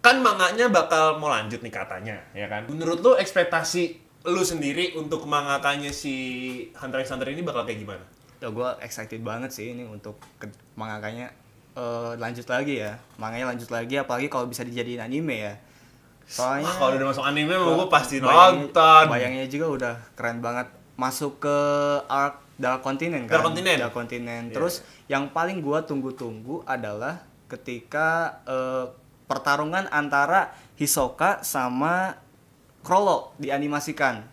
Kan 0.00 0.24
manganya 0.24 0.72
bakal 0.72 1.20
mau 1.20 1.28
lanjut 1.28 1.60
nih 1.60 1.68
katanya, 1.68 2.16
ya 2.32 2.48
kan? 2.48 2.64
Menurut 2.70 3.04
lo 3.04 3.12
ekspektasi 3.20 4.00
lu 4.26 4.42
sendiri 4.42 4.96
untuk 4.96 5.22
mangakanya 5.28 5.92
si 5.92 6.14
Hunter 6.80 7.04
x 7.04 7.12
Hunter 7.12 7.28
ini 7.28 7.44
bakal 7.44 7.68
kayak 7.68 7.78
gimana? 7.84 8.04
Ya 8.40 8.48
gue 8.52 8.68
excited 8.84 9.20
banget 9.24 9.48
sih 9.52 9.72
ini 9.72 9.84
untuk 9.88 10.20
mangakanya 10.76 11.32
eh, 11.76 12.12
lanjut 12.16 12.46
lagi 12.48 12.80
ya. 12.80 12.96
Manganya 13.16 13.52
lanjut 13.52 13.68
lagi 13.68 13.94
apalagi 13.94 14.26
kalau 14.26 14.48
bisa 14.48 14.64
dijadiin 14.64 14.98
anime 14.98 15.36
ya. 15.36 15.54
Soalnya 16.26 16.66
kalau 16.66 16.98
udah 16.98 17.06
masuk 17.14 17.22
anime 17.22 17.54
mah 17.54 17.70
gue 17.70 17.88
pasti 17.88 18.18
bayangnya- 18.18 18.66
nonton. 18.66 19.04
Bayangnya 19.06 19.46
juga 19.46 19.66
udah 19.70 19.94
keren 20.18 20.42
banget 20.42 20.66
masuk 20.96 21.38
ke 21.38 21.56
arc 22.08 22.42
Dark 22.56 22.80
Continent 22.80 23.28
kan. 23.28 23.36
Dark 23.38 23.46
Continent. 23.52 23.78
Dark 23.78 23.92
Continent. 23.94 24.44
Iya. 24.48 24.54
Terus 24.56 24.74
yang 25.06 25.28
paling 25.28 25.60
gua 25.60 25.84
tunggu-tunggu 25.84 26.64
adalah 26.64 27.20
ketika 27.52 28.40
eh, 28.48 28.88
pertarungan 29.28 29.86
antara 29.92 30.56
Hisoka 30.74 31.44
sama 31.44 32.16
Krollo 32.80 33.36
dianimasikan. 33.36 34.24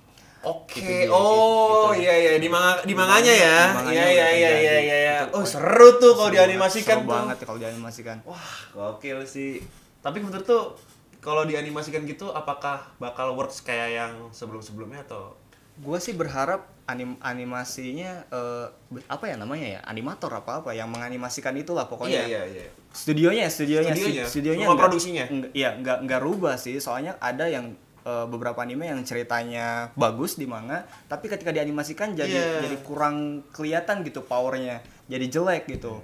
Oke, 0.44 0.84
dia, 0.84 1.08
oh 1.08 1.90
iya 1.92 2.12
iya 2.14 2.34
di 2.36 2.46
manga 2.46 2.82
di 2.82 2.92
manganya 2.92 3.32
ya. 3.32 3.60
Iya 3.86 4.06
iya 4.06 4.28
iya 4.30 4.52
iya 4.52 4.52
iya. 4.78 4.98
iya. 5.00 5.18
Oh 5.32 5.44
seru 5.44 5.96
tuh 5.98 6.14
kalau 6.14 6.28
Seru 6.28 6.38
dianimasikan 6.38 6.98
banget, 7.00 7.00
tuh. 7.00 7.08
seru 7.08 7.16
banget 7.16 7.36
ya 7.36 7.46
kalau 7.46 7.60
dianimasikan. 7.60 8.18
Wah, 8.24 8.48
gokil 8.74 9.24
sih. 9.24 9.64
Tapi 10.00 10.20
menurut 10.20 10.44
tuh 10.44 10.76
kalau 11.18 11.44
dianimasikan 11.44 12.04
gitu 12.04 12.28
apakah 12.30 12.84
bakal 12.98 13.32
works 13.34 13.62
kayak 13.62 13.90
yang 13.94 14.12
sebelum-sebelumnya 14.30 15.04
atau 15.04 15.40
Gua 15.76 15.98
sih 15.98 16.14
berharap 16.14 16.70
anim 16.86 17.18
animasinya 17.18 18.28
eh, 18.28 18.66
be- 18.88 19.08
apa 19.08 19.26
ya 19.26 19.36
namanya 19.36 19.68
ya 19.70 19.80
animator 19.84 20.30
apa 20.30 20.60
apa 20.60 20.70
yang 20.72 20.86
menganimasikan 20.88 21.56
itulah 21.56 21.88
pokoknya 21.88 22.22
Iya 22.22 22.44
iya 22.46 22.62
iya. 22.62 22.72
studionya 22.92 23.48
studionya 23.48 23.90
Studionya? 23.90 24.22
stu- 24.22 24.30
studionya 24.30 24.60
Rumah 24.60 24.70
nggak- 24.70 24.84
produksinya? 24.86 25.26
nggak- 25.26 25.54
iya 25.54 25.70
nggak 25.74 25.98
nggak 26.04 26.22
rubah 26.22 26.56
sih 26.56 26.78
soalnya 26.78 27.18
ada 27.18 27.48
yang 27.48 27.74
eh, 28.04 28.26
beberapa 28.26 28.60
anime 28.60 28.86
yang 28.86 29.02
ceritanya 29.02 29.92
bagus 29.94 30.36
di 30.36 30.44
manga 30.44 30.82
tapi 31.06 31.28
ketika 31.28 31.50
dianimasikan 31.50 32.12
jadi 32.12 32.30
Iya. 32.30 32.62
jadi 32.62 32.78
kurang 32.82 33.16
kelihatan 33.50 34.04
gitu 34.04 34.22
powernya 34.22 34.80
jadi 35.06 35.26
jelek 35.30 35.68
gitu 35.70 36.04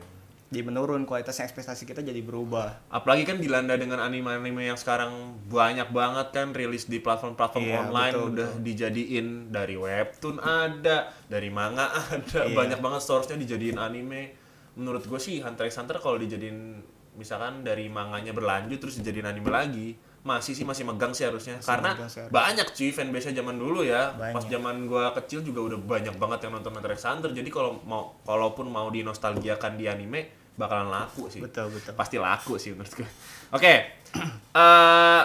jadi 0.49 0.65
menurun 0.65 1.05
kualitasnya 1.05 1.45
ekspektasi 1.45 1.85
kita 1.85 2.01
jadi 2.01 2.25
berubah 2.25 2.89
Apalagi 2.89 3.21
kan 3.21 3.38
dilanda 3.38 3.77
dengan 3.77 4.01
anime-anime 4.01 4.65
yang 4.65 4.75
sekarang 4.75 5.13
banyak 5.45 5.93
banget 5.93 6.33
kan 6.33 6.47
rilis 6.51 6.89
di 6.89 6.97
platform-platform 6.97 7.62
Iya, 7.63 7.77
online 7.79 8.13
betul, 8.15 8.29
udah 8.33 8.49
dijadiin 8.57 9.27
dari 9.47 9.77
webtoon 9.77 10.41
ada, 10.41 10.97
dari 11.29 11.53
manga 11.53 11.93
ada, 12.09 12.49
Iya. 12.49 12.57
banyak 12.57 12.79
banget 12.81 13.01
source-nya 13.03 13.38
dijadiin 13.38 13.77
anime. 13.77 14.33
Menurut 14.73 15.05
gue 15.05 15.21
sih 15.21 15.38
Hunter 15.38 15.69
x 15.69 15.77
Hunter 15.77 16.01
kalau 16.01 16.17
dijadiin 16.17 16.81
misalkan 17.13 17.62
dari 17.62 17.85
manganya 17.85 18.33
berlanjut 18.33 18.81
terus 18.81 18.97
dijadiin 18.97 19.29
anime 19.29 19.53
lagi, 19.53 19.93
masih 20.19 20.51
sih 20.51 20.67
masih 20.67 20.84
megang 20.84 21.15
sih 21.15 21.25
harusnya. 21.25 21.60
Karena 21.63 21.95
megang 21.95 22.12
sih 22.12 22.19
harusnya. 22.23 22.36
banyak 22.36 22.67
cuy 22.75 22.89
fanbase-nya 22.91 23.34
zaman 23.39 23.55
dulu 23.55 23.82
ya. 23.86 24.12
Banyak. 24.15 24.36
Pas 24.36 24.43
zaman 24.45 24.75
gua 24.86 25.15
kecil 25.15 25.41
juga 25.41 25.73
udah 25.73 25.79
banyak 25.79 26.15
banget 26.19 26.39
yang 26.47 26.60
nonton 26.60 26.75
Hunter 26.75 26.91
x 26.93 27.08
Hunter. 27.08 27.32
Jadi 27.32 27.49
kalau 27.49 27.79
mau 27.88 28.17
kalaupun 28.27 28.67
mau 28.67 28.91
dinostalgiakan 28.91 29.79
di 29.79 29.88
anime 29.88 30.39
bakalan 30.60 30.91
laku 30.91 31.32
sih 31.32 31.39
betul 31.39 31.71
betul 31.71 31.95
pasti 31.95 32.19
laku 32.19 32.60
sih 32.60 32.75
menurut 32.75 32.91
gue. 32.91 33.08
Oke, 33.55 33.73
eh, 34.60 35.23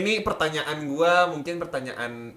ini 0.00 0.24
pertanyaan 0.24 0.88
gua 0.88 1.28
mungkin 1.28 1.60
pertanyaan 1.60 2.32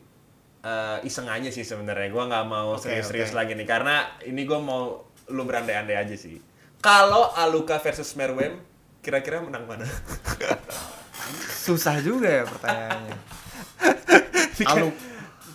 eh, 0.60 1.08
iseng 1.08 1.32
aja 1.32 1.48
sih 1.48 1.64
sebenarnya. 1.64 2.12
Gua 2.12 2.28
nggak 2.28 2.46
mau 2.46 2.76
serius-serius 2.76 3.32
oke. 3.32 3.38
lagi 3.40 3.56
nih 3.56 3.64
karena 3.64 4.04
ini 4.28 4.44
gua 4.44 4.60
mau 4.60 4.82
lu 5.32 5.44
berandai-andai 5.48 5.96
aja 5.96 6.16
sih. 6.20 6.44
Kalau 6.84 7.34
Aluka 7.34 7.80
versus 7.82 8.14
Meruem, 8.20 8.60
kira-kira 9.02 9.42
menang 9.42 9.66
mana? 9.66 9.88
susah 11.48 12.00
juga 12.00 12.30
ya 12.30 12.44
pertanyaannya 12.46 13.18
Alu 14.74 14.90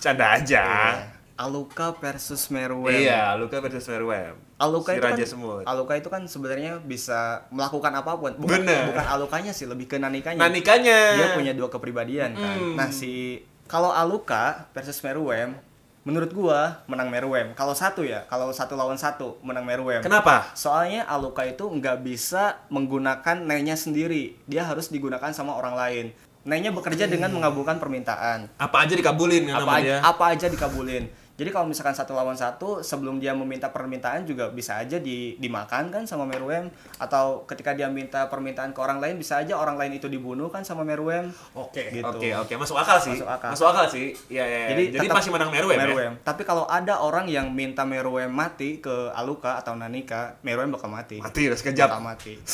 Canda 0.02 0.34
aja. 0.34 0.62
Iya. 0.66 1.12
Aluka 1.38 1.94
versus 1.98 2.50
Meruem 2.54 3.02
Iya, 3.06 3.34
Aluka 3.34 3.58
versus 3.62 3.86
Meruem. 3.86 4.34
Aluka 4.58 4.94
si 4.94 4.98
itu 4.98 5.02
Raja 5.02 5.24
kan, 5.24 5.30
Semut. 5.30 5.64
Aluka 5.66 5.94
itu 5.98 6.08
kan 6.10 6.22
sebenarnya 6.26 6.78
bisa 6.78 7.50
melakukan 7.50 7.90
apa 7.90 8.14
pun. 8.14 8.34
Bukan, 8.38 8.62
Bener. 8.62 8.94
bukan 8.94 9.06
Alukanya 9.10 9.50
sih, 9.50 9.66
lebih 9.66 9.90
ke 9.90 9.98
Nanikanya. 9.98 10.38
Nanikanya. 10.38 11.18
Dia 11.18 11.28
punya 11.34 11.50
dua 11.50 11.66
kepribadian 11.66 12.38
kan. 12.38 12.58
Mm. 12.62 12.74
Nah 12.78 12.88
si 12.94 13.42
kalau 13.66 13.90
Aluka 13.90 14.70
versus 14.70 15.02
Meruem, 15.02 15.58
menurut 16.02 16.30
gua 16.34 16.82
menang 16.90 17.08
Meruem. 17.10 17.54
Kalau 17.54 17.74
satu 17.74 18.02
ya, 18.02 18.26
kalau 18.26 18.50
satu 18.50 18.74
lawan 18.74 18.98
satu 18.98 19.38
menang 19.42 19.62
Meruem. 19.62 20.02
Kenapa? 20.02 20.50
Soalnya 20.58 21.06
Aluka 21.06 21.46
itu 21.46 21.66
nggak 21.66 22.02
bisa 22.02 22.62
menggunakan 22.68 23.42
nenya 23.42 23.78
sendiri. 23.78 24.38
Dia 24.50 24.66
harus 24.66 24.90
digunakan 24.90 25.30
sama 25.30 25.54
orang 25.54 25.74
lain. 25.78 26.06
Nenya 26.42 26.74
bekerja 26.74 27.06
dengan 27.06 27.30
mengabulkan 27.30 27.78
permintaan 27.78 28.50
Apa 28.58 28.82
aja 28.82 28.98
dikabulin 28.98 29.46
kan 29.46 29.62
apa 29.62 29.78
aja, 29.78 29.94
apa 30.02 30.24
aja 30.34 30.46
dikabulin. 30.50 31.06
Jadi 31.42 31.50
kalau 31.50 31.66
misalkan 31.66 31.90
satu 31.90 32.14
lawan 32.14 32.38
satu 32.38 32.78
sebelum 32.80 33.18
dia 33.18 33.34
meminta 33.34 33.66
permintaan 33.66 34.22
juga 34.22 34.46
bisa 34.46 34.78
aja 34.78 35.02
di, 35.02 35.34
dimakan 35.36 35.90
kan 35.90 36.06
sama 36.06 36.22
Meruem 36.22 36.70
atau 36.96 37.42
ketika 37.44 37.74
dia 37.74 37.90
minta 37.90 38.30
permintaan 38.30 38.70
ke 38.70 38.78
orang 38.78 39.02
lain 39.02 39.18
bisa 39.18 39.42
aja 39.42 39.58
orang 39.58 39.74
lain 39.74 39.98
itu 39.98 40.06
dibunuh 40.06 40.46
kan 40.46 40.62
sama 40.62 40.86
Meruem. 40.86 41.34
Oke, 41.52 41.90
Gitu. 41.90 42.06
oke, 42.06 42.28
oke. 42.38 42.54
Masuk 42.54 42.78
akal 42.78 43.02
sih. 43.02 43.18
Masuk 43.18 43.66
akal. 43.66 43.90
sih. 43.90 44.14
Iya, 44.30 44.44
iya. 44.46 44.58
Jadi, 44.70 44.84
Jadi, 44.94 45.06
tetap 45.10 45.18
masih 45.18 45.30
menang 45.34 45.50
Meruem, 45.50 45.74
ya? 45.74 45.82
Meruem. 45.82 46.12
Tapi 46.22 46.42
kalau 46.46 46.62
ada 46.70 47.02
orang 47.02 47.26
yang 47.26 47.50
minta 47.50 47.82
Meruem 47.82 48.30
mati 48.30 48.78
ke 48.78 49.10
Aluka 49.10 49.58
atau 49.58 49.74
Nanika, 49.74 50.38
Meruem 50.46 50.70
bakal 50.70 50.86
mati. 50.86 51.18
Mati, 51.18 51.50
udah 51.50 51.58
sekejap. 51.58 51.88
Bakal 51.90 52.04
mati. 52.06 52.32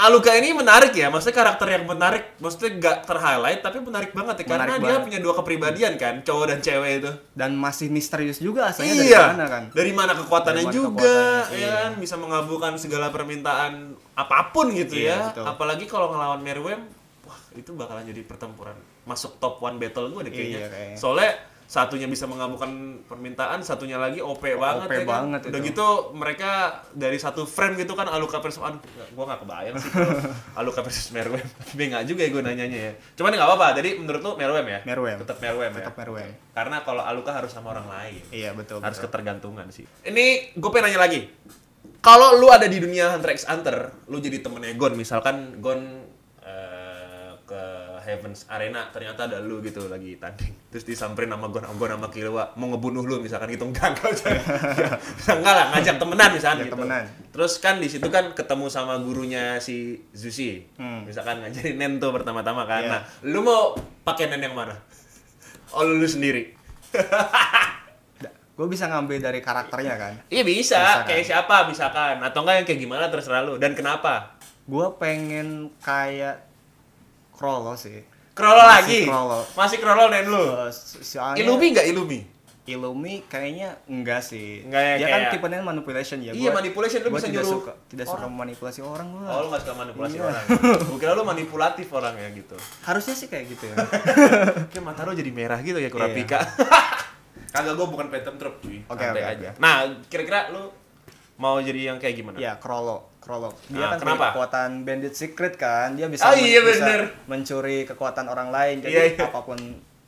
Aluka 0.00 0.32
ini 0.32 0.56
menarik 0.56 0.96
ya, 0.96 1.12
maksudnya 1.12 1.44
karakter 1.44 1.76
yang 1.76 1.84
menarik, 1.84 2.32
maksudnya 2.40 2.72
gak 2.80 3.04
ter-highlight 3.04 3.60
tapi 3.60 3.84
menarik 3.84 4.16
banget 4.16 4.32
ya, 4.40 4.44
karena 4.48 4.64
Menarik 4.64 4.80
dia 4.80 4.88
banget. 4.88 5.04
punya 5.04 5.18
dua 5.20 5.34
kepribadian 5.36 5.92
kan, 6.00 6.14
cowok 6.24 6.44
dan 6.48 6.58
cewek 6.64 6.92
itu. 7.04 7.10
Dan 7.36 7.50
masih 7.52 7.92
misterius 8.00 8.40
juga 8.40 8.72
asalnya 8.72 8.96
iya, 8.96 9.04
dari 9.04 9.28
mana 9.36 9.44
kan. 9.46 9.62
dari 9.76 9.92
mana 9.92 10.12
kekuatannya 10.16 10.64
Dari 10.64 10.68
mana 10.72 10.78
juga, 10.80 10.96
kekuatannya, 11.04 11.52
ya 11.52 11.60
iya. 11.60 11.72
kan, 11.84 11.92
bisa 12.00 12.14
mengabulkan 12.16 12.72
segala 12.80 13.12
permintaan 13.12 13.72
apa 14.16 14.48
pun 14.50 14.72
gitu 14.72 14.96
Iya, 14.96 15.12
ya. 15.12 15.18
betul. 15.28 15.44
Apalagi 15.44 15.84
kalau 15.84 16.08
ngelawan 16.08 16.40
Meruem, 16.40 16.88
wah 17.22 17.40
itu 17.52 17.76
bakalan 17.76 18.08
jadi 18.08 18.24
pertempuran 18.24 18.74
masuk 19.04 19.36
top 19.36 19.60
one 19.60 19.76
battle 19.76 20.08
gue 20.08 20.22
deh 20.24 20.32
kayaknya. 20.32 20.58
Iya, 20.64 20.68
kayaknya. 20.72 20.96
Soalnya 20.96 21.30
satunya 21.70 22.10
bisa 22.10 22.26
mengabulkan 22.26 22.98
permintaan, 23.06 23.62
satunya 23.62 23.94
lagi 23.94 24.18
OP 24.18 24.42
banget 24.58 24.90
OP 24.90 24.92
ya 24.92 24.98
kan. 24.98 25.06
banget 25.06 25.40
Udah 25.54 25.60
itu. 25.62 25.68
gitu 25.70 25.88
mereka 26.18 26.50
dari 26.90 27.14
satu 27.14 27.46
frame 27.46 27.78
gitu 27.78 27.94
kan 27.94 28.10
Aluka 28.10 28.42
versus 28.42 28.58
aduh, 28.58 28.82
gua 29.14 29.30
gak 29.30 29.46
kebayang 29.46 29.78
sih 29.78 29.90
Aluka 30.58 30.82
versus 30.82 31.14
Meruem. 31.14 31.46
Bingung 31.78 32.02
juga 32.02 32.26
ya 32.26 32.30
gue 32.34 32.42
nanyanya 32.42 32.78
ya. 32.90 32.92
Cuman 33.14 33.38
nggak 33.38 33.46
apa-apa. 33.46 33.78
Jadi 33.78 34.02
menurut 34.02 34.18
lu 34.18 34.32
Meruem 34.34 34.66
ya? 34.66 34.80
Meruem. 34.82 35.22
Tetap 35.22 35.38
Meruem 35.38 35.70
ya. 35.70 35.78
Tetap 35.78 35.94
Meruem. 35.94 36.30
Karena 36.50 36.76
kalau 36.82 37.06
Aluka 37.06 37.30
harus 37.30 37.54
sama 37.54 37.70
orang 37.70 37.86
lain. 37.86 38.22
Iya, 38.34 38.50
betul. 38.58 38.82
harus 38.82 38.98
betul. 38.98 39.06
ketergantungan 39.06 39.70
sih. 39.70 39.86
Ini 40.02 40.58
gue 40.58 40.70
pengen 40.74 40.90
nanya 40.90 41.06
lagi. 41.06 41.30
Kalau 42.02 42.34
lu 42.40 42.50
ada 42.50 42.64
di 42.64 42.80
dunia 42.80 43.14
Hunter 43.14 43.30
x 43.36 43.44
Hunter, 43.46 43.92
lu 44.08 44.18
jadi 44.18 44.40
temennya 44.40 44.72
Gon, 44.74 44.96
misalkan 44.96 45.60
Gon 45.60 45.99
Heavens 48.02 48.48
Arena, 48.48 48.88
ternyata 48.88 49.28
ada 49.28 49.38
lu 49.38 49.60
gitu 49.60 49.86
lagi 49.86 50.16
tanding. 50.16 50.50
Terus 50.72 50.84
disamperin 50.84 51.28
sama 51.28 51.48
Gon, 51.48 51.64
Gon 51.76 51.90
sama 51.92 52.08
Killua, 52.08 52.50
mau 52.56 52.72
ngebunuh 52.72 53.04
lu 53.04 53.20
misalkan 53.20 53.52
gitu 53.52 53.64
enggak 53.70 53.94
enggak 53.94 54.10
enggak, 54.16 54.98
enggak 55.28 55.54
lah, 55.54 55.66
ngajak 55.76 55.96
temenan 56.00 56.30
misalkan 56.32 56.58
gitu. 56.64 56.72
temenan. 56.74 57.04
Terus 57.30 57.52
kan 57.60 57.78
di 57.78 57.88
situ 57.88 58.08
kan 58.08 58.32
ketemu 58.34 58.66
sama 58.66 58.98
gurunya 58.98 59.60
si 59.62 60.00
Zushi. 60.10 60.66
Hmm. 60.76 61.04
Misalkan 61.06 61.44
ngajarin 61.44 61.76
Nen 61.78 61.92
tuh 62.00 62.10
pertama-tama 62.10 62.66
kan. 62.66 62.82
Iya. 62.82 62.90
Nah, 62.90 63.00
lu 63.28 63.40
mau 63.44 63.76
pakai 64.02 64.32
Nen 64.32 64.42
yang 64.42 64.56
mana? 64.56 64.74
Oh, 65.70 65.86
lu 65.86 66.02
sendiri. 66.04 66.50
Gue 68.58 68.68
bisa 68.68 68.92
ngambil 68.92 69.24
dari 69.24 69.40
karakternya 69.40 69.94
kan. 69.96 70.12
Iya 70.28 70.44
bisa, 70.44 70.76
Bisa 70.76 70.96
kan? 71.00 71.08
kayak 71.08 71.24
siapa 71.24 71.56
misalkan 71.64 72.20
atau 72.20 72.44
enggak 72.44 72.56
yang 72.60 72.66
kayak 72.68 72.80
gimana 72.84 73.04
terserah 73.08 73.40
lu 73.40 73.56
dan 73.56 73.72
kenapa? 73.72 74.36
Gue 74.68 74.84
pengen 75.00 75.72
kayak 75.80 76.49
Krollo 77.40 77.72
sih. 77.74 78.04
Krollo 78.30 78.60
Masih 78.60 78.76
lagi. 78.76 79.00
Krollo. 79.08 79.40
Masih 79.50 79.76
Krollo 79.80 80.04
dan 80.06 80.24
lu. 80.24 80.44
Eh, 80.60 80.68
so- 80.68 81.00
soalnya 81.00 81.40
Ilumi 81.40 81.66
enggak 81.72 81.88
Ilumi? 81.88 82.20
Illumi 82.62 83.24
kayaknya 83.26 83.74
enggak 83.84 84.20
sih. 84.20 84.62
Enggak 84.62 84.78
ya, 84.78 84.94
Dia 84.94 85.02
kayak- 85.02 85.16
kan 85.18 85.32
tipenya 85.34 85.58
manipulation 85.60 86.18
ya. 86.20 86.30
Iya, 86.30 86.46
Gua- 86.46 86.56
manipulation, 86.56 87.00
lu 87.00 87.10
bisa 87.10 87.26
tidak 87.26 87.42
nyuruh 87.42 87.50
suka 87.58 87.72
tidak 87.88 88.06
suka 88.06 88.20
orang. 88.20 88.30
memanipulasi 88.30 88.80
orang 88.80 89.06
gua. 89.10 89.26
Oh, 89.26 89.38
lu 89.40 89.48
gak 89.48 89.60
suka 89.60 89.74
manipulasi 89.74 90.14
Iya. 90.14 90.24
orang. 90.28 90.44
Gue 90.86 90.98
kira 90.98 91.12
lu 91.12 91.24
manipulatif 91.24 91.88
orang 91.90 92.14
ya 92.14 92.28
gitu. 92.30 92.56
Harusnya 92.80 93.14
sih 93.14 93.26
kayak 93.26 93.44
gitu 93.48 93.64
ya. 93.66 93.76
Kayak 94.70 94.84
mata 94.84 95.02
lu 95.02 95.12
jadi 95.12 95.30
merah 95.30 95.58
gitu 95.58 95.76
ya 95.76 95.88
Kurapika. 95.88 96.38
Kagak 97.50 97.74
gue 97.74 97.86
bukan 97.88 98.06
Phantom 98.08 98.34
Troop 98.36 98.62
cuy. 98.62 98.78
Oke, 98.86 99.02
Santai 99.02 99.20
oke, 99.20 99.32
aja. 99.34 99.50
oke. 99.50 99.58
Nah, 99.58 99.74
kira-kira 100.06 100.54
lu 100.54 100.70
mau 101.34 101.58
jadi 101.58 101.90
yang 101.90 101.98
kayak 101.98 102.14
gimana? 102.14 102.38
Iya, 102.38 102.62
Krollo. 102.62 103.09
Krollo. 103.20 103.52
Dia 103.68 103.78
Nah, 103.78 103.88
kan 103.94 103.98
kenapa? 104.00 104.26
kekuatan 104.32 104.70
bandit 104.82 105.12
secret 105.12 105.54
kan. 105.54 105.92
Dia 105.92 106.08
bisa 106.08 106.24
Oh, 106.24 106.34
iya, 106.34 106.60
bisa 106.60 106.82
bener. 106.82 107.02
mencuri 107.24 107.84
kekuatan 107.84 108.26
orang 108.26 108.48
lain. 108.48 108.80
Jadi 108.80 108.90
Iya, 108.90 109.04
iya. 109.12 109.24
apa 109.28 109.40
pun 109.40 109.60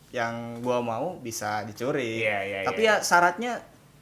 yang 0.08 0.32
gua 0.58 0.80
mau 0.80 1.16
bisa 1.16 1.62
dicuri. 1.62 2.20
Iya, 2.20 2.38
iya, 2.42 2.58
Tapi 2.64 2.82
iya. 2.82 2.96
ya 2.96 3.04
syaratnya 3.04 3.52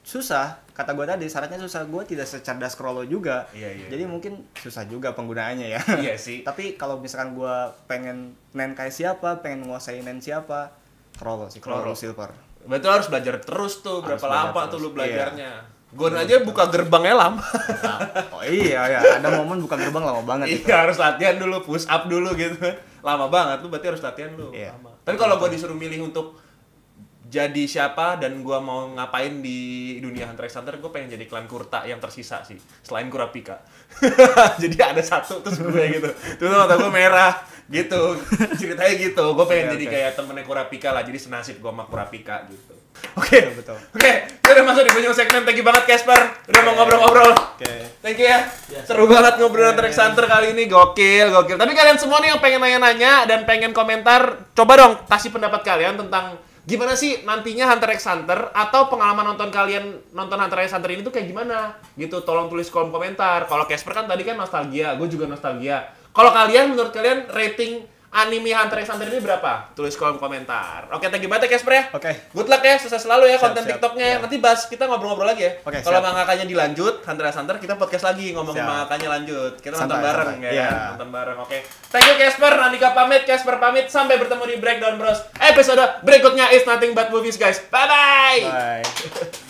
susah. 0.01 0.59
Kata 0.70 0.94
gua 0.94 1.05
tadi 1.05 1.27
syaratnya 1.27 1.59
susah. 1.59 1.85
Gua 1.85 2.03
tidak 2.03 2.25
secerdas 2.25 2.73
Krollo 2.73 3.03
juga. 3.05 3.44
Iya, 3.51 3.68
iya, 3.75 3.87
Jadi 3.90 4.03
iya. 4.07 4.11
mungkin 4.11 4.33
susah 4.55 4.87
juga 4.87 5.12
penggunaannya 5.12 5.66
ya. 5.68 5.81
Iya 5.99 6.14
sih. 6.14 6.40
Tapi 6.49 6.75
kalau 6.75 6.99
misalkan 6.99 7.35
gua 7.35 7.68
pengen 7.85 8.33
nen 8.51 8.73
kayak 8.73 8.90
siapa, 8.90 9.38
pengen 9.38 9.66
menguasai 9.66 10.01
nen 10.01 10.18
siapa, 10.18 10.70
Krollo 11.18 11.51
sih, 11.51 11.59
Krollo. 11.59 11.92
Silver. 11.92 12.31
Lu 12.61 12.77
harus 12.77 13.09
belajar 13.09 13.40
terus 13.40 13.81
tuh. 13.81 14.05
Harus 14.05 14.20
Berapa 14.20 14.53
lama 14.53 14.61
tuh 14.68 14.79
lu 14.79 14.92
belajarnya? 14.92 15.80
Gon 15.90 16.14
aja 16.14 16.38
buka 16.46 16.70
gerbangnya 16.70 17.18
lama. 17.18 17.42
oh 18.31 18.46
iya 18.46 18.87
ya, 18.87 19.00
ada 19.18 19.29
momen 19.42 19.59
buka 19.59 19.74
gerbang 19.74 20.07
lama 20.07 20.22
banget. 20.22 20.62
Iya 20.62 20.87
harus 20.87 20.94
latihan 21.03 21.35
dulu, 21.35 21.66
push 21.66 21.90
up 21.90 22.07
dulu 22.07 22.31
gitu. 22.38 22.62
Lama 23.03 23.26
banget 23.26 23.66
tuh 23.66 23.68
berarti 23.74 23.87
harus 23.90 24.03
latihan 24.03 24.31
dulu. 24.38 24.55
Iya. 24.55 24.70
Lama. 24.79 24.94
Tapi 25.03 25.16
kalau 25.18 25.42
gua 25.42 25.50
disuruh 25.50 25.74
milih 25.74 26.07
untuk 26.07 26.38
jadi 27.31 27.62
siapa 27.66 28.22
dan 28.22 28.42
gua 28.42 28.62
mau 28.62 28.90
ngapain 28.94 29.42
di 29.42 29.98
dunia 30.03 30.31
Hunter 30.31 30.50
x 30.50 30.59
Hunter, 30.59 30.83
gue 30.83 30.90
pengen 30.90 31.14
jadi 31.14 31.31
klan 31.31 31.46
Kurta 31.46 31.87
yang 31.87 32.03
tersisa 32.03 32.42
sih, 32.42 32.59
selain 32.83 33.07
Kurapika. 33.07 33.62
jadi 34.62 34.94
ada 34.94 35.03
satu 35.03 35.38
terus 35.42 35.62
gue 35.62 35.85
gitu. 35.94 36.11
Tuh 36.42 36.50
mata 36.50 36.74
gue 36.74 36.90
merah 36.90 37.35
gitu. 37.70 38.18
Ceritanya 38.59 38.94
gitu. 38.98 39.24
Gue 39.38 39.46
pengen 39.46 39.70
Oke, 39.70 39.74
jadi 39.79 39.85
oke. 39.87 39.94
kayak 39.94 40.11
temennya 40.18 40.44
Kurapika 40.46 40.90
lah, 40.90 41.07
jadi 41.07 41.18
senasib 41.22 41.62
gue 41.62 41.70
sama 41.70 41.87
Kurapika 41.87 42.46
gitu. 42.50 42.80
Oke, 43.19 43.39
Betul, 43.43 43.55
betul. 43.59 43.79
Oke, 43.97 44.13
kita 44.39 44.51
udah 44.55 44.65
masuk 44.71 44.83
di 44.87 44.91
penghujung 44.95 45.17
segmen. 45.17 45.43
Thank 45.43 45.59
you 45.59 45.67
banget 45.67 45.83
Casper, 45.87 46.21
udah 46.47 46.61
mau 46.63 46.73
ngobrol-ngobrol. 46.79 47.31
Oke. 47.35 47.73
Thank 48.01 48.19
you 48.23 48.29
ya. 48.31 48.39
Seru 48.87 49.05
banget 49.11 49.37
ngobrol 49.37 49.69
Hunter 49.71 49.87
x 49.91 49.99
Hunter 50.01 50.25
kali 50.25 50.57
ini. 50.57 50.71
Gokil, 50.71 51.29
gokil. 51.29 51.59
Tapi 51.61 51.73
kalian 51.75 51.99
semua 52.01 52.23
nih 52.23 52.33
yang 52.33 52.41
pengen 52.41 52.61
nanya-nanya 52.65 53.29
dan 53.29 53.45
pengen 53.45 53.75
komentar, 53.77 54.51
coba 54.57 54.73
dong 54.79 54.93
kasih 55.05 55.31
pendapat 55.35 55.61
kalian 55.67 56.01
tentang 56.01 56.38
gimana 56.65 56.94
sih 56.94 57.27
nantinya 57.27 57.67
Hunter 57.67 57.90
x 57.98 58.07
Hunter 58.07 58.53
atau 58.55 58.87
pengalaman 58.87 59.35
nonton 59.35 59.51
kalian 59.51 60.15
nonton 60.15 60.38
Hunter 60.38 60.63
x 60.65 60.71
Hunter 60.73 60.90
ini 60.94 61.03
tuh 61.03 61.13
kayak 61.13 61.29
gimana? 61.29 61.77
Gitu, 61.98 62.23
tolong 62.23 62.46
tulis 62.46 62.71
kolom 62.71 62.94
komentar. 62.94 63.44
Kalau 63.51 63.67
Casper 63.67 63.92
kan 63.92 64.07
tadi 64.07 64.23
kan 64.23 64.38
nostalgia, 64.38 64.94
gue 64.94 65.09
juga 65.11 65.27
nostalgia. 65.27 65.92
Kalau 66.11 66.31
kalian 66.35 66.75
menurut 66.75 66.90
kalian 66.90 67.31
rating 67.31 67.87
anime 68.11 68.50
Hunter 68.50 68.83
x 68.83 68.90
Hunter 68.90 69.06
ini 69.06 69.23
berapa? 69.23 69.71
Tulis 69.73 69.94
kolom 69.94 70.19
komentar. 70.19 70.90
Oke, 70.90 71.06
thank 71.06 71.23
you 71.23 71.31
banget 71.31 71.46
ya 71.46 71.54
Casper 71.54 71.73
ya. 71.73 71.85
Oke. 71.94 72.11
Good 72.31 72.48
luck 72.48 72.58
ya, 72.61 72.75
sukses 72.75 72.98
selalu 72.98 73.27
ya 73.27 73.38
Siap, 73.38 73.44
konten 73.46 73.63
siap. 73.63 73.71
TikToknya. 73.79 74.06
Ya. 74.06 74.17
Nanti 74.19 74.37
bahas 74.38 74.67
kita 74.67 74.85
ngobrol-ngobrol 74.85 75.31
lagi 75.31 75.46
ya. 75.46 75.52
Oke, 75.63 75.79
Kalau 75.79 76.02
mangakanya 76.02 76.42
dilanjut, 76.44 77.06
Hunter 77.06 77.25
x 77.25 77.35
Hunter 77.38 77.56
kita 77.56 77.75
podcast 77.75 78.04
lagi 78.04 78.35
ngomongin 78.35 78.61
Siap. 78.61 78.71
mangakanya 78.71 79.08
lanjut. 79.15 79.52
Kita 79.56 79.75
nonton 79.77 79.94
Santai, 79.94 80.04
bareng 80.04 80.29
santai. 80.37 80.42
ya. 80.42 80.52
Iya. 80.52 80.69
Nonton 80.90 81.08
bareng. 81.11 81.38
Oke. 81.38 81.58
Thank 81.88 82.06
you 82.06 82.17
Casper, 82.17 82.52
Andika 82.52 82.88
pamit, 82.90 83.23
Casper 83.25 83.56
pamit. 83.56 83.87
Sampai 83.87 84.19
bertemu 84.19 84.42
di 84.44 84.56
Breakdown 84.58 84.98
Bros. 84.98 85.23
Episode 85.38 86.02
berikutnya 86.02 86.50
is 86.50 86.67
nothing 86.67 86.90
but 86.92 87.08
movies 87.08 87.38
guys. 87.38 87.63
Bye 87.69 87.87
bye. 87.87 88.40
Bye. 88.83 89.50